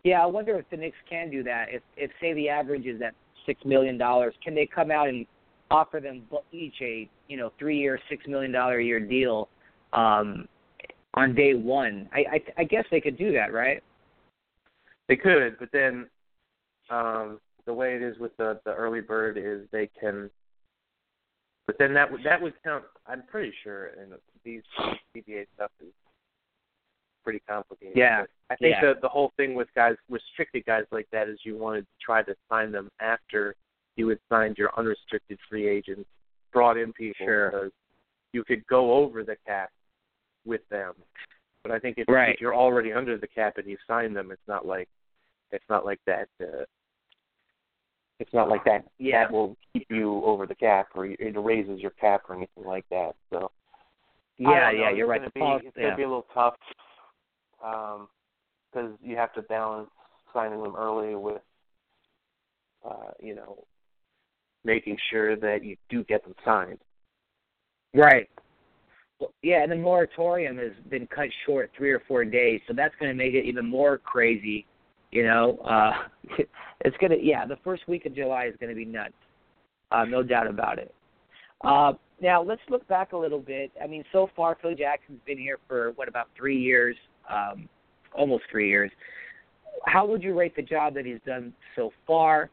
yeah. 0.03 0.21
I 0.21 0.25
wonder 0.25 0.57
if 0.57 0.69
the 0.69 0.77
Knicks 0.77 0.97
can 1.09 1.29
do 1.29 1.43
that. 1.43 1.67
If 1.69 1.81
if 1.97 2.11
say 2.21 2.33
the 2.33 2.49
average 2.49 2.85
is 2.85 3.01
at 3.01 3.15
six 3.45 3.63
million 3.65 3.97
dollars, 3.97 4.33
can 4.43 4.55
they 4.55 4.67
come 4.67 4.91
out 4.91 5.07
and 5.09 5.25
offer 5.71 5.99
them 5.99 6.23
each 6.51 6.75
a 6.81 7.09
you 7.27 7.37
know 7.37 7.51
three 7.57 7.77
year 7.77 7.99
six 8.09 8.25
million 8.27 8.51
dollar 8.51 8.79
a 8.79 8.83
year 8.83 8.99
deal 8.99 9.49
um, 9.93 10.47
on 11.13 11.33
day 11.35 11.53
one? 11.53 12.09
I, 12.13 12.19
I 12.19 12.61
I 12.61 12.63
guess 12.63 12.85
they 12.91 13.01
could 13.01 13.17
do 13.17 13.31
that, 13.33 13.53
right? 13.53 13.81
They 15.07 15.15
could, 15.15 15.57
but 15.59 15.69
then 15.71 16.07
um, 16.89 17.39
the 17.65 17.73
way 17.73 17.95
it 17.95 18.01
is 18.01 18.17
with 18.17 18.35
the 18.37 18.59
the 18.65 18.73
early 18.73 19.01
bird 19.01 19.37
is 19.37 19.67
they 19.71 19.89
can 19.99 20.29
but 21.67 21.77
then 21.79 21.93
that 21.93 22.11
would 22.11 22.23
that 22.23 22.41
would 22.41 22.53
count. 22.63 22.83
I'm 23.07 23.23
pretty 23.23 23.53
sure, 23.63 23.91
and 23.99 24.13
these 24.43 24.61
CBA 25.15 25.45
stuff 25.55 25.71
is 25.81 25.93
pretty 27.23 27.41
complicated. 27.47 27.95
Yeah, 27.95 28.21
but 28.21 28.29
I 28.53 28.55
think 28.57 28.75
yeah. 28.75 28.93
the 28.93 29.01
the 29.01 29.09
whole 29.09 29.31
thing 29.37 29.55
with 29.55 29.67
guys 29.75 29.95
restricted 30.09 30.65
guys 30.65 30.83
like 30.91 31.07
that 31.11 31.27
is 31.27 31.39
you 31.43 31.57
wanted 31.57 31.81
to 31.81 32.05
try 32.05 32.21
to 32.23 32.35
sign 32.49 32.71
them 32.71 32.89
after 32.99 33.55
you 33.95 34.07
had 34.09 34.19
signed 34.29 34.57
your 34.57 34.71
unrestricted 34.77 35.39
free 35.49 35.67
agents, 35.67 36.09
brought 36.53 36.77
in 36.77 36.93
people 36.93 37.25
sure. 37.25 37.49
because 37.49 37.71
you 38.33 38.43
could 38.43 38.65
go 38.67 38.93
over 38.93 39.23
the 39.23 39.37
cap 39.47 39.69
with 40.45 40.61
them. 40.69 40.93
But 41.63 41.71
I 41.71 41.79
think 41.79 41.97
if, 41.97 42.07
right. 42.07 42.35
if 42.35 42.41
you're 42.41 42.55
already 42.55 42.93
under 42.93 43.17
the 43.17 43.27
cap 43.27 43.57
and 43.57 43.65
you 43.65 43.77
sign 43.87 44.13
them, 44.13 44.31
it's 44.31 44.47
not 44.47 44.67
like 44.67 44.87
it's 45.51 45.65
not 45.69 45.85
like 45.85 45.99
that. 46.05 46.27
Uh, 46.39 46.65
it's 48.19 48.33
not 48.33 48.49
like 48.49 48.63
that. 48.65 48.85
Yeah. 48.97 49.25
That 49.25 49.33
will 49.33 49.55
keep 49.73 49.87
you 49.89 50.23
over 50.23 50.45
the 50.45 50.55
cap, 50.55 50.89
or 50.95 51.05
it 51.05 51.37
raises 51.37 51.79
your 51.79 51.91
cap, 51.91 52.23
or 52.29 52.35
anything 52.35 52.63
like 52.65 52.85
that. 52.89 53.15
So 53.29 53.51
Yeah, 54.37 54.71
yeah, 54.71 54.91
you're 54.91 55.07
right. 55.07 55.33
Be, 55.33 55.39
pol- 55.39 55.59
it's 55.63 55.75
yeah. 55.77 55.83
gonna 55.83 55.95
be 55.97 56.03
a 56.03 56.07
little 56.07 56.27
tough 56.33 56.55
because 57.59 58.91
you 59.01 59.15
have 59.15 59.33
to 59.33 59.41
balance 59.43 59.89
signing 60.33 60.61
them 60.61 60.75
early 60.75 61.15
with, 61.15 61.41
uh, 62.83 63.11
you 63.21 63.35
know, 63.35 63.63
making 64.63 64.97
sure 65.09 65.35
that 65.35 65.63
you 65.63 65.77
do 65.89 66.03
get 66.03 66.23
them 66.23 66.35
signed. 66.43 66.79
Right. 67.93 68.29
Well, 69.19 69.31
yeah, 69.41 69.63
and 69.63 69.71
the 69.71 69.77
moratorium 69.77 70.57
has 70.57 70.73
been 70.89 71.07
cut 71.07 71.29
short 71.45 71.71
three 71.77 71.91
or 71.91 72.01
four 72.07 72.25
days, 72.25 72.59
so 72.67 72.73
that's 72.73 72.93
going 72.99 73.09
to 73.09 73.15
make 73.15 73.33
it 73.33 73.45
even 73.45 73.65
more 73.65 73.97
crazy. 73.97 74.65
You 75.11 75.23
know, 75.23 75.57
uh, 75.59 75.93
it's 76.81 76.97
gonna. 76.97 77.15
Yeah, 77.21 77.45
the 77.45 77.57
first 77.63 77.87
week 77.87 78.05
of 78.05 78.15
July 78.15 78.45
is 78.45 78.55
to 78.59 78.75
be 78.75 78.85
nuts. 78.85 79.13
Uh, 79.91 80.05
no 80.05 80.23
doubt 80.23 80.47
about 80.47 80.79
it. 80.79 80.93
Uh, 81.63 81.93
now 82.21 82.41
let's 82.41 82.61
look 82.69 82.87
back 82.87 83.13
a 83.13 83.17
little 83.17 83.39
bit. 83.39 83.71
I 83.81 83.87
mean, 83.87 84.03
so 84.11 84.29
far 84.35 84.57
Phil 84.61 84.75
Jackson's 84.75 85.19
been 85.25 85.37
here 85.37 85.59
for 85.67 85.91
what 85.91 86.07
about 86.07 86.27
three 86.35 86.57
years, 86.57 86.95
um, 87.29 87.67
almost 88.13 88.43
three 88.51 88.69
years. 88.69 88.91
How 89.85 90.05
would 90.05 90.23
you 90.23 90.37
rate 90.37 90.55
the 90.55 90.61
job 90.61 90.93
that 90.95 91.05
he's 91.05 91.19
done 91.25 91.53
so 91.75 91.91
far? 92.07 92.49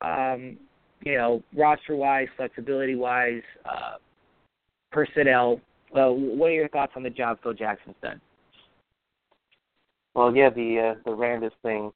Um, 0.00 0.56
you 1.02 1.16
know, 1.16 1.42
roster 1.56 1.96
wise, 1.96 2.28
flexibility 2.36 2.94
wise, 2.94 3.42
uh, 3.64 3.96
personnel. 4.92 5.60
Well, 5.92 6.14
what 6.14 6.46
are 6.46 6.54
your 6.54 6.68
thoughts 6.68 6.92
on 6.96 7.02
the 7.02 7.10
job 7.10 7.38
Phil 7.42 7.54
Jackson's 7.54 7.96
done? 8.02 8.20
Well, 10.14 10.34
yeah, 10.34 10.50
the 10.50 10.94
uh, 10.96 11.00
the 11.04 11.16
Rambis 11.16 11.52
thing 11.62 11.92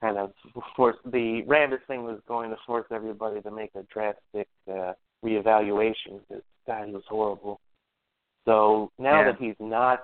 kind 0.00 0.18
of 0.18 0.32
forced 0.76 0.98
the 1.04 1.42
Rambis 1.46 1.84
thing 1.86 2.04
was 2.04 2.20
going 2.26 2.50
to 2.50 2.56
force 2.66 2.86
everybody 2.90 3.40
to 3.40 3.50
make 3.50 3.70
a 3.74 3.82
drastic 3.84 4.48
uh, 4.70 4.92
reevaluation 5.24 6.20
because 6.28 6.42
God, 6.66 6.86
he 6.86 6.92
was 6.92 7.04
horrible. 7.08 7.60
So 8.44 8.90
now 8.98 9.20
Yeah. 9.20 9.32
that 9.32 9.40
he's 9.40 9.56
not 9.60 10.02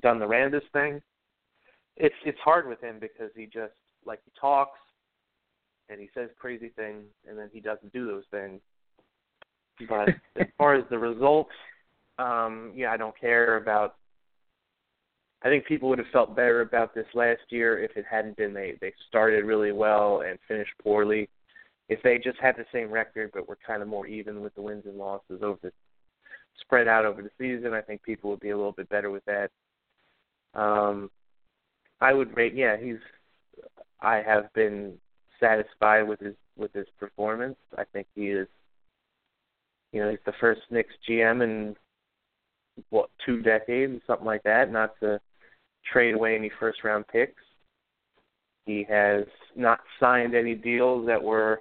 done 0.00 0.18
the 0.18 0.26
Rambis 0.26 0.62
thing, 0.72 1.00
it's 1.96 2.14
it's 2.24 2.38
hard 2.40 2.68
with 2.68 2.80
him 2.80 2.98
because 2.98 3.30
he 3.36 3.44
just 3.46 3.74
like 4.04 4.20
he 4.24 4.32
talks 4.40 4.78
and 5.90 6.00
he 6.00 6.08
says 6.14 6.30
crazy 6.38 6.70
things 6.76 7.04
and 7.28 7.38
then 7.38 7.50
he 7.52 7.60
doesn't 7.60 7.92
do 7.92 8.06
those 8.06 8.24
things. 8.30 8.60
But 9.88 10.10
as 10.36 10.46
far 10.58 10.74
as 10.74 10.84
the 10.90 10.98
results, 10.98 11.52
um, 12.18 12.72
yeah, 12.74 12.90
I 12.92 12.96
don't 12.96 13.18
care 13.18 13.56
about 13.58 13.96
I 15.42 15.48
think 15.48 15.66
people 15.66 15.88
would 15.88 15.98
have 15.98 16.08
felt 16.12 16.34
better 16.34 16.62
about 16.62 16.94
this 16.94 17.06
last 17.14 17.42
year 17.50 17.78
if 17.78 17.96
it 17.96 18.04
hadn't 18.10 18.36
been 18.36 18.52
they 18.52 18.74
they 18.80 18.92
started 19.08 19.44
really 19.44 19.72
well 19.72 20.22
and 20.22 20.38
finished 20.48 20.72
poorly. 20.82 21.28
If 21.88 22.02
they 22.02 22.18
just 22.18 22.38
had 22.40 22.56
the 22.56 22.66
same 22.72 22.90
record 22.90 23.30
but 23.32 23.48
were 23.48 23.58
kind 23.66 23.80
of 23.82 23.88
more 23.88 24.06
even 24.06 24.42
with 24.42 24.54
the 24.54 24.62
wins 24.62 24.84
and 24.86 24.96
losses 24.96 25.42
over 25.42 25.58
the 25.62 25.72
spread 26.60 26.88
out 26.88 27.06
over 27.06 27.22
the 27.22 27.30
season, 27.38 27.72
I 27.72 27.80
think 27.80 28.02
people 28.02 28.30
would 28.30 28.40
be 28.40 28.50
a 28.50 28.56
little 28.56 28.72
bit 28.72 28.88
better 28.88 29.10
with 29.10 29.24
that. 29.26 29.50
Um 30.54 31.10
I 32.00 32.12
would 32.12 32.36
rate 32.36 32.54
yeah, 32.54 32.76
he's 32.76 32.98
I 34.00 34.16
have 34.16 34.52
been 34.54 34.94
satisfied 35.38 36.02
with 36.02 36.18
his 36.18 36.34
with 36.56 36.72
his 36.72 36.86
performance. 36.98 37.56
I 37.76 37.84
think 37.92 38.08
he 38.14 38.28
is 38.28 38.48
you 39.92 40.02
know, 40.02 40.10
he's 40.10 40.18
the 40.26 40.32
first 40.40 40.62
Knicks 40.70 40.94
GM 41.08 41.42
in 41.42 41.76
what, 42.90 43.10
two 43.24 43.40
decades, 43.40 44.00
something 44.06 44.26
like 44.26 44.42
that, 44.42 44.70
not 44.70 44.98
to 45.00 45.20
trade 45.90 46.14
away 46.14 46.36
any 46.36 46.50
first 46.60 46.84
round 46.84 47.06
picks. 47.08 47.42
He 48.66 48.84
has 48.88 49.24
not 49.56 49.80
signed 49.98 50.34
any 50.34 50.54
deals 50.54 51.06
that 51.06 51.22
were 51.22 51.60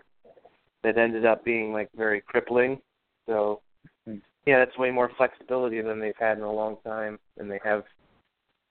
that 0.84 0.98
ended 0.98 1.26
up 1.26 1.44
being 1.44 1.74
like 1.74 1.90
very 1.96 2.22
crippling. 2.22 2.80
So 3.28 3.62
yeah, 4.06 4.60
that's 4.60 4.78
way 4.78 4.92
more 4.92 5.12
flexibility 5.18 5.82
than 5.82 6.00
they've 6.00 6.14
had 6.18 6.38
in 6.38 6.44
a 6.44 6.52
long 6.52 6.78
time, 6.86 7.20
and 7.38 7.52
they 7.52 7.60
have 7.64 7.84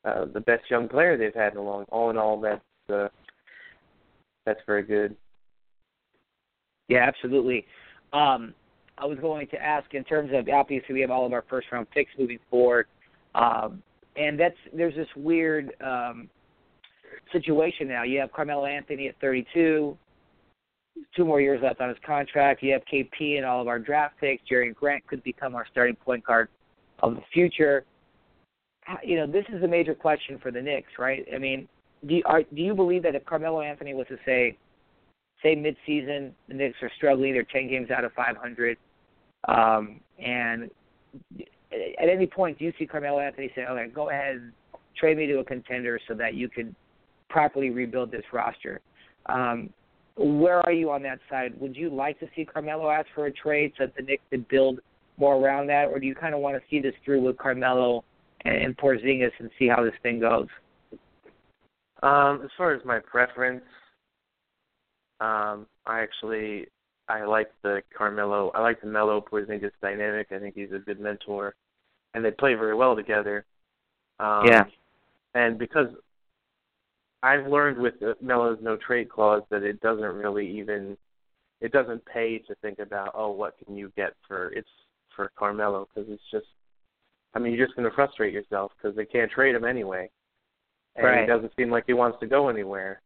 uh, 0.04 0.24
the 0.32 0.40
best 0.40 0.70
young 0.70 0.88
player 0.88 1.16
they've 1.16 1.34
had 1.34 1.52
in 1.52 1.58
a 1.58 1.62
long. 1.62 1.84
All 1.90 2.10
in 2.10 2.16
all, 2.16 2.40
that's 2.40 2.62
uh, 2.92 3.08
that's 4.44 4.60
very 4.66 4.82
good. 4.82 5.16
Yeah, 6.88 7.00
absolutely. 7.06 7.66
Um, 8.12 8.54
I 8.98 9.04
was 9.04 9.18
going 9.18 9.48
to 9.48 9.62
ask 9.62 9.92
in 9.92 10.04
terms 10.04 10.30
of 10.32 10.48
obviously 10.48 10.94
we 10.94 11.00
have 11.00 11.10
all 11.10 11.26
of 11.26 11.32
our 11.32 11.44
first 11.50 11.66
round 11.70 11.90
picks 11.90 12.12
moving 12.18 12.38
forward, 12.48 12.86
um, 13.34 13.82
and 14.16 14.38
that's 14.38 14.56
there's 14.72 14.94
this 14.94 15.08
weird 15.16 15.72
um, 15.84 16.28
situation 17.32 17.88
now. 17.88 18.02
You 18.02 18.20
have 18.20 18.32
Carmelo 18.32 18.66
Anthony 18.66 19.08
at 19.08 19.20
32, 19.20 19.96
two 21.14 21.24
more 21.24 21.40
years 21.40 21.60
left 21.62 21.80
on 21.80 21.88
his 21.88 21.98
contract. 22.04 22.62
You 22.62 22.72
have 22.72 22.82
KP 22.92 23.36
and 23.36 23.44
all 23.44 23.60
of 23.60 23.68
our 23.68 23.78
draft 23.78 24.14
picks. 24.20 24.42
Jerian 24.50 24.74
Grant 24.74 25.06
could 25.06 25.22
become 25.22 25.54
our 25.54 25.66
starting 25.70 25.96
point 25.96 26.24
guard 26.24 26.48
of 27.00 27.14
the 27.14 27.22
future. 27.32 27.84
You 29.04 29.16
know, 29.16 29.26
this 29.26 29.44
is 29.52 29.62
a 29.62 29.68
major 29.68 29.94
question 29.94 30.38
for 30.38 30.50
the 30.50 30.62
Knicks, 30.62 30.92
right? 30.98 31.26
I 31.34 31.38
mean, 31.38 31.68
do 32.06 32.14
you, 32.14 32.22
are, 32.24 32.42
do 32.42 32.62
you 32.62 32.74
believe 32.74 33.02
that 33.02 33.14
if 33.14 33.24
Carmelo 33.24 33.60
Anthony 33.60 33.94
was 33.94 34.06
to 34.08 34.16
say, 34.24 34.56
say 35.42 35.56
mid-season, 35.56 36.34
the 36.46 36.54
Knicks 36.54 36.76
are 36.82 36.90
struggling, 36.96 37.32
they're 37.32 37.42
10 37.42 37.68
games 37.68 37.90
out 37.90 38.04
of 38.04 38.12
500, 38.12 38.78
um, 39.48 40.00
and 40.24 40.70
at 42.00 42.08
any 42.08 42.26
point, 42.26 42.58
do 42.58 42.64
you 42.64 42.72
see 42.78 42.86
Carmelo 42.86 43.20
Anthony 43.20 43.50
say, 43.54 43.64
"Okay, 43.66 43.88
go 43.88 44.10
ahead, 44.10 44.52
trade 44.96 45.16
me 45.18 45.26
to 45.26 45.38
a 45.38 45.44
contender 45.44 45.98
so 46.08 46.14
that 46.14 46.34
you 46.34 46.48
can 46.48 46.74
properly 47.28 47.70
rebuild 47.70 48.10
this 48.10 48.24
roster"? 48.32 48.80
Um, 49.26 49.72
where 50.16 50.60
are 50.60 50.72
you 50.72 50.90
on 50.90 51.02
that 51.02 51.18
side? 51.28 51.58
Would 51.60 51.76
you 51.76 51.90
like 51.90 52.18
to 52.20 52.28
see 52.34 52.44
Carmelo 52.44 52.90
ask 52.90 53.06
for 53.14 53.26
a 53.26 53.32
trade 53.32 53.72
so 53.76 53.86
that 53.86 53.96
the 53.96 54.02
Knicks 54.02 54.22
could 54.30 54.48
build 54.48 54.80
more 55.18 55.36
around 55.36 55.66
that, 55.68 55.88
or 55.88 55.98
do 55.98 56.06
you 56.06 56.14
kind 56.14 56.34
of 56.34 56.40
want 56.40 56.56
to 56.56 56.62
see 56.70 56.80
this 56.80 56.94
through 57.04 57.22
with 57.22 57.36
Carmelo 57.36 58.04
and, 58.44 58.56
and 58.56 58.76
Porzingis 58.76 59.32
and 59.38 59.50
see 59.58 59.68
how 59.68 59.82
this 59.82 59.94
thing 60.02 60.20
goes? 60.20 60.48
Um, 62.02 62.42
as 62.44 62.50
far 62.56 62.74
as 62.74 62.84
my 62.84 62.98
preference, 62.98 63.64
um, 65.20 65.66
I 65.86 66.00
actually 66.00 66.66
I 67.08 67.24
like 67.24 67.48
the 67.62 67.82
Carmelo. 67.96 68.50
I 68.54 68.60
like 68.60 68.80
the 68.80 68.86
Melo 68.86 69.20
Porzingis 69.20 69.70
dynamic. 69.80 70.28
I 70.32 70.38
think 70.38 70.54
he's 70.54 70.72
a 70.72 70.78
good 70.78 71.00
mentor, 71.00 71.54
and 72.16 72.24
they 72.24 72.30
play 72.30 72.54
very 72.54 72.74
well 72.74 72.96
together. 72.96 73.44
Um, 74.18 74.46
Yeah. 74.46 74.64
And 75.34 75.58
because 75.58 75.88
I've 77.22 77.46
learned 77.46 77.76
with 77.76 77.94
Melo's 78.22 78.58
no 78.62 78.76
trade 78.76 79.10
clause 79.10 79.42
that 79.50 79.62
it 79.62 79.80
doesn't 79.80 80.02
really 80.02 80.48
even 80.58 80.96
it 81.60 81.72
doesn't 81.72 82.04
pay 82.06 82.38
to 82.38 82.54
think 82.56 82.78
about 82.78 83.12
oh 83.14 83.30
what 83.30 83.54
can 83.58 83.76
you 83.76 83.92
get 83.96 84.14
for 84.26 84.50
it's 84.52 84.68
for 85.14 85.30
Carmelo 85.36 85.86
because 85.88 86.10
it's 86.10 86.22
just 86.30 86.46
I 87.34 87.38
mean 87.38 87.52
you're 87.52 87.66
just 87.66 87.76
going 87.76 87.88
to 87.88 87.94
frustrate 87.94 88.32
yourself 88.32 88.72
because 88.76 88.96
they 88.96 89.04
can't 89.04 89.30
trade 89.30 89.54
him 89.54 89.64
anyway, 89.64 90.10
and 90.94 91.04
Right. 91.04 91.20
he 91.20 91.26
doesn't 91.26 91.52
seem 91.56 91.70
like 91.70 91.84
he 91.86 91.92
wants 91.92 92.18
to 92.20 92.26
go 92.26 92.48
anywhere, 92.48 93.02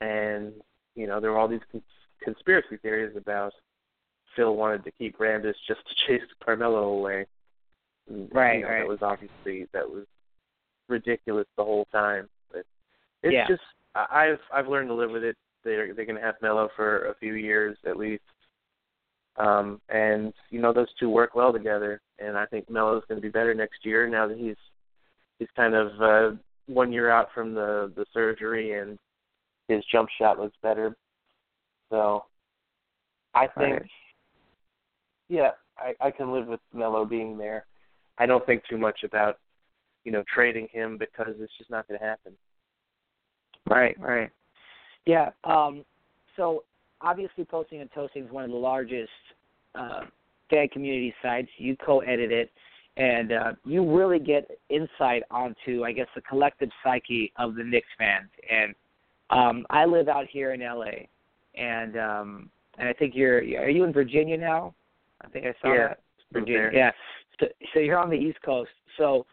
and 0.00 0.52
you 0.96 1.06
know 1.06 1.20
there 1.20 1.30
were 1.30 1.38
all 1.38 1.48
these 1.48 1.60
cons- 1.70 1.84
conspiracy 2.24 2.76
theories 2.78 3.16
about 3.16 3.52
Phil 4.34 4.56
wanted 4.56 4.82
to 4.84 4.90
keep 4.92 5.18
Rambis 5.18 5.54
just 5.68 5.80
to 5.86 5.94
chase 6.06 6.28
Carmelo 6.44 6.88
away. 6.88 7.26
And, 8.08 8.28
Right, 8.32 8.56
you 8.56 8.62
know, 8.62 8.68
right. 8.68 8.78
That 8.80 8.88
was 8.88 9.02
obviously 9.02 9.68
that 9.72 9.88
was 9.88 10.04
ridiculous 10.88 11.46
the 11.56 11.64
whole 11.64 11.86
time, 11.86 12.28
but 12.50 12.64
it's 13.22 13.32
Yeah. 13.32 13.46
just 13.46 13.62
I- 13.94 14.26
I've 14.26 14.40
I've 14.52 14.68
learned 14.68 14.88
to 14.88 14.94
live 14.94 15.10
with 15.10 15.24
it. 15.24 15.36
They're 15.64 15.94
they're 15.94 16.06
going 16.06 16.16
to 16.16 16.22
have 16.22 16.40
Melo 16.42 16.68
for 16.74 17.06
a 17.06 17.14
few 17.14 17.34
years 17.34 17.78
at 17.84 17.96
least, 17.96 18.24
um, 19.36 19.80
and 19.88 20.32
you 20.50 20.60
know 20.60 20.72
those 20.72 20.92
two 20.94 21.08
work 21.10 21.34
well 21.34 21.52
together. 21.52 22.00
And 22.18 22.36
I 22.36 22.46
think 22.46 22.68
Melo's 22.70 23.04
going 23.06 23.20
to 23.20 23.22
be 23.26 23.30
better 23.30 23.54
next 23.54 23.84
year 23.84 24.08
now 24.08 24.26
that 24.26 24.38
he's 24.38 24.56
he's 25.38 25.50
kind 25.56 25.74
of 25.74 26.02
uh, 26.02 26.36
one 26.66 26.92
year 26.92 27.10
out 27.10 27.32
from 27.32 27.54
the 27.54 27.92
the 27.96 28.06
surgery 28.12 28.72
and 28.78 28.98
his 29.68 29.84
jump 29.86 30.08
shot 30.18 30.38
looks 30.38 30.56
better. 30.62 30.96
So 31.90 32.24
I 33.34 33.46
think, 33.46 33.80
Right. 33.80 33.90
yeah, 35.28 35.50
I, 35.78 35.94
I 36.00 36.10
can 36.10 36.32
live 36.32 36.46
with 36.46 36.60
Melo 36.72 37.04
being 37.04 37.38
there. 37.38 37.66
I 38.18 38.26
don't 38.26 38.44
think 38.46 38.62
too 38.68 38.78
much 38.78 39.00
about, 39.04 39.38
you 40.04 40.12
know, 40.12 40.22
trading 40.32 40.68
him 40.72 40.98
because 40.98 41.34
it's 41.38 41.52
just 41.58 41.70
not 41.70 41.88
going 41.88 41.98
to 41.98 42.04
happen. 42.04 42.32
Right, 43.68 43.98
right. 44.00 44.30
Yeah. 45.06 45.30
Um, 45.44 45.84
so 46.36 46.64
obviously, 47.00 47.44
Posting 47.44 47.80
and 47.80 47.90
Toasting 47.92 48.24
is 48.26 48.30
one 48.32 48.44
of 48.44 48.50
the 48.50 48.56
largest 48.56 49.10
uh, 49.74 50.02
fan 50.50 50.68
community 50.68 51.14
sites. 51.22 51.48
You 51.58 51.76
co-edit 51.84 52.32
it, 52.32 52.50
and 52.96 53.32
uh, 53.32 53.52
you 53.64 53.96
really 53.96 54.18
get 54.18 54.50
insight 54.68 55.22
onto, 55.30 55.84
I 55.84 55.92
guess, 55.92 56.08
the 56.14 56.20
collective 56.22 56.70
psyche 56.82 57.32
of 57.36 57.54
the 57.54 57.64
Knicks 57.64 57.88
fans. 57.98 58.28
And 58.50 58.74
um, 59.30 59.66
I 59.70 59.84
live 59.84 60.08
out 60.08 60.26
here 60.30 60.52
in 60.52 60.60
LA, 60.60 61.06
and 61.54 61.96
um, 61.96 62.50
and 62.78 62.88
I 62.88 62.92
think 62.92 63.14
you're 63.14 63.38
are 63.38 63.70
you 63.70 63.84
in 63.84 63.92
Virginia 63.92 64.36
now? 64.36 64.74
I 65.24 65.28
think 65.28 65.46
I 65.46 65.54
saw 65.62 65.72
Yeah, 65.72 65.88
that. 65.88 66.00
Virginia. 66.32 66.70
Yeah. 66.72 66.90
So, 67.72 67.80
you're 67.80 67.98
on 67.98 68.10
the 68.10 68.16
East 68.16 68.38
Coast. 68.44 68.70
So 68.98 69.26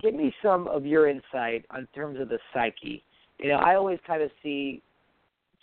give 0.00 0.14
me 0.14 0.32
some 0.42 0.68
of 0.68 0.84
your 0.84 1.08
insight 1.08 1.64
on 1.70 1.88
terms 1.94 2.20
of 2.20 2.28
the 2.28 2.38
psyche. 2.52 3.02
You 3.38 3.48
know, 3.48 3.56
I 3.56 3.76
always 3.76 3.98
kind 4.06 4.22
of 4.22 4.30
see 4.42 4.82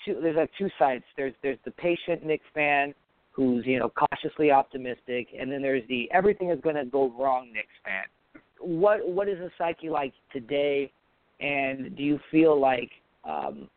two. 0.04 0.20
There's 0.22 0.38
like 0.38 0.52
two 0.58 0.70
sides. 0.80 1.04
There's 1.18 1.34
there's 1.44 1.60
the 1.66 1.72
patient 1.72 2.26
Knicks 2.26 2.46
fan 2.54 2.94
who's 3.32 3.66
you 3.66 3.80
know 3.80 3.90
cautiously 3.90 4.52
optimistic, 4.52 5.28
and 5.38 5.52
then 5.52 5.62
there's 5.62 5.84
the 5.90 6.10
everything 6.12 6.50
is 6.50 6.60
going 6.62 6.76
to 6.76 6.86
go 6.86 7.14
wrong 7.18 7.52
Knicks 7.54 7.68
fan. 7.84 8.04
What 8.60 9.08
what 9.08 9.28
is 9.28 9.38
the 9.40 9.52
psyche 9.58 9.90
like 9.90 10.14
today, 10.32 10.92
and 11.40 11.96
do 11.96 12.04
you 12.04 12.20
feel 12.32 12.60
like 12.60 12.90
um, 13.26 13.70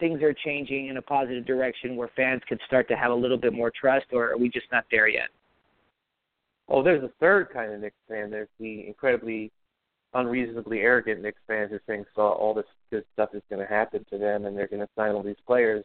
things 0.00 0.22
are 0.22 0.34
changing 0.44 0.86
in 0.86 0.96
a 0.96 1.02
positive 1.02 1.44
direction 1.46 1.96
where 1.96 2.10
fans 2.16 2.40
could 2.48 2.60
start 2.66 2.88
to 2.88 2.96
have 2.96 3.10
a 3.10 3.14
little 3.14 3.38
bit 3.38 3.52
more 3.52 3.70
trust, 3.78 4.06
or 4.12 4.30
are 4.30 4.38
we 4.38 4.48
just 4.48 4.66
not 4.72 4.84
there 4.90 5.08
yet? 5.08 5.28
Oh, 6.68 6.82
there's 6.82 7.04
a 7.04 7.10
third 7.20 7.50
kind 7.52 7.72
of 7.72 7.80
Knicks 7.80 7.96
fan. 8.08 8.30
There's 8.30 8.48
the 8.58 8.86
incredibly 8.86 9.52
unreasonably 10.14 10.80
arrogant 10.80 11.22
Knicks 11.22 11.40
fans 11.46 11.70
who 11.70 11.78
think 11.86 12.06
so 12.14 12.22
all 12.22 12.54
this 12.54 12.66
good 12.90 13.04
stuff 13.12 13.30
is 13.34 13.42
going 13.50 13.64
to 13.64 13.72
happen 13.72 14.04
to 14.10 14.18
them 14.18 14.46
and 14.46 14.56
they're 14.56 14.68
going 14.68 14.80
to 14.80 14.88
sign 14.96 15.12
all 15.12 15.22
these 15.22 15.36
players 15.46 15.84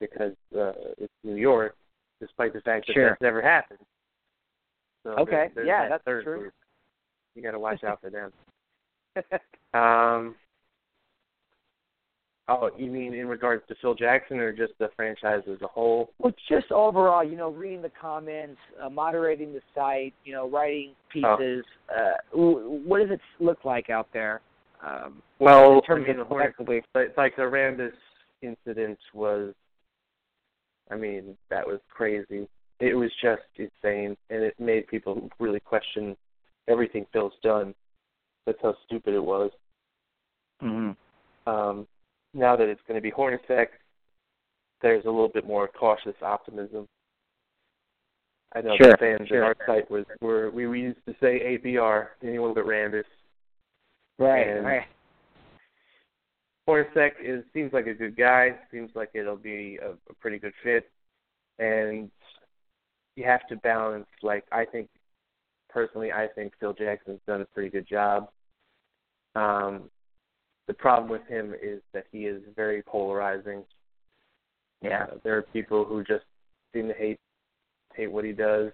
because 0.00 0.32
uh, 0.56 0.72
it's 0.98 1.12
New 1.24 1.36
York, 1.36 1.76
despite 2.20 2.52
the 2.52 2.60
fact 2.60 2.86
that 2.86 2.92
sure. 2.94 3.10
that's 3.10 3.22
never 3.22 3.40
happened. 3.40 3.78
So 5.04 5.10
okay, 5.12 5.30
there's, 5.30 5.50
there's 5.54 5.66
yeah, 5.66 5.88
that 5.88 6.02
that's 6.04 6.24
true. 6.24 6.38
Group. 6.38 6.54
You 7.34 7.42
got 7.42 7.52
to 7.52 7.58
watch 7.58 7.82
out 7.84 8.00
for 8.00 8.10
them. 8.10 8.32
um, 9.74 10.34
oh, 12.60 12.70
you 12.76 12.90
mean 12.90 13.14
in 13.14 13.26
regards 13.26 13.62
to 13.68 13.74
Phil 13.80 13.94
Jackson 13.94 14.38
or 14.38 14.52
just 14.52 14.72
the 14.78 14.88
franchise 14.96 15.42
as 15.50 15.60
a 15.62 15.66
whole? 15.66 16.10
Well, 16.18 16.32
just 16.48 16.70
overall, 16.70 17.24
you 17.24 17.36
know, 17.36 17.50
reading 17.50 17.82
the 17.82 17.90
comments, 18.00 18.58
uh, 18.82 18.88
moderating 18.90 19.52
the 19.52 19.60
site, 19.74 20.14
you 20.24 20.32
know, 20.32 20.48
writing 20.48 20.94
Oh. 21.24 21.36
pieces. 21.36 21.64
Uh, 21.88 22.12
w- 22.32 22.80
what 22.86 23.00
does 23.00 23.10
it 23.10 23.20
look 23.38 23.64
like 23.64 23.90
out 23.90 24.08
there? 24.12 24.40
Um, 24.82 25.22
Well, 25.38 25.74
in 25.76 25.82
terms 25.82 26.04
I 26.04 26.08
mean, 26.12 26.20
of 26.20 26.28
the 26.28 26.34
Hornets, 26.34 26.54
effectively. 26.58 26.82
but 26.92 27.14
like 27.16 27.36
the 27.36 27.42
Rambis 27.42 27.92
incident 28.42 28.98
was, 29.14 29.54
I 30.90 30.96
mean, 30.96 31.36
that 31.50 31.66
was 31.66 31.80
crazy. 31.90 32.48
It 32.80 32.94
was 32.94 33.10
just 33.22 33.42
insane, 33.56 34.16
and 34.30 34.42
it 34.42 34.58
made 34.58 34.86
people 34.88 35.30
really 35.38 35.60
question 35.60 36.16
everything 36.68 37.06
Phil's 37.12 37.32
done. 37.42 37.74
That's 38.46 38.58
how 38.62 38.74
stupid 38.86 39.14
it 39.14 39.24
was. 39.24 39.50
Mm-hmm. 40.62 41.48
Um, 41.48 41.86
now 42.34 42.56
that 42.56 42.68
it's 42.68 42.80
going 42.86 42.96
to 42.96 43.02
be 43.02 43.10
Hornacek, 43.10 43.66
there's 44.80 45.04
a 45.04 45.10
little 45.10 45.28
bit 45.28 45.46
more 45.46 45.68
cautious 45.68 46.14
optimism. 46.22 46.86
I 48.54 48.60
know 48.60 48.76
Sure, 48.76 48.90
the 48.92 48.96
fans 48.98 49.28
sure. 49.28 49.44
at 49.44 49.56
our 49.58 49.66
site 49.66 49.90
was 49.90 50.04
were 50.20 50.50
we, 50.50 50.66
we 50.66 50.80
used 50.80 50.98
to 51.06 51.14
say 51.20 51.58
ABR, 51.64 52.08
anyone 52.22 52.52
but 52.54 52.64
Rambis. 52.66 53.04
Right, 54.18 54.46
And- 54.48 54.64
right. 54.66 54.82
Hornacek 56.68 57.12
is 57.20 57.42
seems 57.52 57.72
like 57.72 57.86
a 57.88 57.94
good 57.94 58.16
guy. 58.16 58.50
Seems 58.70 58.90
like 58.94 59.10
it'll 59.14 59.36
be 59.36 59.78
a, 59.82 59.90
a 59.92 60.14
pretty 60.20 60.38
good 60.38 60.52
fit, 60.62 60.88
and 61.58 62.08
you 63.16 63.24
have 63.24 63.46
to 63.48 63.56
balance. 63.56 64.06
Like 64.22 64.44
I 64.52 64.64
think, 64.64 64.88
personally, 65.68 66.12
I 66.12 66.28
think 66.28 66.52
Phil 66.60 66.72
Jackson's 66.72 67.18
done 67.26 67.40
a 67.40 67.46
pretty 67.46 67.68
good 67.68 67.88
job. 67.88 68.28
Um, 69.34 69.90
the 70.66 70.74
problem 70.74 71.10
with 71.10 71.26
him 71.26 71.54
is 71.60 71.80
that 71.92 72.06
he 72.12 72.26
is 72.26 72.42
very 72.54 72.82
polarizing. 72.82 73.64
Yeah. 74.80 75.04
Uh, 75.04 75.16
there 75.24 75.36
are 75.36 75.42
people 75.42 75.84
who 75.84 76.02
just 76.04 76.24
seem 76.72 76.88
to 76.88 76.94
hate 76.94 77.18
hate 77.94 78.10
what 78.10 78.24
he 78.24 78.32
does 78.32 78.72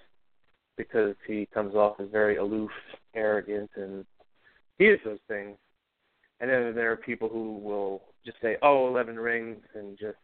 because 0.76 1.14
he 1.26 1.48
comes 1.52 1.74
off 1.74 1.98
as 2.00 2.08
very 2.10 2.36
aloof, 2.36 2.70
arrogant, 3.14 3.70
and 3.74 4.06
he 4.78 4.86
is 4.86 5.00
those 5.04 5.18
things. 5.26 5.56
And 6.40 6.48
then 6.48 6.74
there 6.74 6.92
are 6.92 6.96
people 6.96 7.28
who 7.28 7.58
will 7.58 8.02
just 8.24 8.40
say, 8.40 8.56
"Oh, 8.62 8.86
11 8.88 9.18
rings," 9.18 9.62
and 9.74 9.98
just 9.98 10.18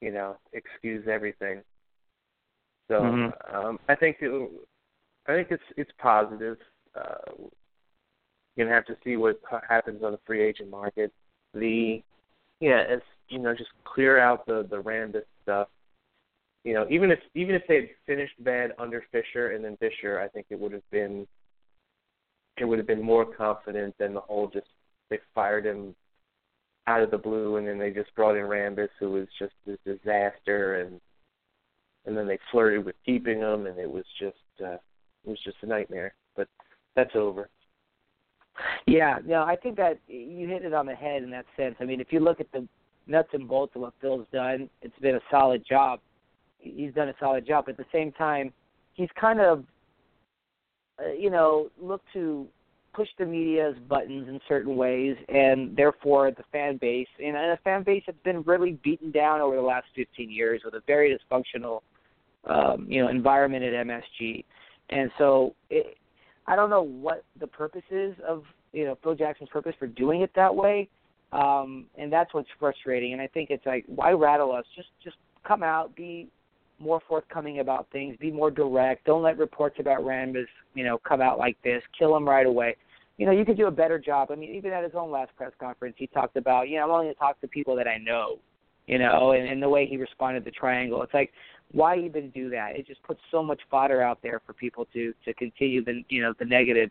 you 0.00 0.12
know 0.12 0.36
excuse 0.52 1.06
everything. 1.08 1.62
So 2.88 3.00
Mhm. 3.00 3.54
um, 3.54 3.80
I 3.88 3.94
think 3.94 4.18
it, 4.20 4.50
I 5.26 5.34
think 5.34 5.50
it's 5.50 5.62
it's 5.76 5.92
positive. 5.98 6.58
Uh, 6.94 7.48
you're 8.56 8.66
gonna 8.66 8.74
have 8.74 8.86
to 8.86 8.96
see 9.04 9.16
what 9.16 9.40
happens 9.68 10.02
on 10.02 10.12
the 10.12 10.20
free 10.26 10.42
agent 10.42 10.70
market. 10.70 11.12
The 11.54 12.02
yeah, 12.60 12.82
it's 12.88 13.04
you 13.28 13.38
know 13.38 13.54
just 13.54 13.70
clear 13.84 14.18
out 14.18 14.46
the 14.46 14.66
the 14.68 14.82
Rambis 14.82 15.24
stuff. 15.42 15.68
You 16.64 16.74
know, 16.74 16.86
even 16.90 17.10
if 17.10 17.18
even 17.34 17.54
if 17.54 17.62
they 17.66 17.76
had 17.76 17.88
finished 18.06 18.34
bad 18.44 18.72
under 18.78 19.04
Fisher 19.10 19.52
and 19.52 19.64
then 19.64 19.76
Fisher, 19.78 20.20
I 20.20 20.28
think 20.28 20.46
it 20.50 20.60
would 20.60 20.72
have 20.72 20.88
been 20.90 21.26
it 22.58 22.64
would 22.64 22.78
have 22.78 22.86
been 22.86 23.02
more 23.02 23.24
confident 23.24 23.94
than 23.98 24.14
the 24.14 24.20
whole 24.20 24.48
just 24.48 24.66
they 25.10 25.18
fired 25.34 25.66
him 25.66 25.94
out 26.86 27.02
of 27.02 27.10
the 27.10 27.18
blue 27.18 27.56
and 27.56 27.66
then 27.66 27.78
they 27.78 27.90
just 27.90 28.14
brought 28.14 28.36
in 28.36 28.44
Rambis 28.44 28.88
who 28.98 29.12
was 29.12 29.28
just 29.38 29.54
a 29.66 29.76
disaster 29.88 30.80
and 30.80 31.00
and 32.04 32.16
then 32.16 32.26
they 32.26 32.38
flirted 32.50 32.84
with 32.84 32.96
keeping 33.06 33.38
him 33.38 33.66
and 33.66 33.78
it 33.78 33.90
was 33.90 34.04
just 34.20 34.36
uh 34.64 34.76
it 35.24 35.30
was 35.30 35.38
just 35.44 35.56
a 35.62 35.66
nightmare. 35.66 36.14
But 36.36 36.48
that's 36.96 37.14
over. 37.14 37.48
Yeah, 38.86 39.18
no, 39.24 39.42
I 39.42 39.56
think 39.56 39.76
that 39.76 39.98
you 40.08 40.48
hit 40.48 40.64
it 40.64 40.74
on 40.74 40.86
the 40.86 40.94
head 40.94 41.22
in 41.22 41.30
that 41.30 41.46
sense. 41.56 41.76
I 41.80 41.84
mean, 41.84 42.00
if 42.00 42.08
you 42.10 42.20
look 42.20 42.40
at 42.40 42.50
the 42.52 42.66
nuts 43.06 43.28
and 43.32 43.48
bolts 43.48 43.74
of 43.76 43.82
what 43.82 43.94
Phil's 44.00 44.26
done, 44.32 44.68
it's 44.80 44.98
been 45.00 45.16
a 45.16 45.20
solid 45.30 45.64
job. 45.68 46.00
He's 46.58 46.92
done 46.94 47.08
a 47.08 47.14
solid 47.20 47.46
job. 47.46 47.68
At 47.68 47.76
the 47.76 47.84
same 47.92 48.12
time, 48.12 48.52
he's 48.94 49.08
kind 49.20 49.40
of, 49.40 49.64
uh, 50.98 51.12
you 51.12 51.30
know, 51.30 51.68
looked 51.80 52.06
to 52.12 52.46
push 52.92 53.08
the 53.18 53.24
media's 53.24 53.76
buttons 53.88 54.28
in 54.28 54.38
certain 54.48 54.76
ways, 54.76 55.16
and 55.28 55.74
therefore 55.76 56.30
the 56.30 56.44
fan 56.52 56.76
base, 56.76 57.08
and 57.24 57.36
a 57.36 57.58
fan 57.64 57.82
base 57.82 58.02
that's 58.06 58.18
been 58.22 58.42
really 58.42 58.78
beaten 58.84 59.10
down 59.10 59.40
over 59.40 59.56
the 59.56 59.62
last 59.62 59.86
15 59.96 60.30
years 60.30 60.62
with 60.64 60.74
a 60.74 60.82
very 60.86 61.16
dysfunctional, 61.16 61.80
um, 62.48 62.86
you 62.88 63.02
know, 63.02 63.08
environment 63.08 63.64
at 63.64 63.86
MSG. 63.86 64.44
And 64.90 65.10
so 65.16 65.54
it, 65.70 65.96
I 66.46 66.54
don't 66.54 66.68
know 66.68 66.82
what 66.82 67.24
the 67.40 67.46
purpose 67.46 67.82
is 67.90 68.14
of 68.28 68.42
you 68.72 68.84
know 68.84 68.98
Phil 69.02 69.14
Jackson's 69.14 69.50
purpose 69.50 69.74
for 69.78 69.86
doing 69.86 70.22
it 70.22 70.30
that 70.34 70.54
way, 70.54 70.88
um, 71.32 71.86
and 71.96 72.12
that's 72.12 72.32
what's 72.34 72.48
frustrating. 72.58 73.12
And 73.12 73.22
I 73.22 73.26
think 73.26 73.50
it's 73.50 73.66
like 73.66 73.84
why 73.86 74.12
rattle 74.12 74.52
us? 74.52 74.64
Just 74.74 74.88
just 75.02 75.16
come 75.46 75.62
out, 75.62 75.94
be 75.94 76.28
more 76.78 77.00
forthcoming 77.08 77.60
about 77.60 77.86
things, 77.92 78.16
be 78.18 78.30
more 78.30 78.50
direct. 78.50 79.04
Don't 79.04 79.22
let 79.22 79.38
reports 79.38 79.76
about 79.78 80.00
Rambis 80.00 80.46
you 80.74 80.84
know 80.84 80.98
come 80.98 81.20
out 81.20 81.38
like 81.38 81.56
this. 81.62 81.82
Kill 81.98 82.16
him 82.16 82.28
right 82.28 82.46
away. 82.46 82.76
You 83.18 83.26
know 83.26 83.32
you 83.32 83.44
could 83.44 83.56
do 83.56 83.66
a 83.66 83.72
better 83.72 83.98
job. 83.98 84.30
I 84.30 84.34
mean 84.34 84.54
even 84.54 84.72
at 84.72 84.84
his 84.84 84.92
own 84.94 85.10
last 85.10 85.30
press 85.36 85.52
conference, 85.60 85.94
he 85.98 86.06
talked 86.06 86.36
about 86.36 86.68
you 86.68 86.76
know 86.76 86.84
I'm 86.84 86.90
only 86.90 87.06
going 87.06 87.14
to 87.14 87.20
talk 87.20 87.40
to 87.40 87.48
people 87.48 87.76
that 87.76 87.86
I 87.86 87.98
know. 87.98 88.38
You 88.88 88.98
know, 88.98 89.30
and, 89.30 89.48
and 89.48 89.62
the 89.62 89.68
way 89.68 89.86
he 89.86 89.96
responded 89.96 90.44
to 90.44 90.50
Triangle, 90.50 91.02
it's 91.02 91.14
like 91.14 91.30
why 91.72 91.98
even 91.98 92.30
do 92.30 92.50
that? 92.50 92.76
It 92.76 92.86
just 92.86 93.02
puts 93.02 93.20
so 93.30 93.42
much 93.42 93.60
fodder 93.70 94.02
out 94.02 94.18
there 94.22 94.40
for 94.46 94.52
people 94.52 94.86
to 94.92 95.12
to 95.24 95.34
continue 95.34 95.84
the 95.84 96.02
you 96.08 96.22
know 96.22 96.34
the 96.38 96.44
negative. 96.44 96.90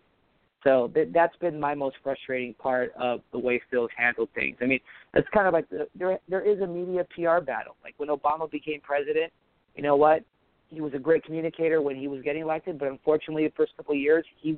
So 0.63 0.89
th- 0.93 1.10
that's 1.13 1.36
been 1.38 1.60
my 1.60 1.74
most 1.74 1.95
frustrating 2.04 2.54
part 2.54 2.93
of 3.00 3.21
the 3.32 3.39
way 3.39 3.62
Phil's 3.71 3.89
handled 3.97 4.30
things. 4.36 4.58
I 4.62 4.65
mean, 4.65 4.80
it's 5.13 5.28
kind 5.34 5.47
of 5.47 5.54
like 5.54 5.69
the, 5.69 5.88
there 5.95 6.19
there 6.30 6.41
is 6.41 6.62
a 6.62 6.67
media 6.67 7.06
PR 7.15 7.39
battle. 7.39 7.76
Like 7.84 7.95
when 7.97 8.10
Obama 8.10 8.50
became 8.50 8.80
president, 8.82 9.32
you 9.76 9.84
know 9.84 9.95
what? 9.95 10.24
He 10.69 10.80
was 10.80 10.93
a 10.93 11.00
great 11.00 11.24
communicator 11.26 11.82
when 11.82 11.95
he 11.95 12.08
was 12.08 12.21
getting 12.21 12.43
elected, 12.43 12.78
but 12.80 12.88
unfortunately, 12.88 13.45
the 13.47 13.54
first 13.58 13.76
couple 13.76 13.93
of 13.93 14.00
years 14.00 14.24
he 14.39 14.58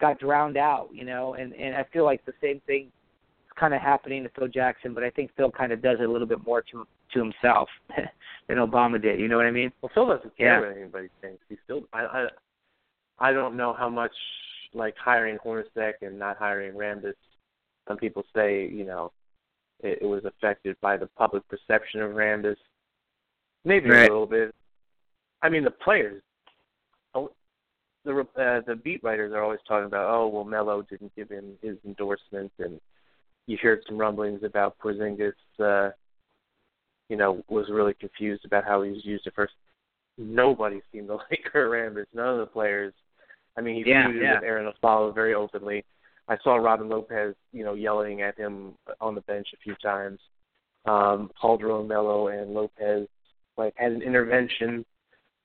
got 0.00 0.18
drowned 0.20 0.56
out. 0.56 0.88
You 0.92 1.04
know, 1.04 1.34
and 1.34 1.54
and 1.54 1.74
I 1.74 1.84
feel 1.92 2.04
like 2.04 2.24
the 2.26 2.34
same 2.42 2.60
thing 2.66 2.84
is 2.84 3.52
kind 3.58 3.72
of 3.72 3.80
happening 3.80 4.22
to 4.24 4.28
Phil 4.38 4.48
Jackson, 4.48 4.92
but 4.92 5.02
I 5.02 5.10
think 5.10 5.30
Phil 5.36 5.50
kind 5.50 5.72
of 5.72 5.80
does 5.82 5.98
it 6.00 6.04
a 6.08 6.12
little 6.12 6.28
bit 6.28 6.44
more 6.44 6.62
to 6.70 6.86
to 7.14 7.18
himself 7.18 7.68
than 8.48 8.58
Obama 8.58 9.00
did. 9.00 9.18
You 9.18 9.28
know 9.28 9.36
what 9.38 9.46
I 9.46 9.50
mean? 9.50 9.72
Well, 9.80 9.90
Phil 9.94 10.06
doesn't 10.06 10.36
care 10.36 10.60
Yeah. 10.60 10.68
what 10.68 10.76
anybody 10.76 11.08
thinks. 11.20 11.42
He 11.48 11.56
still, 11.64 11.82
I, 11.92 12.28
I, 13.20 13.28
I 13.30 13.32
don't 13.32 13.56
know 13.56 13.72
how 13.72 13.88
much 13.88 14.12
like 14.74 14.94
hiring 14.96 15.38
Hornacek 15.44 15.94
and 16.02 16.18
not 16.18 16.36
hiring 16.36 16.74
Rambis. 16.74 17.14
Some 17.88 17.96
people 17.96 18.24
say, 18.34 18.68
you 18.68 18.84
know, 18.84 19.12
it, 19.82 20.00
it 20.02 20.06
was 20.06 20.24
affected 20.24 20.76
by 20.80 20.96
the 20.96 21.06
public 21.18 21.42
perception 21.48 22.02
of 22.02 22.12
Rambis. 22.12 22.56
Maybe 23.64 23.90
Right. 23.90 24.08
a 24.08 24.12
little 24.12 24.26
bit. 24.26 24.54
I 25.42 25.48
mean, 25.48 25.64
the 25.64 25.70
players, 25.70 26.22
oh, 27.14 27.30
the 28.04 28.20
uh, 28.20 28.60
the 28.66 28.76
beat 28.76 29.02
writers 29.02 29.32
are 29.32 29.42
always 29.42 29.60
talking 29.66 29.86
about, 29.86 30.10
oh, 30.10 30.28
well, 30.28 30.44
Melo 30.44 30.82
didn't 30.82 31.14
give 31.16 31.30
him 31.30 31.58
his 31.62 31.76
endorsement, 31.84 32.52
and 32.58 32.80
you 33.46 33.58
heard 33.60 33.82
some 33.86 33.98
rumblings 33.98 34.42
about 34.44 34.78
Porzingis. 34.78 35.32
Uh, 35.58 35.90
you 37.08 37.16
know, 37.16 37.42
was 37.48 37.66
really 37.70 37.94
confused 37.94 38.44
about 38.44 38.64
how 38.64 38.82
he 38.82 38.90
was 38.90 39.04
used 39.04 39.26
at 39.26 39.34
first. 39.34 39.52
Nobody 40.16 40.80
seemed 40.92 41.08
to 41.08 41.14
like 41.30 41.40
Kurt 41.52 41.70
Rambis. 41.70 42.06
None 42.14 42.28
of 42.28 42.38
the 42.38 42.46
players. 42.46 42.94
I 43.56 43.60
mean, 43.60 43.82
he 43.82 43.90
Yeah, 43.90 44.06
feuded 44.08 44.22
yeah. 44.22 44.34
with 44.34 44.44
Arron 44.44 44.72
Afflalo 44.72 45.14
very 45.14 45.34
openly. 45.34 45.84
I 46.28 46.36
saw 46.44 46.56
Robin 46.56 46.88
Lopez, 46.88 47.34
you 47.52 47.64
know, 47.64 47.74
yelling 47.74 48.22
at 48.22 48.38
him 48.38 48.74
on 49.00 49.14
the 49.14 49.20
bench 49.22 49.48
a 49.52 49.56
few 49.58 49.74
times. 49.76 50.20
Um, 50.86 51.30
Calderon, 51.40 51.88
Melo, 51.88 52.28
and 52.28 52.54
Lopez 52.54 53.06
like 53.56 53.74
had 53.76 53.92
an 53.92 54.02
intervention 54.02 54.84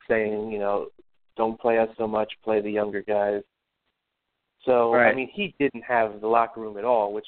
saying, 0.08 0.52
you 0.52 0.60
know, 0.60 0.88
don't 1.36 1.60
play 1.60 1.80
us 1.80 1.90
so 1.98 2.08
much, 2.08 2.32
play 2.44 2.62
the 2.62 2.72
younger 2.72 3.02
guys. 3.02 3.42
So 4.64 4.94
Right. 4.94 5.12
I 5.12 5.16
mean, 5.16 5.30
he 5.34 5.54
didn't 5.60 5.84
have 5.84 6.22
the 6.22 6.28
locker 6.28 6.62
room 6.62 6.78
at 6.78 6.86
all, 6.86 7.14
which 7.14 7.28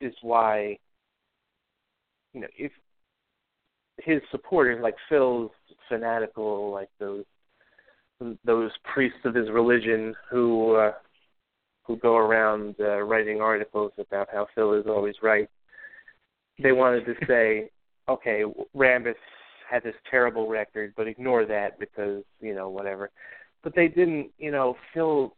is 0.00 0.14
why 0.22 0.78
you 2.32 2.40
know 2.40 2.46
if 2.56 2.72
his 3.98 4.22
supporters 4.30 4.80
like 4.82 4.94
Phil's 5.08 5.50
fanatical, 5.88 6.70
like 6.70 6.88
those 6.98 7.24
those 8.44 8.70
priests 8.92 9.18
of 9.24 9.34
his 9.34 9.50
religion 9.50 10.14
who 10.30 10.74
uh, 10.74 10.92
who 11.86 11.96
go 11.96 12.16
around 12.16 12.74
uh, 12.80 13.00
writing 13.00 13.40
articles 13.40 13.92
about 13.98 14.28
how 14.32 14.46
Phil 14.54 14.74
is 14.74 14.86
always 14.86 15.16
right. 15.22 15.48
They 16.62 16.72
wanted 16.72 17.06
to 17.06 17.14
say, 17.26 17.70
okay, 18.08 18.44
Rambis 18.76 19.14
had 19.68 19.82
this 19.82 19.94
terrible 20.10 20.48
record, 20.48 20.92
but 20.96 21.06
ignore 21.06 21.46
that 21.46 21.78
because 21.78 22.22
you 22.40 22.54
know 22.54 22.68
whatever. 22.68 23.10
But 23.62 23.74
they 23.74 23.88
didn't, 23.88 24.30
you 24.38 24.50
know, 24.50 24.76
Phil, 24.94 25.34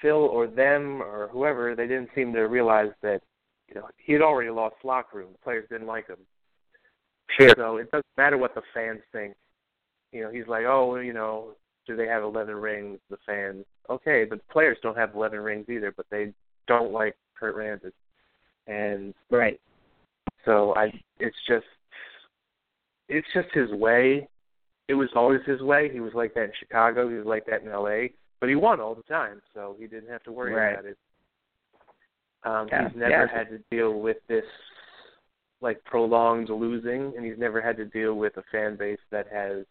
Phil 0.00 0.16
or 0.16 0.46
them 0.46 1.02
or 1.02 1.28
whoever, 1.30 1.74
they 1.74 1.86
didn't 1.86 2.08
seem 2.14 2.32
to 2.32 2.42
realize 2.42 2.90
that, 3.02 3.20
you 3.68 3.74
know, 3.74 3.88
he 3.98 4.12
had 4.12 4.22
already 4.22 4.50
lost 4.50 4.76
locker 4.82 5.18
room. 5.18 5.32
The 5.32 5.38
players 5.38 5.66
didn't 5.70 5.86
like 5.86 6.08
him. 6.08 6.16
Sure. 7.38 7.52
So 7.56 7.76
it 7.76 7.90
doesn't 7.90 8.06
matter 8.16 8.38
what 8.38 8.54
the 8.54 8.62
fans 8.72 9.00
think. 9.12 9.34
You 10.12 10.22
know, 10.22 10.30
he's 10.30 10.46
like, 10.46 10.64
oh, 10.66 10.96
you 10.96 11.12
know, 11.12 11.52
do 11.86 11.96
they 11.96 12.06
have 12.06 12.22
11 12.22 12.54
rings? 12.54 12.98
The 13.10 13.18
fans, 13.26 13.64
okay, 13.90 14.24
but 14.24 14.38
the 14.38 14.52
players 14.52 14.78
don't 14.82 14.96
have 14.96 15.14
11 15.14 15.38
rings 15.40 15.66
either, 15.68 15.92
but 15.96 16.06
they 16.10 16.32
don't 16.66 16.92
like 16.92 17.16
Kurt 17.38 17.56
Rambis, 17.56 17.92
and 18.66 19.14
Right. 19.30 19.60
so 20.44 20.74
I, 20.74 20.92
it's 21.20 21.36
just, 21.46 21.66
it's 23.08 23.26
just 23.34 23.48
his 23.52 23.70
way. 23.72 24.28
It 24.88 24.94
was 24.94 25.08
always 25.14 25.40
his 25.46 25.60
way. 25.62 25.90
He 25.92 26.00
was 26.00 26.14
like 26.14 26.34
that 26.34 26.44
in 26.44 26.52
Chicago. 26.58 27.08
He 27.08 27.16
was 27.16 27.26
like 27.26 27.46
that 27.46 27.62
in 27.62 27.68
L.A. 27.68 28.12
But 28.40 28.48
he 28.48 28.54
won 28.54 28.80
all 28.80 28.94
the 28.94 29.02
time, 29.02 29.40
so 29.54 29.76
he 29.78 29.86
didn't 29.86 30.10
have 30.10 30.22
to 30.24 30.32
worry 30.32 30.54
Right. 30.54 30.72
about 30.72 30.84
it. 30.84 30.98
Um, 32.44 32.68
Yeah, 32.70 32.88
he's 32.88 32.96
never 32.96 33.10
yeah. 33.10 33.26
had 33.26 33.48
to 33.50 33.58
deal 33.70 34.00
with 34.00 34.18
this 34.28 34.44
like 35.60 35.82
prolonged 35.84 36.50
losing, 36.50 37.14
and 37.16 37.24
he's 37.24 37.38
never 37.38 37.60
had 37.60 37.76
to 37.78 37.84
deal 37.86 38.14
with 38.14 38.36
a 38.36 38.42
fan 38.52 38.76
base 38.76 39.00
that 39.10 39.26
has 39.32 39.64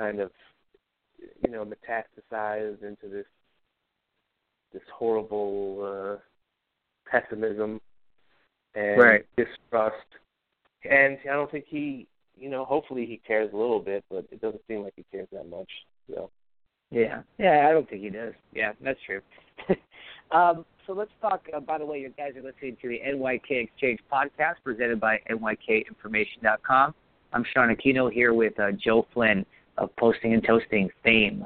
kind 0.00 0.20
of 0.20 0.30
you 1.44 1.50
know 1.50 1.64
metastasized 1.64 2.82
into 2.82 3.08
this 3.10 3.26
this 4.72 4.82
horrible 4.96 6.16
uh 6.16 7.10
pessimism 7.10 7.80
and 8.74 8.98
Right. 9.00 9.26
distrust. 9.36 9.96
And 10.88 11.18
I 11.24 11.34
don't 11.34 11.50
think 11.50 11.66
he 11.68 12.06
you 12.38 12.48
know, 12.48 12.64
hopefully 12.64 13.04
he 13.04 13.18
cares 13.18 13.50
a 13.52 13.56
little 13.56 13.80
bit, 13.80 14.02
but 14.10 14.24
it 14.32 14.40
doesn't 14.40 14.62
seem 14.66 14.82
like 14.82 14.94
he 14.96 15.04
cares 15.12 15.28
that 15.32 15.48
much. 15.50 15.68
So 16.08 16.30
Yeah. 16.90 17.22
Yeah, 17.38 17.66
I 17.68 17.72
don't 17.72 17.88
think 17.88 18.02
he 18.02 18.10
does. 18.10 18.32
Yeah, 18.54 18.72
that's 18.80 19.00
true. 19.04 19.20
um, 20.30 20.64
so 20.86 20.94
let's 20.94 21.10
talk. 21.20 21.46
Uh, 21.54 21.60
by 21.60 21.76
the 21.76 21.84
way, 21.84 22.00
you 22.00 22.08
guys 22.16 22.32
are 22.36 22.42
listening 22.42 22.78
to 22.80 22.88
the 22.88 23.00
NYK 23.06 23.50
Exchange 23.64 24.00
podcast 24.10 24.54
presented 24.64 24.98
by 24.98 25.18
NYKInformation.com. 25.28 26.94
I'm 27.32 27.44
Sean 27.52 27.74
Aquino 27.74 28.10
here 28.10 28.32
with 28.32 28.58
uh, 28.58 28.72
Joe 28.72 29.06
Flynn 29.12 29.44
of 29.80 29.94
Posting 29.96 30.34
and 30.34 30.44
Toasting 30.46 30.88
fame. 31.02 31.44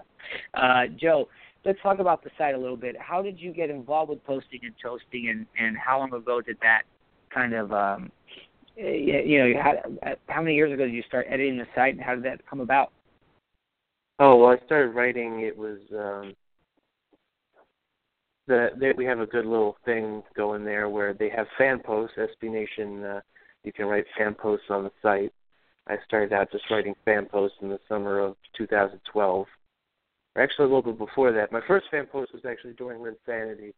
Uh, 0.54 0.82
Joe, 1.00 1.28
let's 1.64 1.78
talk 1.82 1.98
about 1.98 2.22
the 2.22 2.30
site 2.36 2.54
a 2.54 2.58
little 2.58 2.76
bit. 2.76 2.96
How 2.98 3.22
did 3.22 3.40
you 3.40 3.52
get 3.52 3.70
involved 3.70 4.10
with 4.10 4.24
Posting 4.24 4.60
and 4.62 4.74
Toasting, 4.82 5.30
and, 5.30 5.46
and 5.58 5.76
how 5.76 5.98
long 6.00 6.12
ago 6.12 6.40
did 6.40 6.58
that 6.60 6.82
kind 7.32 7.54
of, 7.54 7.72
um, 7.72 8.12
eh, 8.78 9.22
you 9.24 9.38
know, 9.38 9.62
how, 9.62 10.16
how 10.28 10.42
many 10.42 10.54
years 10.54 10.72
ago 10.72 10.84
did 10.84 10.94
you 10.94 11.02
start 11.08 11.26
editing 11.28 11.56
the 11.56 11.66
site, 11.74 11.94
and 11.94 12.02
how 12.02 12.14
did 12.14 12.24
that 12.24 12.46
come 12.46 12.60
about? 12.60 12.92
Oh 14.20 14.36
well, 14.36 14.50
I 14.50 14.64
started 14.64 14.94
writing. 14.94 15.40
It 15.40 15.56
was 15.56 15.78
um, 15.92 16.34
the 18.46 18.68
they, 18.78 18.92
we 18.96 19.04
have 19.06 19.18
a 19.18 19.26
good 19.26 19.44
little 19.44 19.76
thing 19.84 20.22
going 20.36 20.64
there 20.64 20.88
where 20.88 21.14
they 21.14 21.28
have 21.30 21.46
fan 21.58 21.80
posts. 21.80 22.16
SB 22.16 22.52
Nation, 22.52 23.02
uh, 23.02 23.20
you 23.64 23.72
can 23.72 23.86
write 23.86 24.04
fan 24.16 24.34
posts 24.34 24.66
on 24.70 24.84
the 24.84 24.92
site. 25.02 25.32
I 25.86 25.96
started 26.06 26.32
out 26.32 26.50
just 26.50 26.70
writing 26.70 26.94
fan 27.04 27.26
posts 27.26 27.58
in 27.60 27.68
the 27.68 27.80
summer 27.88 28.18
of 28.20 28.36
2012. 28.56 29.46
Or 30.36 30.42
actually, 30.42 30.64
a 30.64 30.74
little 30.74 30.92
bit 30.92 30.98
before 30.98 31.32
that. 31.32 31.52
My 31.52 31.60
first 31.66 31.86
fan 31.90 32.06
post 32.06 32.32
was 32.32 32.44
actually 32.44 32.72
during 32.74 33.00
Linsanity. 33.00 33.72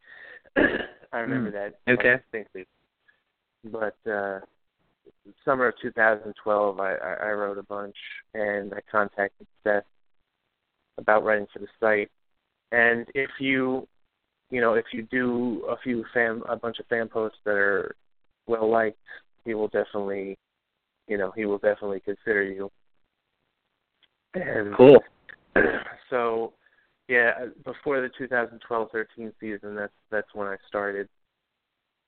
I 1.12 1.19
remember 1.19 1.51
that 1.51 1.81
quite 1.85 1.99
Okay. 1.99 2.23
distinctly. 2.23 2.66
But 3.64 3.97
uh, 4.11 4.40
summer 5.45 5.69
of 5.69 5.75
2012, 5.81 6.81
I, 6.81 6.95
I, 6.95 7.12
I 7.14 7.33
wrote 7.33 7.59
a 7.59 7.62
bunch, 7.62 7.97
and 8.35 8.73
I 8.75 8.81
contacted 8.90 9.47
Seth 9.64 9.85
about 10.99 11.25
writing 11.25 11.47
for 11.53 11.59
the 11.59 11.69
site. 11.81 12.11
And 12.73 13.07
if 13.14 13.31
you, 13.38 13.87
you 14.51 14.61
know, 14.61 14.75
if 14.75 14.87
you 14.92 15.03
do 15.11 15.64
a 15.69 15.77
few 15.77 16.05
fan, 16.14 16.42
a 16.49 16.57
bunch 16.57 16.79
of 16.79 16.87
fan 16.87 17.09
posts 17.09 17.38
that 17.45 17.55
are 17.55 17.95
well 18.47 18.71
liked, 18.71 18.99
he 19.45 19.55
will 19.55 19.69
definitely, 19.69 20.37
you 21.09 21.19
know, 21.19 21.33
he 21.37 21.45
will 21.45 21.59
definitely 21.59 22.01
consider 22.01 22.42
you. 22.42 22.71
And 24.35 24.75
Cool. 24.77 25.03
so, 26.11 26.53
yeah, 27.09 27.47
before 27.64 28.01
the 28.01 28.11
2012-13 28.21 29.33
season, 29.40 29.75
that's 29.75 29.92
that's 30.11 30.35
when 30.35 30.47
I 30.47 30.57
started. 30.69 31.09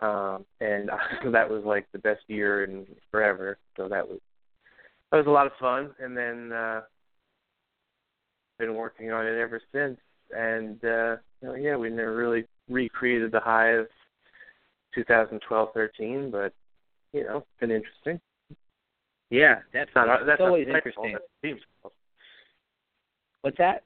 Um, 0.00 0.44
and 0.60 0.90
that 1.32 1.48
was 1.48 1.64
like 1.64 1.86
the 1.92 1.98
best 1.98 2.22
year 2.28 2.64
in 2.64 2.86
forever. 3.10 3.58
So 3.76 3.88
that 3.88 4.06
was 4.06 4.18
that 5.10 5.18
was 5.18 5.26
a 5.26 5.30
lot 5.30 5.46
of 5.46 5.52
fun. 5.60 5.90
And 6.00 6.16
then 6.16 6.52
uh, 6.52 6.82
been 8.58 8.74
working 8.74 9.12
on 9.12 9.26
it 9.26 9.38
ever 9.38 9.60
since. 9.72 9.98
And 10.30 10.84
uh, 10.84 11.16
you 11.40 11.48
know, 11.48 11.54
yeah, 11.54 11.76
we 11.76 11.88
never 11.90 12.14
really 12.14 12.44
recreated 12.68 13.32
the 13.32 13.40
high 13.40 13.70
of 13.70 13.86
2012-13, 14.96 16.30
but 16.30 16.52
you 17.12 17.24
know, 17.24 17.38
it's 17.38 17.60
been 17.60 17.70
interesting. 17.70 18.20
Yeah, 19.30 19.56
that's 19.72 19.90
not 19.94 20.06
that's 20.26 20.34
it's 20.34 20.40
always 20.40 20.66
not 20.68 20.82
the 20.84 20.90
site's 20.90 20.94
fault, 20.96 21.06
interesting. 21.06 21.12
That's 21.12 21.24
the 21.42 21.48
team's 21.48 21.60
fault. 21.82 21.94
What's 23.42 23.58
that? 23.58 23.84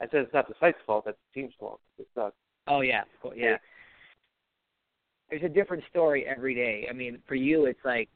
I 0.00 0.04
said 0.06 0.20
it's 0.22 0.34
not 0.34 0.48
the 0.48 0.54
site's 0.60 0.78
fault. 0.86 1.04
That's 1.04 1.18
the 1.34 1.40
team's 1.40 1.54
fault. 1.58 1.80
It 1.98 2.06
sucks. 2.14 2.36
Oh 2.68 2.80
yeah, 2.80 3.02
cool, 3.20 3.32
yeah. 3.36 3.56
There's 5.30 5.42
a 5.42 5.48
different 5.48 5.82
story 5.90 6.26
every 6.26 6.54
day. 6.54 6.86
I 6.88 6.92
mean, 6.92 7.18
for 7.26 7.34
you, 7.34 7.64
it's 7.66 7.84
like 7.84 8.08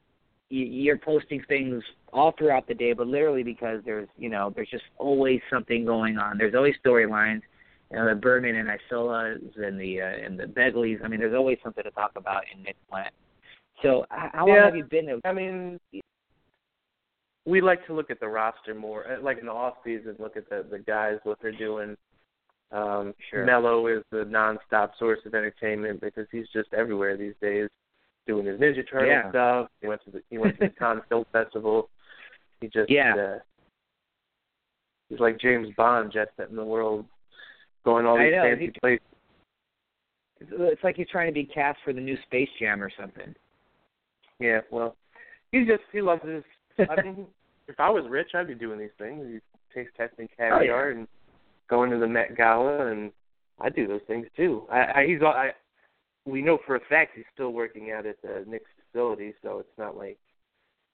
you- 0.49 0.65
you're 0.65 0.97
posting 0.97 1.41
things 1.43 1.83
all 2.13 2.31
throughout 2.31 2.67
the 2.67 2.73
day, 2.73 2.93
but 2.93 3.07
literally 3.07 3.43
because 3.43 3.83
there's 3.83 4.07
you 4.17 4.29
know 4.29 4.49
there's 4.55 4.69
just 4.69 4.85
always 4.97 5.41
something 5.49 5.83
going 5.85 6.17
on. 6.17 6.37
There's 6.37 6.55
always 6.55 6.75
storylines. 6.85 7.41
You 7.91 7.97
know, 7.97 8.09
the 8.09 8.15
Berman 8.15 8.55
and 8.55 8.69
Isolas 8.69 9.57
and 9.57 9.79
the 9.79 10.01
uh, 10.01 10.05
and 10.05 10.39
the 10.39 10.47
Begleys. 10.47 10.99
I 11.03 11.07
mean, 11.07 11.19
there's 11.19 11.35
always 11.35 11.57
something 11.63 11.83
to 11.83 11.91
talk 11.91 12.11
about 12.15 12.43
in 12.53 12.63
Nick 12.63 12.75
Plant. 12.89 13.13
So, 13.81 14.05
how 14.09 14.45
long 14.45 14.55
Yeah. 14.55 14.65
have 14.65 14.75
you 14.75 14.83
been? 14.83 15.09
A, 15.09 15.19
I 15.27 15.31
mean, 15.33 15.79
we 17.47 17.61
like 17.61 17.85
to 17.87 17.93
look 17.93 18.11
at 18.11 18.19
the 18.19 18.27
roster 18.27 18.75
more, 18.75 19.09
uh, 19.09 19.21
like 19.21 19.39
in 19.39 19.45
the 19.45 19.51
off 19.51 19.75
season. 19.83 20.15
Look 20.19 20.35
at 20.37 20.49
the 20.49 20.65
the 20.69 20.79
guys, 20.79 21.17
what 21.23 21.39
they're 21.41 21.51
doing. 21.51 21.95
Um, 22.71 23.13
Sure. 23.29 23.45
Melo 23.45 23.87
is 23.87 24.03
the 24.11 24.25
nonstop 24.25 24.89
source 24.99 25.19
of 25.25 25.33
entertainment 25.33 26.01
because 26.01 26.27
he's 26.31 26.47
just 26.51 26.73
everywhere 26.73 27.15
these 27.15 27.35
days, 27.41 27.69
doing 28.27 28.45
his 28.45 28.59
Ninja 28.59 28.83
Turtle 28.89 29.07
Yeah. 29.07 29.29
stuff. 29.29 29.67
He 29.81 29.87
went 29.87 30.03
to 30.03 30.11
the 30.11 30.21
he 30.29 30.37
went 30.37 30.59
to 30.59 30.67
the 30.67 30.73
Cannes 30.79 31.01
Film 31.07 31.25
Festival. 31.31 31.89
He 32.59 32.67
just 32.67 32.89
Yeah. 32.89 33.15
uh, 33.15 33.39
he's 35.09 35.19
like 35.19 35.39
James 35.39 35.69
Bond, 35.77 36.11
jet 36.11 36.29
setting 36.35 36.57
the 36.57 36.65
world, 36.65 37.05
going 37.85 38.05
all 38.05 38.17
these 38.17 38.33
know, 38.33 38.43
fancy 38.43 38.65
he- 38.65 38.79
places. 38.81 39.05
it's, 40.41 40.51
it's 40.53 40.83
like 40.83 40.97
he's 40.97 41.07
trying 41.09 41.27
to 41.27 41.33
be 41.33 41.45
cast 41.45 41.79
for 41.85 41.93
the 41.93 42.01
new 42.01 42.17
Space 42.23 42.49
Jam 42.59 42.83
or 42.83 42.91
something. 42.99 43.33
Yeah, 44.39 44.59
well, 44.71 44.97
he 45.53 45.63
just 45.65 45.83
he 45.93 46.01
loves 46.01 46.23
his. 46.23 46.43
I 46.89 47.01
mean, 47.01 47.25
if 47.67 47.79
I 47.79 47.89
was 47.89 48.05
rich, 48.09 48.29
I'd 48.33 48.47
be 48.47 48.55
doing 48.55 48.79
these 48.79 48.89
things. 48.97 49.25
He's 49.29 49.41
taste 49.73 49.95
testing 49.97 50.27
caviar 50.37 50.89
and 50.91 51.07
going 51.69 51.91
to 51.91 51.97
the 51.97 52.07
Met 52.07 52.35
Gala, 52.37 52.87
and 52.87 53.11
I 53.59 53.69
do 53.69 53.87
those 53.87 54.01
things 54.07 54.27
too. 54.35 54.63
I, 54.71 55.01
I 55.01 55.05
he's 55.07 55.21
all- 55.21 55.33
I. 55.33 55.51
We 56.25 56.41
know 56.41 56.57
for 56.65 56.75
a 56.75 56.79
fact 56.89 57.13
he's 57.15 57.23
still 57.33 57.51
working 57.51 57.91
out 57.91 58.05
at 58.05 58.21
the 58.21 58.43
Knicks 58.45 58.69
facility, 58.91 59.33
so 59.41 59.59
it's 59.59 59.77
not 59.77 59.95
like. 59.97 60.17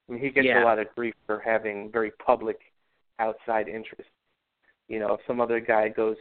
I 0.08 0.12
mean, 0.12 0.20
he 0.20 0.30
gets 0.30 0.46
Yeah. 0.46 0.62
a 0.62 0.64
lot 0.64 0.78
of 0.78 0.94
grief 0.94 1.14
for 1.26 1.40
having 1.40 1.90
very 1.90 2.10
public 2.24 2.58
outside 3.18 3.68
interests. 3.68 4.12
You 4.88 4.98
know, 4.98 5.14
if 5.14 5.20
some 5.26 5.40
other 5.40 5.60
guy 5.60 5.88
goes, 5.88 6.16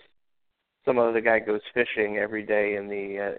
some 0.85 0.97
other 0.97 1.19
guy 1.21 1.39
goes 1.39 1.61
fishing 1.73 2.17
every 2.17 2.43
day 2.43 2.75
in 2.75 2.87
the 2.87 3.19
uh, 3.35 3.37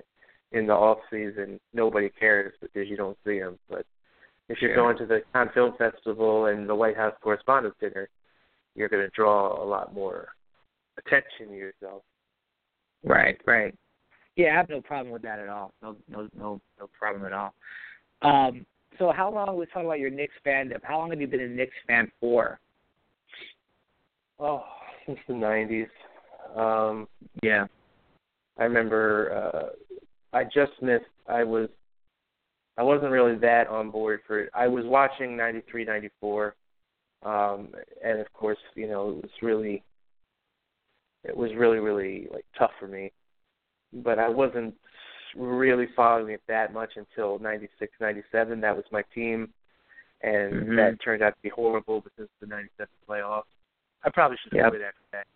in 0.53 0.67
the 0.67 0.75
off 0.75 0.99
season, 1.11 1.59
nobody 1.73 2.09
cares 2.11 2.53
because 2.61 2.89
you 2.89 2.97
don't 2.97 3.17
see 3.25 3.37
him. 3.39 3.59
But 3.69 3.87
if 4.49 4.59
you're 4.61 4.75
going 4.75 4.97
to 4.99 5.07
the 5.07 5.23
Cannes 5.33 5.51
Film 5.55 5.75
Festival 5.79 6.47
and 6.47 6.69
the 6.69 6.75
White 6.75 6.97
House 6.97 7.15
Correspondents' 7.23 7.77
Dinner, 7.81 8.09
you're 8.75 8.89
going 8.89 9.05
to 9.05 9.11
draw 9.15 9.63
a 9.63 9.65
lot 9.65 9.95
more 9.95 10.29
attention 10.99 11.49
to 11.49 11.57
yourself. 11.57 12.03
Right, 13.05 13.39
right. 13.47 13.75
Yeah, 14.37 14.53
I 14.53 14.57
have 14.57 14.69
no 14.69 14.81
problem 14.81 15.13
with 15.13 15.23
that 15.23 15.39
at 15.39 15.49
all. 15.49 15.73
No, 15.83 15.97
no, 16.09 16.29
no, 16.37 16.61
no 16.81 16.91
problem 16.99 17.25
at 17.25 17.33
all. 17.33 17.55
Um, 18.23 18.67
so, 18.99 19.13
how 19.15 19.33
long? 19.33 19.59
Let's 19.59 19.73
talk 19.73 19.85
about 19.85 19.99
your 19.99 20.11
Knicks 20.11 20.35
fandom. 20.47 20.79
How 20.83 20.99
long 20.99 21.11
have 21.11 21.21
you 21.21 21.27
been 21.27 21.41
a 21.41 21.49
Knicks 21.49 21.75
fan 21.87 22.11
for? 22.21 22.59
Oh, 24.39 24.65
since 25.07 25.19
the 25.29 25.35
'90s. 25.35 25.89
Um, 26.57 27.09
Yeah. 27.43 27.67
I 28.59 28.65
remember 28.65 29.73
uh, 30.33 30.37
I 30.37 30.45
just 30.45 30.73
missed. 30.81 31.05
I 31.29 31.43
was 31.43 31.69
I 32.77 32.83
wasn't 32.83 33.13
really 33.13 33.37
that 33.39 33.69
on 33.69 33.91
board 33.91 34.21
for 34.27 34.41
it. 34.41 34.51
I 34.55 34.67
was 34.67 34.85
watching 34.87 35.37
'93, 35.37 35.85
'94, 35.85 36.55
um, 37.23 37.69
and 38.05 38.21
of 38.21 38.33
course, 38.33 38.59
you 38.75 38.89
know, 38.89 39.11
it 39.11 39.17
was 39.17 39.31
really 39.43 39.83
it 41.23 41.37
was 41.37 41.51
really 41.57 41.79
really 41.79 42.29
like 42.33 42.45
tough 42.59 42.73
for 42.81 42.89
me. 42.89 43.13
But 43.93 44.19
I 44.19 44.29
wasn't 44.29 44.75
really 45.37 45.87
following 45.95 46.33
it 46.33 46.43
that 46.49 46.73
much 46.73 46.93
until 46.97 47.39
'96, 47.39 47.93
'97. 48.01 48.61
That 48.61 48.75
was 48.77 48.85
my 48.91 49.03
team, 49.15 49.53
and 50.23 50.53
mm-hmm. 50.53 50.77
that 50.77 50.99
turned 51.05 51.23
out 51.23 51.31
to 51.31 51.43
be 51.43 51.51
horrible 51.51 52.01
because 52.01 52.25
of 52.25 52.49
the 52.49 52.55
'97 52.55 52.89
playoffs. 53.09 53.43
I 54.05 54.11
probably 54.11 54.37
should 54.43 54.53
have 54.53 54.65
yep. 54.65 54.71
quit 54.71 54.83
after 54.83 55.01
that. 55.13 55.27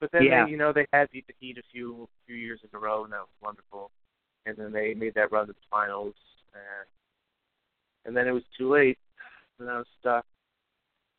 But 0.00 0.10
then 0.12 0.24
yeah. 0.24 0.44
they, 0.44 0.50
you 0.50 0.56
know, 0.56 0.72
they 0.72 0.86
had 0.92 1.10
beat 1.12 1.26
the 1.26 1.34
Heat 1.38 1.58
a 1.58 1.62
few 1.72 2.08
few 2.26 2.36
years 2.36 2.60
in 2.62 2.76
a 2.76 2.78
row, 2.78 3.04
and 3.04 3.12
that 3.12 3.20
was 3.20 3.28
wonderful. 3.40 3.90
And 4.46 4.56
then 4.56 4.72
they 4.72 4.94
made 4.94 5.14
that 5.14 5.30
run 5.30 5.46
to 5.46 5.52
the 5.52 5.58
finals, 5.70 6.14
and 6.54 6.86
and 8.04 8.16
then 8.16 8.26
it 8.26 8.32
was 8.32 8.42
too 8.58 8.70
late, 8.70 8.98
and 9.58 9.70
I 9.70 9.78
was 9.78 9.86
stuck. 10.00 10.24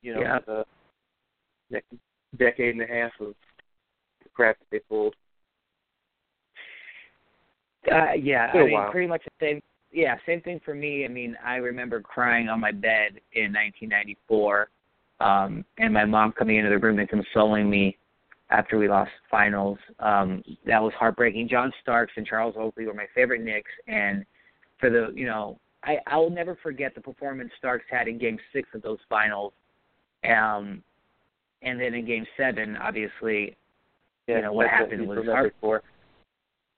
You 0.02 0.16
know, 0.16 0.22
yeah. 0.22 0.36
with 0.36 0.48
a 0.50 0.66
next 1.70 1.94
decade 2.38 2.76
and 2.76 2.82
a 2.84 2.88
half 2.88 3.12
of 3.20 3.34
the 4.22 4.30
crap 4.34 4.60
that 4.60 4.66
they 4.72 4.80
pulled. 4.80 5.16
Uh, 7.92 8.14
yeah, 8.14 8.50
I 8.54 8.58
mean, 8.64 8.74
while. 8.74 8.92
pretty 8.92 9.08
much 9.08 9.24
the 9.24 9.46
same. 9.46 9.62
Yeah, 9.92 10.16
same 10.26 10.42
thing 10.42 10.60
for 10.64 10.74
me. 10.74 11.06
I 11.06 11.08
mean, 11.08 11.38
I 11.46 11.58
remember 11.58 12.02
crying 12.02 12.50
on 12.50 12.60
my 12.60 12.72
bed 12.72 13.20
in 13.34 13.54
1994, 13.54 14.70
um, 15.20 15.64
and 15.78 15.94
my 15.94 16.06
mom 16.06 16.32
coming 16.32 16.58
into 16.58 16.70
the 16.70 16.80
room 16.80 17.00
and 17.00 17.08
consoling 17.08 17.70
me 17.70 17.98
after 18.50 18.78
we 18.78 18.88
lost 18.88 19.12
finals. 19.30 19.78
Um, 20.00 20.44
that 20.66 20.82
was 20.82 20.94
heartbreaking. 20.98 21.48
John 21.50 21.72
Starks 21.82 22.14
and 22.16 22.26
Charles 22.26 22.56
Oakley 22.58 22.86
were 22.86 22.94
my 22.94 23.08
favorite 23.14 23.42
Knicks, 23.42 23.72
and 23.88 24.26
for 24.84 24.90
the 24.90 25.14
you 25.16 25.26
know, 25.26 25.58
I 25.84 25.98
I'll 26.08 26.30
never 26.30 26.58
forget 26.62 26.94
the 26.94 27.02
performance 27.02 27.52
Starks 27.58 27.86
had 27.90 28.08
in 28.08 28.18
Game 28.18 28.38
Six 28.52 28.68
of 28.74 28.82
those 28.82 29.00
finals. 29.10 29.54
Um, 30.26 30.84
and 31.62 31.80
then 31.80 31.94
in 31.94 32.06
Game 32.06 32.26
Seven, 32.36 32.76
obviously, 32.78 33.56
Yeah, 34.28 34.38
you 34.38 34.42
know 34.42 34.54
what 34.54 34.68
happened 34.68 35.00
he's 35.02 35.10
was 35.10 35.20
remembered 35.20 35.54
for. 35.62 35.82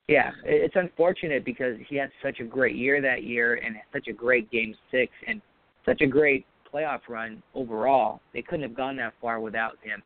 yeah, 0.07 0.31
it's 0.43 0.75
unfortunate 0.75 1.43
because 1.43 1.77
he 1.89 1.95
had 1.95 2.11
such 2.23 2.39
a 2.39 2.43
great 2.43 2.75
year 2.75 3.01
that 3.01 3.23
year 3.23 3.55
and 3.55 3.75
such 3.91 4.07
a 4.07 4.13
great 4.13 4.49
game 4.51 4.75
six 4.91 5.11
and 5.27 5.41
such 5.83 6.01
a 6.01 6.07
great 6.07 6.45
playoff 6.71 6.99
run 7.09 7.41
overall. 7.55 8.19
They 8.33 8.43
couldn't 8.43 8.63
have 8.63 8.75
gone 8.75 8.97
that 8.97 9.13
far 9.19 9.39
without 9.39 9.77
him. 9.81 10.03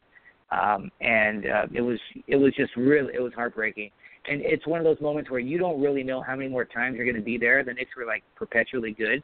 Um 0.52 0.90
and 1.02 1.46
uh, 1.46 1.66
it 1.74 1.82
was 1.82 2.00
it 2.28 2.38
was 2.38 2.54
just 2.56 2.76
really 2.78 3.14
it 3.14 3.22
was 3.22 3.34
heartbreaking. 3.34 3.92
And 4.28 4.42
it's 4.42 4.68
one 4.68 4.80
of 4.80 4.86
those 4.86 5.00
moments 5.02 5.30
where 5.30 5.40
you 5.40 5.58
don't 5.58 5.82
really 5.82 6.04
know 6.04 6.22
how 6.22 6.36
many 6.36 6.50
more 6.50 6.66
times 6.66 6.98
you're 6.98 7.06
gonna 7.06 7.24
be 7.24 7.38
there. 7.38 7.64
The 7.64 7.74
Knicks 7.74 7.96
were 7.98 8.06
like 8.06 8.24
perpetually 8.36 8.92
good. 8.92 9.24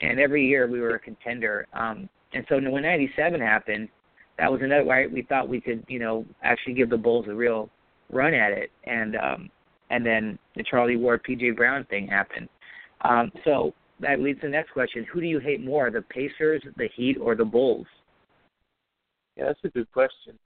And 0.00 0.20
every 0.20 0.46
year 0.46 0.66
we 0.66 0.80
were 0.80 0.94
a 0.94 0.98
contender. 0.98 1.66
Um 1.72 2.08
and 2.32 2.44
so 2.48 2.56
when 2.56 2.82
ninety 2.82 3.10
seven 3.16 3.40
happened, 3.40 3.88
that 4.38 4.50
was 4.50 4.60
another 4.62 4.84
right 4.84 5.10
we 5.10 5.22
thought 5.22 5.48
we 5.48 5.60
could, 5.60 5.84
you 5.88 5.98
know, 5.98 6.24
actually 6.42 6.74
give 6.74 6.90
the 6.90 6.96
Bulls 6.96 7.26
a 7.28 7.34
real 7.34 7.70
run 8.10 8.34
at 8.34 8.52
it. 8.52 8.70
And 8.84 9.16
um 9.16 9.50
and 9.90 10.04
then 10.04 10.38
the 10.56 10.64
Charlie 10.64 10.96
Ward 10.96 11.22
PJ 11.24 11.56
Brown 11.56 11.84
thing 11.84 12.08
happened. 12.08 12.48
Um, 13.02 13.30
so 13.44 13.74
that 14.00 14.20
leads 14.20 14.40
to 14.40 14.46
the 14.46 14.52
next 14.52 14.72
question: 14.72 15.06
Who 15.12 15.20
do 15.20 15.26
you 15.26 15.38
hate 15.38 15.64
more, 15.64 15.90
the 15.90 16.02
Pacers, 16.02 16.62
the 16.76 16.88
Heat, 16.96 17.16
or 17.20 17.34
the 17.34 17.44
Bulls? 17.44 17.86
Yeah, 19.36 19.44
that's 19.46 19.60
a 19.64 19.68
good 19.68 19.90
question. 19.92 20.38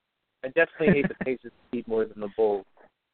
I 0.44 0.48
definitely 0.48 1.02
hate 1.02 1.08
the 1.08 1.24
Pacers 1.24 1.52
Heat 1.72 1.86
more 1.88 2.04
than 2.04 2.20
the 2.20 2.28
Bulls 2.36 2.66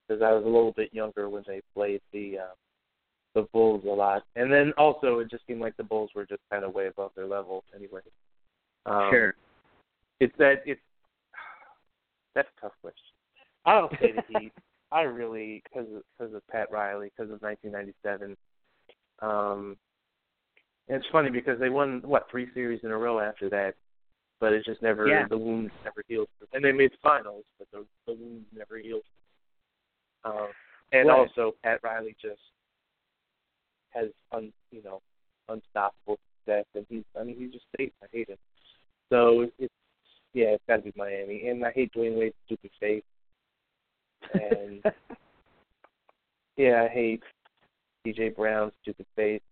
because 0.06 0.22
I 0.22 0.32
was 0.32 0.44
a 0.44 0.48
little 0.48 0.72
bit 0.72 0.92
younger 0.92 1.28
when 1.28 1.44
they 1.46 1.60
played 1.74 2.00
the 2.12 2.38
uh, 2.38 2.54
the 3.34 3.42
Bulls 3.52 3.84
a 3.84 3.88
lot, 3.88 4.22
and 4.36 4.52
then 4.52 4.72
also 4.76 5.18
it 5.18 5.30
just 5.30 5.46
seemed 5.46 5.60
like 5.60 5.76
the 5.76 5.84
Bulls 5.84 6.10
were 6.14 6.26
just 6.26 6.42
kind 6.50 6.64
of 6.64 6.74
way 6.74 6.86
above 6.86 7.12
their 7.16 7.26
level 7.26 7.64
anyway. 7.74 8.00
Um, 8.86 9.08
sure. 9.10 9.34
It's 10.20 10.34
that 10.38 10.62
it's 10.66 10.80
that's 12.34 12.48
a 12.58 12.60
tough 12.60 12.72
question. 12.80 13.00
I 13.64 13.80
don't 13.80 13.92
say 14.00 14.12
the 14.12 14.38
Heat. 14.38 14.52
I 14.92 15.02
really 15.02 15.62
because 15.64 15.88
because 16.16 16.34
of 16.34 16.46
Pat 16.48 16.70
Riley 16.70 17.10
because 17.16 17.32
of 17.32 17.42
1997. 17.42 18.36
Um, 19.20 19.76
and 20.88 20.98
it's 20.98 21.06
funny 21.10 21.30
because 21.30 21.58
they 21.58 21.70
won 21.70 22.02
what 22.04 22.30
three 22.30 22.48
series 22.54 22.80
in 22.84 22.90
a 22.90 22.96
row 22.96 23.18
after 23.18 23.48
that, 23.50 23.74
but 24.38 24.52
it 24.52 24.64
just 24.64 24.82
never 24.82 25.08
Yeah. 25.08 25.26
the 25.28 25.38
wounds 25.38 25.72
never 25.82 26.04
healed. 26.06 26.28
And 26.52 26.64
they 26.64 26.72
made 26.72 26.92
the 26.92 26.98
finals, 27.02 27.44
but 27.58 27.68
the 27.72 27.86
the 28.06 28.12
wounds 28.12 28.46
never 28.54 28.78
healed. 28.78 29.02
Um, 30.24 30.48
and 30.92 31.08
Right. 31.08 31.18
also 31.18 31.54
Pat 31.62 31.80
Riley 31.82 32.16
just 32.20 32.40
has 33.90 34.08
un 34.32 34.52
you 34.70 34.82
know 34.82 35.00
unstoppable 35.48 36.18
success, 36.38 36.64
and 36.74 36.86
he's 36.88 37.04
I 37.18 37.24
mean 37.24 37.36
he's 37.38 37.52
just 37.52 37.66
safe. 37.76 37.92
I 38.02 38.06
hate 38.12 38.28
him. 38.28 38.38
So 39.10 39.42
it's, 39.42 39.52
it's 39.58 39.74
yeah, 40.32 40.46
it's 40.48 40.64
got 40.68 40.76
to 40.76 40.82
be 40.82 40.92
Miami, 40.96 41.46
and 41.48 41.64
I 41.64 41.70
hate 41.72 41.92
Dwyane 41.94 42.18
Wade's 42.18 42.34
stupid 42.46 42.70
face. 42.80 43.04
And 44.32 44.82
yeah, 46.56 46.82
I 46.84 46.88
hate 46.88 47.22
PJ 48.06 48.34
Brown's 48.36 48.72
stupid 48.82 49.06
face. 49.16 49.42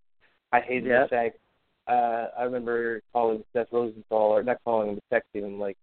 I 0.52 0.60
hated 0.60 0.86
Yep. 0.88 1.10
the 1.10 1.16
fact. 1.16 1.38
Uh, 1.88 2.28
I 2.38 2.44
remember 2.44 3.00
calling 3.12 3.42
Seth 3.52 3.66
Rosenthal, 3.72 4.18
or 4.36 4.42
not 4.42 4.58
calling 4.64 4.90
him, 4.90 4.98
but 5.10 5.22
texting 5.22 5.44
him 5.44 5.58
like 5.58 5.76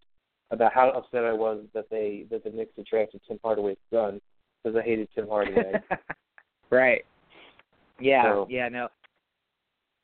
about 0.52 0.74
how 0.74 0.90
upset 0.90 1.26
I 1.26 1.34
was 1.34 1.64
that 1.74 1.90
they 1.90 2.26
that 2.32 2.44
the 2.44 2.50
Knicks 2.50 2.78
attracted 2.78 3.22
Tim 3.28 3.40
Hardaway's 3.44 3.78
son 3.92 4.20
because 4.64 4.78
I 4.78 4.82
hated 4.84 5.08
Tim 5.16 5.28
Hardaway. 5.28 5.74
right. 6.70 7.06
Yeah. 8.00 8.24
So- 8.24 8.48
Yeah. 8.50 8.70
No. 8.70 8.88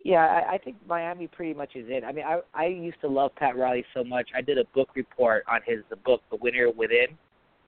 Yeah, 0.04 0.20
I, 0.48 0.54
I 0.54 0.58
think 0.60 0.76
Miami 0.88 1.26
pretty 1.26 1.56
much 1.56 1.76
is 1.76 1.86
it. 1.90 2.04
I 2.04 2.12
mean, 2.12 2.26
I 2.26 2.40
I 2.54 2.68
used 2.68 3.02
to 3.02 3.08
love 3.08 3.32
Pat 3.38 3.58
Riley 3.58 3.84
so 3.92 4.04
much. 4.04 4.30
I 4.36 4.42
did 4.42 4.60
a 4.60 4.64
book 4.76 4.90
report 4.96 5.44
on 5.50 5.62
his 5.66 5.80
the 5.90 5.96
book 5.96 6.22
The 6.30 6.36
Winner 6.36 6.70
Within. 6.70 7.08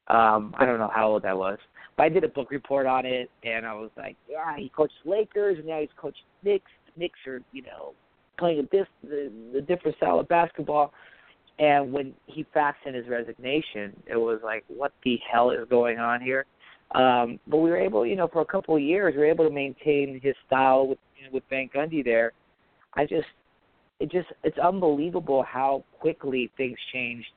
Um, 0.08 0.54
I 0.56 0.66
don't 0.66 0.78
know 0.78 0.92
how 0.94 1.08
old 1.10 1.26
I 1.26 1.34
was, 1.34 1.58
but 1.98 2.04
I 2.04 2.10
did 2.10 2.24
a 2.24 2.28
book 2.28 2.52
report 2.52 2.86
on 2.86 3.08
it, 3.08 3.32
and 3.44 3.66
I 3.66 3.74
was 3.74 3.90
like, 3.98 4.16
yeah, 4.30 4.56
he 4.56 4.70
coached 4.70 4.94
Lakers, 5.04 5.58
and 5.58 5.68
now 5.68 5.80
he's 5.82 5.90
coaching 5.98 6.22
Knicks. 6.44 6.70
Knicks 6.96 7.18
are, 7.26 7.42
you 7.54 7.64
know, 7.64 7.94
playing 8.38 8.60
a 8.60 8.64
this 8.72 8.86
the, 9.04 9.32
the 9.54 9.62
different 9.62 9.98
style 9.98 10.20
of 10.20 10.28
basketball. 10.28 10.94
And 11.58 11.92
when 11.92 12.14
he 12.28 12.46
faxed 12.56 12.86
in 12.86 12.94
his 12.94 13.08
resignation, 13.08 13.94
it 14.06 14.16
was 14.16 14.42
like, 14.44 14.64
what 14.68 14.94
the 15.04 15.18
hell 15.30 15.50
is 15.50 15.68
going 15.72 15.98
on 15.98 16.22
here? 16.22 16.46
Um, 16.96 17.40
but 17.48 17.58
we 17.58 17.70
were 17.70 17.78
able, 17.78 18.06
you 18.06 18.16
know, 18.16 18.28
for 18.32 18.42
a 18.42 18.46
couple 18.46 18.76
of 18.76 18.82
years, 18.82 19.14
we 19.14 19.20
were 19.20 19.26
able 19.26 19.46
to 19.46 19.54
maintain 19.54 20.20
his 20.24 20.36
style 20.46 20.88
with 20.88 20.98
you 21.18 21.26
know, 21.26 21.32
with 21.34 21.44
Van 21.50 21.70
Gundy 21.76 22.04
there. 22.04 22.32
I 22.94 23.06
just, 23.06 23.28
it 24.00 24.10
just, 24.10 24.28
it's 24.44 24.58
unbelievable 24.58 25.44
how 25.44 25.84
quickly 26.00 26.52
things 26.56 26.78
changed 26.94 27.28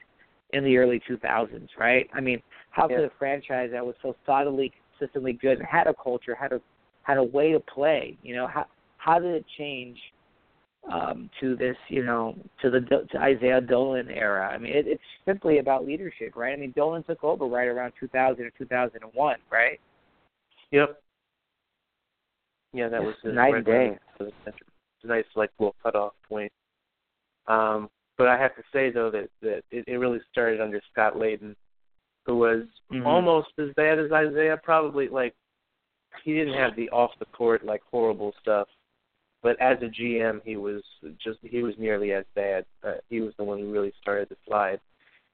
in 0.53 0.65
the 0.65 0.77
early 0.77 1.01
2000s, 1.09 1.69
right? 1.79 2.09
I 2.15 2.21
mean, 2.21 2.43
how 2.71 2.89
could 2.89 3.01
a 3.01 3.11
franchise 3.19 3.71
that 3.73 3.85
was 3.85 3.95
so 4.03 4.17
solidly, 4.25 4.73
consistently 4.99 5.33
good, 5.33 5.59
and 5.59 5.67
had 5.67 5.87
a 5.87 5.95
culture, 5.95 6.35
had 6.35 6.53
a 6.53 6.61
had 7.03 7.17
a 7.17 7.25
way 7.25 7.51
to 7.53 7.61
play, 7.61 8.17
you 8.23 8.35
know, 8.35 8.47
how 8.47 8.67
how 8.99 9.19
did 9.19 9.35
it 9.35 9.45
change 9.59 9.99
um, 10.91 11.31
to 11.41 11.57
this, 11.57 11.77
you 11.89 12.05
know, 12.05 12.37
to 12.63 12.71
the 12.71 12.81
to 12.81 13.29
Isiah 13.29 13.61
Dolan 13.61 14.11
era? 14.11 14.49
I 14.53 14.59
mean, 14.59 14.73
it, 14.73 14.87
it's 14.87 15.03
simply 15.25 15.59
about 15.59 15.87
leadership, 15.87 16.35
right? 16.37 16.53
I 16.53 16.57
mean, 16.57 16.73
Dolan 16.75 17.03
took 17.05 17.23
over 17.25 17.47
right 17.47 17.69
around 17.69 17.93
2000 18.01 18.45
or 18.45 18.51
2001, 18.51 19.37
right? 19.51 19.81
Yep. 20.71 21.01
Yeah, 22.73 22.89
that 22.89 23.03
was 23.03 23.15
his 23.23 23.35
Night 23.35 23.55
and 23.55 23.65
day. 23.65 23.99
It's 24.21 25.05
a 25.05 25.07
nice 25.07 25.25
like 25.35 25.51
little 25.59 25.75
cutoff 25.83 26.13
point. 26.29 26.53
Um, 27.47 27.91
but 28.17 28.29
I 28.29 28.39
have 28.39 28.55
to 28.57 28.63
say 28.73 28.91
though 28.91 29.11
that 29.11 29.29
that 29.43 29.63
it, 29.71 29.85
it 29.87 29.97
really 29.97 30.21
started 30.31 30.61
under 30.61 30.81
Scott 30.93 31.15
Layden, 31.15 31.55
who 32.27 32.37
was 32.37 32.65
Mhm. 32.93 33.07
almost 33.07 33.49
as 33.59 33.73
bad 33.75 33.99
as 33.99 34.07
Isiah. 34.07 34.61
Probably 34.63 35.09
like 35.09 35.35
he 36.23 36.35
didn't 36.35 36.55
have 36.55 36.77
the 36.77 36.91
off 36.91 37.19
the 37.19 37.25
court 37.27 37.65
like 37.65 37.83
horrible 37.91 38.35
stuff, 38.41 38.69
but 39.43 39.61
as 39.61 39.79
a 39.83 39.87
GM 39.87 40.41
he 40.45 40.57
was 40.57 40.83
just 41.23 41.39
he 41.43 41.63
was 41.63 41.75
nearly 41.79 42.13
as 42.13 42.25
bad. 42.35 42.65
Uh, 42.87 42.95
he 43.09 43.21
was 43.21 43.33
the 43.39 43.45
one 43.45 43.59
who 43.59 43.73
really 43.73 43.93
started 44.01 44.29
the 44.29 44.37
slide, 44.47 44.81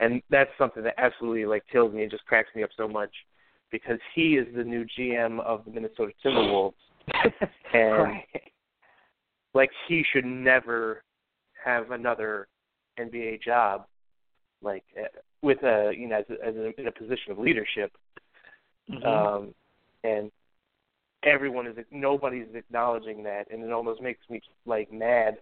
and 0.01 0.23
that's 0.31 0.51
something 0.59 0.83
that 0.85 0.95
absolutely 0.99 1.47
like 1.47 1.65
kills 1.71 1.93
me. 1.93 2.03
It 2.03 2.11
just 2.11 2.27
cracks 2.27 2.49
me 2.55 2.63
up 2.63 2.71
so 2.77 2.87
much 2.89 3.11
because 3.71 3.99
he 4.15 4.37
is 4.37 4.47
the 4.55 4.65
new 4.65 4.87
GM 4.99 5.41
of 5.41 5.65
the 5.65 5.71
Minnesota 5.71 6.13
Timberwolves. 6.25 6.75
And- 7.75 7.93
right. 8.03 8.25
like 9.55 9.71
he 9.89 10.05
should 10.13 10.25
never 10.25 11.03
have 11.65 11.91
another 11.91 12.47
NBA 12.99 13.43
job, 13.43 13.87
like 14.63 14.85
uh, 14.99 15.09
with 15.43 15.63
a 15.63 15.93
you 15.97 16.09
know 16.09 16.19
as, 16.19 16.25
a, 16.31 16.47
as 16.47 16.55
a, 16.55 16.81
in 16.81 16.87
a 16.89 16.93
position 16.93 17.33
of 17.33 17.39
leadership. 17.39 17.93
Mhm. 18.91 19.05
Um, 19.05 19.55
and 20.05 20.31
everyone 21.23 21.67
is 21.67 21.77
nobody's 21.91 22.47
acknowledging 22.55 23.23
that, 23.25 23.45
and 23.51 23.63
it 23.63 23.73
almost 23.73 24.01
makes 24.03 24.21
me 24.31 24.41
like 24.65 24.93
mad. 24.93 25.37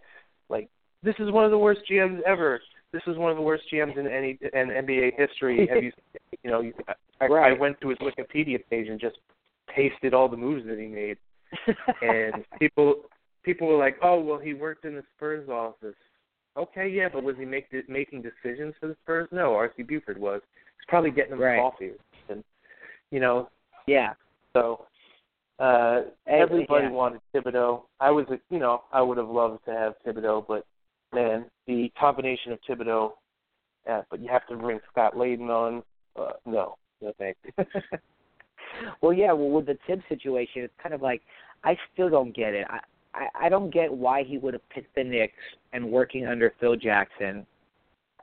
Like 0.49 0.69
this 1.03 1.15
is 1.19 1.31
one 1.31 1.45
of 1.45 1.51
the 1.51 1.59
worst 1.59 1.81
GMs 1.91 2.21
ever. 2.27 2.61
This 2.93 3.03
is 3.07 3.17
one 3.17 3.31
of 3.31 3.37
the 3.37 3.43
worst 3.43 3.65
GMs 3.73 3.99
in 3.99 4.07
any 4.07 4.39
in 4.53 4.69
NBA 4.69 5.13
history. 5.17 5.69
Have 5.73 5.83
you 5.83 5.93
you 6.43 6.51
know 6.51 6.61
you, 6.61 6.73
I, 7.21 7.27
I 7.27 7.53
went 7.53 7.81
to 7.81 7.89
his 7.89 7.99
Wikipedia 7.99 8.59
page 8.71 8.89
and 8.89 9.01
just 9.01 9.17
pasted 9.75 10.15
all 10.15 10.29
the 10.29 10.37
moves 10.37 10.65
that 10.67 10.79
he 10.79 10.87
made, 10.87 11.19
and 12.03 12.45
people 12.59 13.03
people 13.43 13.69
were 13.69 13.79
like, 13.79 13.97
"Oh, 14.03 14.21
well, 14.21 14.39
he 14.39 14.55
worked 14.55 14.85
in 14.85 14.95
the 14.95 15.03
Spurs 15.17 15.49
office." 15.49 15.97
Okay, 16.57 16.89
yeah, 16.89 17.09
but 17.13 17.25
was 17.25 17.35
he 17.37 17.45
make, 17.45 17.67
making 17.89 18.23
decisions 18.23 18.75
for 18.79 18.87
the 18.87 18.97
Spurs? 19.03 19.29
No, 19.33 19.55
R.C. 19.55 19.83
Buford 19.83 20.19
was. 20.19 20.41
He's 20.79 20.87
probably 20.87 21.11
getting 21.11 21.33
them 21.33 21.41
right. 21.41 21.59
coffee, 21.59 21.91
and 22.29 22.45
you 23.11 23.21
know. 23.21 23.49
Yeah. 23.87 24.15
So 24.53 24.87
uh 25.59 26.03
everybody 26.27 26.85
yeah. 26.85 26.91
wanted 26.91 27.21
Thibodeau. 27.35 27.83
I 28.01 28.11
was, 28.11 28.27
you 28.51 28.59
know, 28.59 28.83
I 28.93 29.03
would 29.03 29.19
have 29.19 29.29
loved 29.29 29.65
to 29.67 29.73
have 29.73 29.95
Thibodeau, 30.07 30.47
but 30.47 30.67
man, 31.13 31.47
the 31.67 31.93
combination 31.99 32.53
of 32.53 32.59
Thibodeau, 32.69 33.13
uh, 33.91 34.03
but 34.11 34.21
you 34.21 34.29
have 34.29 34.47
to 34.49 34.57
bring 34.57 34.81
Scott 34.91 35.15
Layden 35.15 35.49
on. 35.49 35.83
Uh, 36.17 36.33
no, 36.47 36.77
no 37.01 37.13
thanks. 37.19 37.39
well, 39.01 39.13
yeah. 39.13 39.33
Well, 39.33 39.51
with 39.51 39.67
the 39.67 39.79
Thibs 39.87 40.03
situation, 40.09 40.63
it's 40.63 40.75
kind 40.83 40.95
of 40.95 41.03
like 41.03 41.23
I 41.63 41.77
still 41.93 42.11
don't 42.11 42.35
get 42.35 42.55
it. 42.55 42.67
I 42.69 42.81
I, 43.15 43.47
I 43.47 43.49
don't 43.49 43.73
get 43.73 43.93
why 43.93 44.25
he 44.25 44.39
would 44.39 44.55
have 44.55 44.69
picked 44.71 44.95
the 44.95 45.05
Knicks 45.05 45.33
and 45.73 45.91
working 45.91 46.27
under 46.27 46.53
Phil 46.61 46.77
Jackson, 46.77 47.47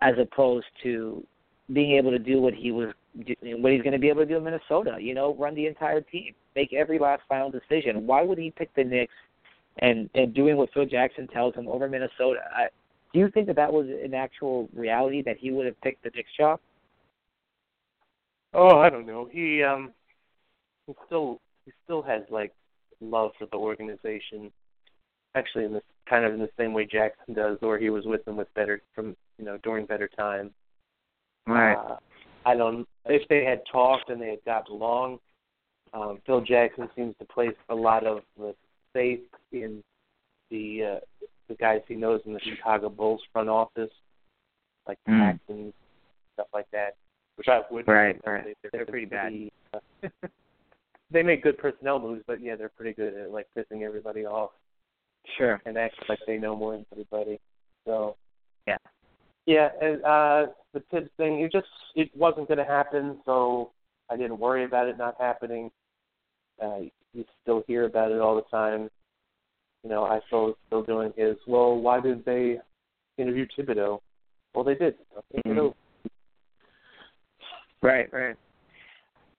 as 0.01 0.15
opposed 0.19 0.67
to 0.84 1.25
being 1.73 1.93
able 1.93 2.11
to 2.11 2.19
do 2.19 2.41
what 2.41 2.53
he 2.53 2.71
was 2.71 2.93
what 3.14 3.72
he's 3.72 3.82
going 3.82 3.93
to 3.93 3.99
be 3.99 4.09
able 4.09 4.22
to 4.22 4.26
do 4.26 4.38
in 4.38 4.43
Minnesota. 4.43 4.97
You 4.99 5.14
know, 5.14 5.36
run 5.36 5.55
the 5.55 5.68
entire 5.68 6.01
team, 6.01 6.34
make 6.55 6.74
every 6.74 6.99
last 6.99 7.24
final 7.28 7.51
decision. 7.51 8.07
Why 8.07 8.24
would 8.24 8.38
he 8.38 8.51
pick 8.51 8.74
the 8.76 8.84
Knicks 8.84 9.14
and 9.80 10.09
and 10.16 10.34
doing 10.34 10.57
what 10.57 10.70
Phil 10.74 10.86
Jackson 10.86 11.28
tells 11.28 11.55
him 11.55 11.68
over 11.68 11.88
Minnesota? 11.89 12.39
I, 12.55 12.68
do 13.14 13.20
you 13.20 13.30
think 13.32 13.47
that 13.47 13.55
that 13.57 13.72
was 13.72 13.88
an 13.88 14.14
actual 14.14 14.70
reality 14.74 15.22
that 15.24 15.38
he 15.38 15.51
would 15.51 15.66
have 15.66 15.80
picked 15.82 16.03
the 16.03 16.12
Knicks 16.16 16.30
job? 16.38 16.59
Oh, 18.53 18.80
I 18.80 18.89
don't 18.89 19.05
know. 19.05 19.28
He 19.32 19.64
um 19.64 19.91
he 20.88 20.93
still 21.05 21.39
he 21.66 21.72
still 21.84 22.01
has 22.01 22.22
like 22.30 22.53
love 22.99 23.32
for 23.38 23.47
the 23.47 23.57
organization. 23.57 24.51
Actually, 25.36 25.66
in 25.66 25.74
this 25.74 25.84
kind 26.09 26.26
of 26.26 26.34
in 26.34 26.39
the 26.39 26.49
same 26.57 26.74
way 26.74 26.86
Jackson 26.86 27.34
does, 27.34 27.57
or 27.62 27.78
he 27.78 27.89
was 27.89 28.05
with 28.05 28.24
them 28.26 28.36
with 28.36 28.53
better 28.53 28.82
from 28.93 29.16
you 29.38 29.45
know 29.45 29.57
during 29.64 29.86
better 29.86 30.09
times. 30.09 30.51
Right. 31.47 31.74
Uh, 31.74 31.97
I 32.45 32.55
don't. 32.55 32.87
If 33.05 33.27
they 33.29 33.43
had 33.43 33.61
talked 33.71 34.09
and 34.09 34.21
they 34.21 34.29
had 34.29 34.43
gotten 34.45 34.75
along, 34.75 35.19
um, 35.93 36.19
Phil 36.25 36.41
Jackson 36.41 36.89
seems 36.95 37.15
to 37.19 37.25
place 37.25 37.55
a 37.69 37.75
lot 37.75 38.05
of 38.05 38.21
the 38.37 38.55
faith 38.93 39.21
in 39.51 39.83
the 40.49 40.97
uh, 40.97 41.25
the 41.47 41.55
guys 41.55 41.81
he 41.87 41.95
knows 41.95 42.21
in 42.25 42.33
the 42.33 42.39
Chicago 42.39 42.89
Bulls 42.89 43.21
front 43.33 43.49
office, 43.49 43.91
like 44.87 44.97
Mm. 45.07 45.19
Paxson, 45.19 45.73
stuff 46.33 46.47
like 46.53 46.69
that. 46.71 46.95
Which 47.35 47.47
I 47.47 47.61
would. 47.71 47.87
Right, 47.87 48.19
right. 48.25 48.55
They, 48.63 48.69
They're 48.71 48.85
pretty 48.85 49.05
bad. 49.05 49.33
uh, 49.73 49.79
they 51.11 51.23
make 51.23 51.43
good 51.43 51.57
personnel 51.57 51.99
moves, 51.99 52.23
but 52.27 52.41
yeah, 52.41 52.55
they're 52.55 52.69
pretty 52.69 52.93
good 52.93 53.13
at 53.15 53.31
like 53.31 53.47
pissing 53.57 53.81
everybody 53.83 54.25
off 54.25 54.51
Sure. 55.37 55.61
and 55.65 55.77
act 55.77 55.95
like 56.09 56.19
they 56.27 56.37
know 56.37 56.55
more 56.55 56.73
than 56.73 56.85
everybody. 56.91 57.39
So 57.85 58.15
Yeah. 58.67 58.77
yeah, 59.45 59.69
and 59.81 60.03
uh 60.03 60.47
the 60.74 60.82
Thibs 60.91 61.09
thing, 61.17 61.41
it 61.41 61.51
just 61.51 61.67
it 61.95 62.09
wasn't 62.15 62.47
going 62.47 62.57
to 62.57 62.63
happen, 62.65 63.19
so 63.26 63.72
I 64.09 64.17
didn't 64.17 64.39
worry 64.39 64.63
about 64.65 64.88
it 64.88 64.97
not 64.97 65.15
happening. 65.19 65.72
Uh, 66.61 66.82
you 67.13 67.26
still 67.41 67.63
hear 67.67 67.86
about 67.86 68.11
it 68.11 68.19
all 68.22 68.36
the 68.36 68.43
time. 68.43 68.89
You 69.84 69.89
know, 69.89 70.03
I 70.03 70.19
still 70.28 70.55
still 70.67 70.84
doing 70.84 71.11
his. 71.17 71.36
Well, 71.47 71.78
why 71.80 71.99
did 71.99 72.24
they 72.24 72.59
interview 73.17 73.45
Thibodeau? 73.57 73.99
Well, 74.53 74.63
they 74.63 74.76
did. 74.76 74.95
Okay, 75.17 75.41
Mhm. 75.49 75.55
so- 75.55 75.76
Right, 77.82 78.11
right. 78.13 78.36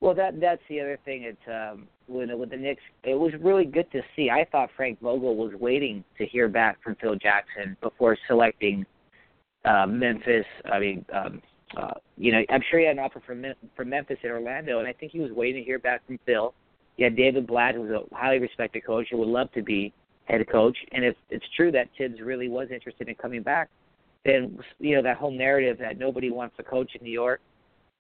Well, 0.01 0.15
that 0.15 0.41
that's 0.41 0.63
the 0.69 0.81
other 0.81 0.99
thing. 1.05 1.23
It's 1.23 1.49
um, 1.49 1.87
when 2.09 2.37
with 2.37 2.51
the 2.51 2.57
Knicks, 2.57 2.83
it 3.05 3.15
was 3.15 3.33
really 3.41 3.65
good 3.65 3.89
to 3.93 4.03
see. 4.17 4.31
I 4.31 4.45
thought 4.51 4.71
Frank 4.77 5.01
Vogel 5.01 5.37
was 5.37 5.55
waiting 5.55 6.03
to 6.19 6.27
hear 6.27 6.49
back 6.49 6.83
from 6.83 6.97
Phil 6.97 7.15
Jackson 7.15 7.77
before 7.81 8.17
selecting 8.27 8.85
uh, 9.65 9.87
Memphis. 9.87 10.47
I 10.71 10.79
mean, 10.79 11.05
um, 11.13 11.43
uh, 11.77 11.95
you 12.17 12.33
know, 12.33 12.43
I'm 12.51 12.63
sure 12.71 12.81
he 12.81 12.87
had 12.87 12.97
an 12.97 13.05
offer 13.05 13.23
from 13.25 13.45
from 13.77 13.89
Memphis 13.89 14.19
and 14.23 14.33
Orlando, 14.33 14.79
and 14.79 14.89
I 14.89 14.93
think 14.93 15.13
he 15.13 15.21
was 15.21 15.33
waiting 15.33 15.63
to 15.63 15.67
hear 15.67 15.79
back 15.79 16.07
from 16.07 16.19
Phil. 16.27 16.55
You 16.97 17.05
had 17.05 17.17
David 17.17 17.47
Blatt, 17.47 17.75
who's 17.75 17.91
a 17.91 18.03
highly 18.15 18.39
respected 18.39 18.85
coach, 18.85 19.09
who 19.11 19.17
would 19.19 19.29
love 19.29 19.51
to 19.53 19.63
be 19.63 19.93
head 20.25 20.47
coach. 20.51 20.77
And 20.93 21.05
if 21.05 21.17
it's 21.31 21.45
true 21.57 21.73
that 21.73 21.89
Thibs 21.97 22.21
really 22.21 22.49
was 22.49 22.69
interested 22.71 23.09
in 23.09 23.15
coming 23.15 23.43
back, 23.43 23.71
then 24.25 24.59
you 24.79 24.97
know 24.97 25.03
that 25.03 25.17
whole 25.17 25.31
narrative 25.31 25.79
that 25.79 25.99
nobody 25.99 26.31
wants 26.31 26.57
to 26.57 26.63
coach 26.63 26.91
in 26.95 27.05
New 27.05 27.13
York 27.13 27.41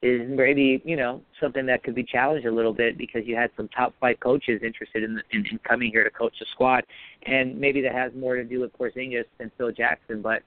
is 0.02 0.22
maybe 0.28 0.82
you 0.84 0.96
know 0.96 1.22
something 1.40 1.64
that 1.66 1.82
could 1.82 1.94
be 1.94 2.04
challenged 2.04 2.46
a 2.46 2.50
little 2.50 2.72
bit 2.72 2.98
because 2.98 3.22
you 3.24 3.36
had 3.36 3.50
some 3.56 3.68
top 3.68 3.94
flight 3.98 4.20
coaches 4.20 4.60
interested 4.64 5.02
in, 5.02 5.20
in 5.30 5.46
in 5.50 5.58
coming 5.58 5.90
here 5.90 6.04
to 6.04 6.10
coach 6.10 6.34
the 6.38 6.46
squad, 6.52 6.84
and 7.26 7.58
maybe 7.58 7.80
that 7.80 7.92
has 7.92 8.12
more 8.14 8.36
to 8.36 8.44
do 8.44 8.60
with 8.60 8.76
Porzingis 8.76 9.24
than 9.38 9.50
Phil 9.56 9.72
Jackson. 9.72 10.20
But 10.20 10.42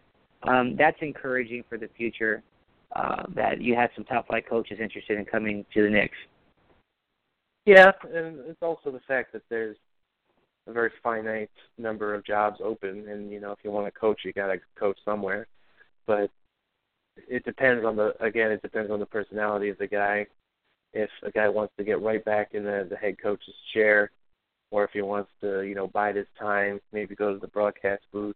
um, 0.47 0.75
that's 0.77 0.97
encouraging 1.01 1.63
for 1.67 1.77
the 1.77 1.89
future 1.97 2.43
uh, 2.95 3.23
that 3.35 3.61
you 3.61 3.75
had 3.75 3.89
some 3.95 4.05
top 4.05 4.27
flight 4.27 4.47
coaches 4.47 4.79
interested 4.81 5.17
in 5.17 5.25
coming 5.25 5.65
to 5.73 5.83
the 5.83 5.89
Knicks. 5.89 6.17
Yeah, 7.65 7.91
and 8.03 8.39
it's 8.47 8.61
also 8.61 8.91
the 8.91 9.01
fact 9.07 9.33
that 9.33 9.41
there's 9.49 9.77
a 10.67 10.71
very 10.71 10.91
finite 11.03 11.49
number 11.77 12.13
of 12.13 12.25
jobs 12.25 12.59
open, 12.63 13.07
and 13.09 13.31
you 13.31 13.39
know, 13.39 13.51
if 13.51 13.59
you 13.63 13.71
want 13.71 13.87
to 13.87 13.99
coach, 13.99 14.21
you 14.23 14.33
got 14.33 14.47
to 14.47 14.59
coach 14.77 14.97
somewhere. 15.03 15.47
But 16.05 16.29
it 17.17 17.43
depends 17.43 17.85
on 17.85 17.95
the 17.95 18.13
again, 18.23 18.51
it 18.51 18.61
depends 18.61 18.91
on 18.91 18.99
the 18.99 19.05
personality 19.05 19.69
of 19.69 19.77
the 19.77 19.87
guy. 19.87 20.27
If 20.93 21.09
a 21.23 21.31
guy 21.31 21.49
wants 21.49 21.73
to 21.77 21.83
get 21.83 22.01
right 22.01 22.23
back 22.23 22.53
in 22.53 22.63
the 22.63 22.87
the 22.89 22.95
head 22.95 23.17
coach's 23.21 23.55
chair, 23.73 24.11
or 24.71 24.83
if 24.83 24.91
he 24.91 25.01
wants 25.01 25.31
to, 25.41 25.61
you 25.61 25.75
know, 25.75 25.87
bide 25.87 26.15
his 26.15 26.27
time, 26.39 26.79
maybe 26.93 27.15
go 27.15 27.33
to 27.33 27.39
the 27.39 27.47
broadcast 27.47 28.03
booth. 28.11 28.35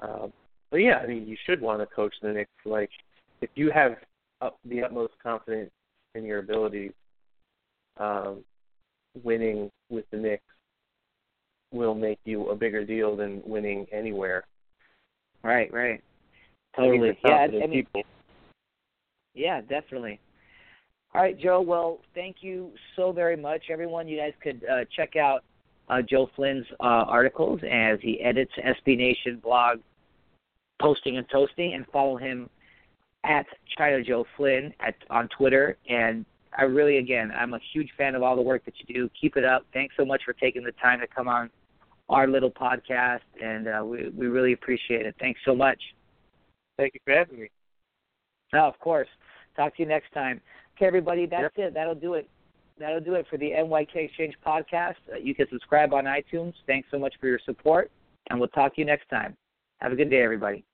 Um, 0.00 0.32
but 0.76 0.82
yeah, 0.82 0.98
I 0.98 1.06
mean, 1.06 1.26
you 1.26 1.38
should 1.46 1.62
want 1.62 1.80
to 1.80 1.86
coach 1.86 2.14
the 2.20 2.34
Knicks. 2.34 2.50
Like, 2.66 2.90
if 3.40 3.48
you 3.54 3.70
have 3.70 3.92
up, 4.42 4.58
the 4.66 4.82
utmost 4.82 5.14
confidence 5.22 5.70
in 6.14 6.22
your 6.22 6.40
ability, 6.40 6.92
um, 7.96 8.44
winning 9.24 9.70
with 9.88 10.04
the 10.10 10.18
Knicks 10.18 10.44
will 11.72 11.94
make 11.94 12.18
you 12.26 12.50
a 12.50 12.54
bigger 12.54 12.84
deal 12.84 13.16
than 13.16 13.40
winning 13.46 13.86
anywhere. 13.90 14.44
Right, 15.42 15.72
right. 15.72 16.04
Totally. 16.76 17.18
Yeah, 17.24 17.46
I 17.50 17.66
mean, 17.66 17.70
people. 17.70 18.02
Yeah, 19.32 19.62
definitely. 19.62 20.20
All 21.14 21.22
right, 21.22 21.40
Joe. 21.40 21.62
Well, 21.62 22.00
thank 22.14 22.36
you 22.42 22.72
so 22.96 23.12
very 23.12 23.38
much, 23.38 23.62
everyone. 23.70 24.08
You 24.08 24.18
guys 24.18 24.34
could 24.42 24.62
uh, 24.70 24.84
check 24.94 25.16
out 25.16 25.42
uh, 25.88 26.02
Joe 26.02 26.28
Flynn's 26.36 26.66
uh, 26.80 27.08
articles 27.08 27.60
as 27.62 27.98
he 28.02 28.20
edits 28.20 28.52
SB 28.58 28.98
Nation 28.98 29.40
blog, 29.42 29.78
posting 30.80 31.16
and 31.16 31.28
toasting, 31.28 31.74
and 31.74 31.86
follow 31.92 32.16
him 32.16 32.48
at 33.24 33.46
China 33.76 34.02
Joe 34.02 34.24
Flynn 34.36 34.72
at 34.80 34.94
on 35.10 35.28
Twitter. 35.28 35.76
And 35.88 36.24
I 36.56 36.62
really, 36.62 36.98
again, 36.98 37.32
I'm 37.36 37.54
a 37.54 37.60
huge 37.72 37.90
fan 37.96 38.14
of 38.14 38.22
all 38.22 38.36
the 38.36 38.42
work 38.42 38.64
that 38.64 38.74
you 38.78 38.94
do. 38.94 39.10
Keep 39.20 39.36
it 39.36 39.44
up. 39.44 39.66
Thanks 39.72 39.94
so 39.96 40.04
much 40.04 40.22
for 40.24 40.32
taking 40.32 40.64
the 40.64 40.72
time 40.72 41.00
to 41.00 41.06
come 41.06 41.28
on 41.28 41.50
our 42.08 42.28
little 42.28 42.50
podcast, 42.50 43.20
and 43.42 43.68
uh, 43.68 43.82
we 43.84 44.08
we 44.10 44.26
really 44.26 44.52
appreciate 44.52 45.06
it. 45.06 45.14
Thanks 45.18 45.40
so 45.44 45.54
much. 45.54 45.80
Thank 46.78 46.94
you 46.94 47.00
for 47.04 47.14
having 47.14 47.40
me. 47.40 47.50
Oh, 48.54 48.60
of 48.60 48.78
course. 48.78 49.08
Talk 49.56 49.76
to 49.76 49.82
you 49.82 49.88
next 49.88 50.12
time. 50.12 50.40
Okay, 50.76 50.86
everybody, 50.86 51.26
that's 51.26 51.54
it. 51.56 51.74
That'll 51.74 51.94
do 51.94 52.14
it. 52.14 52.28
That'll 52.78 53.00
do 53.00 53.14
it 53.14 53.26
for 53.30 53.38
the 53.38 53.50
NYK 53.50 53.96
Exchange 53.96 54.34
podcast. 54.46 54.96
Uh, 55.10 55.16
you 55.16 55.34
can 55.34 55.46
subscribe 55.50 55.94
on 55.94 56.04
iTunes. 56.04 56.52
Thanks 56.66 56.88
so 56.90 56.98
much 56.98 57.14
for 57.18 57.26
your 57.26 57.40
support, 57.44 57.90
and 58.28 58.38
we'll 58.38 58.50
talk 58.50 58.74
to 58.74 58.80
you 58.80 58.86
next 58.86 59.08
time. 59.08 59.36
Have 59.80 59.92
a 59.92 59.96
good 59.96 60.10
day, 60.10 60.22
everybody. 60.22 60.64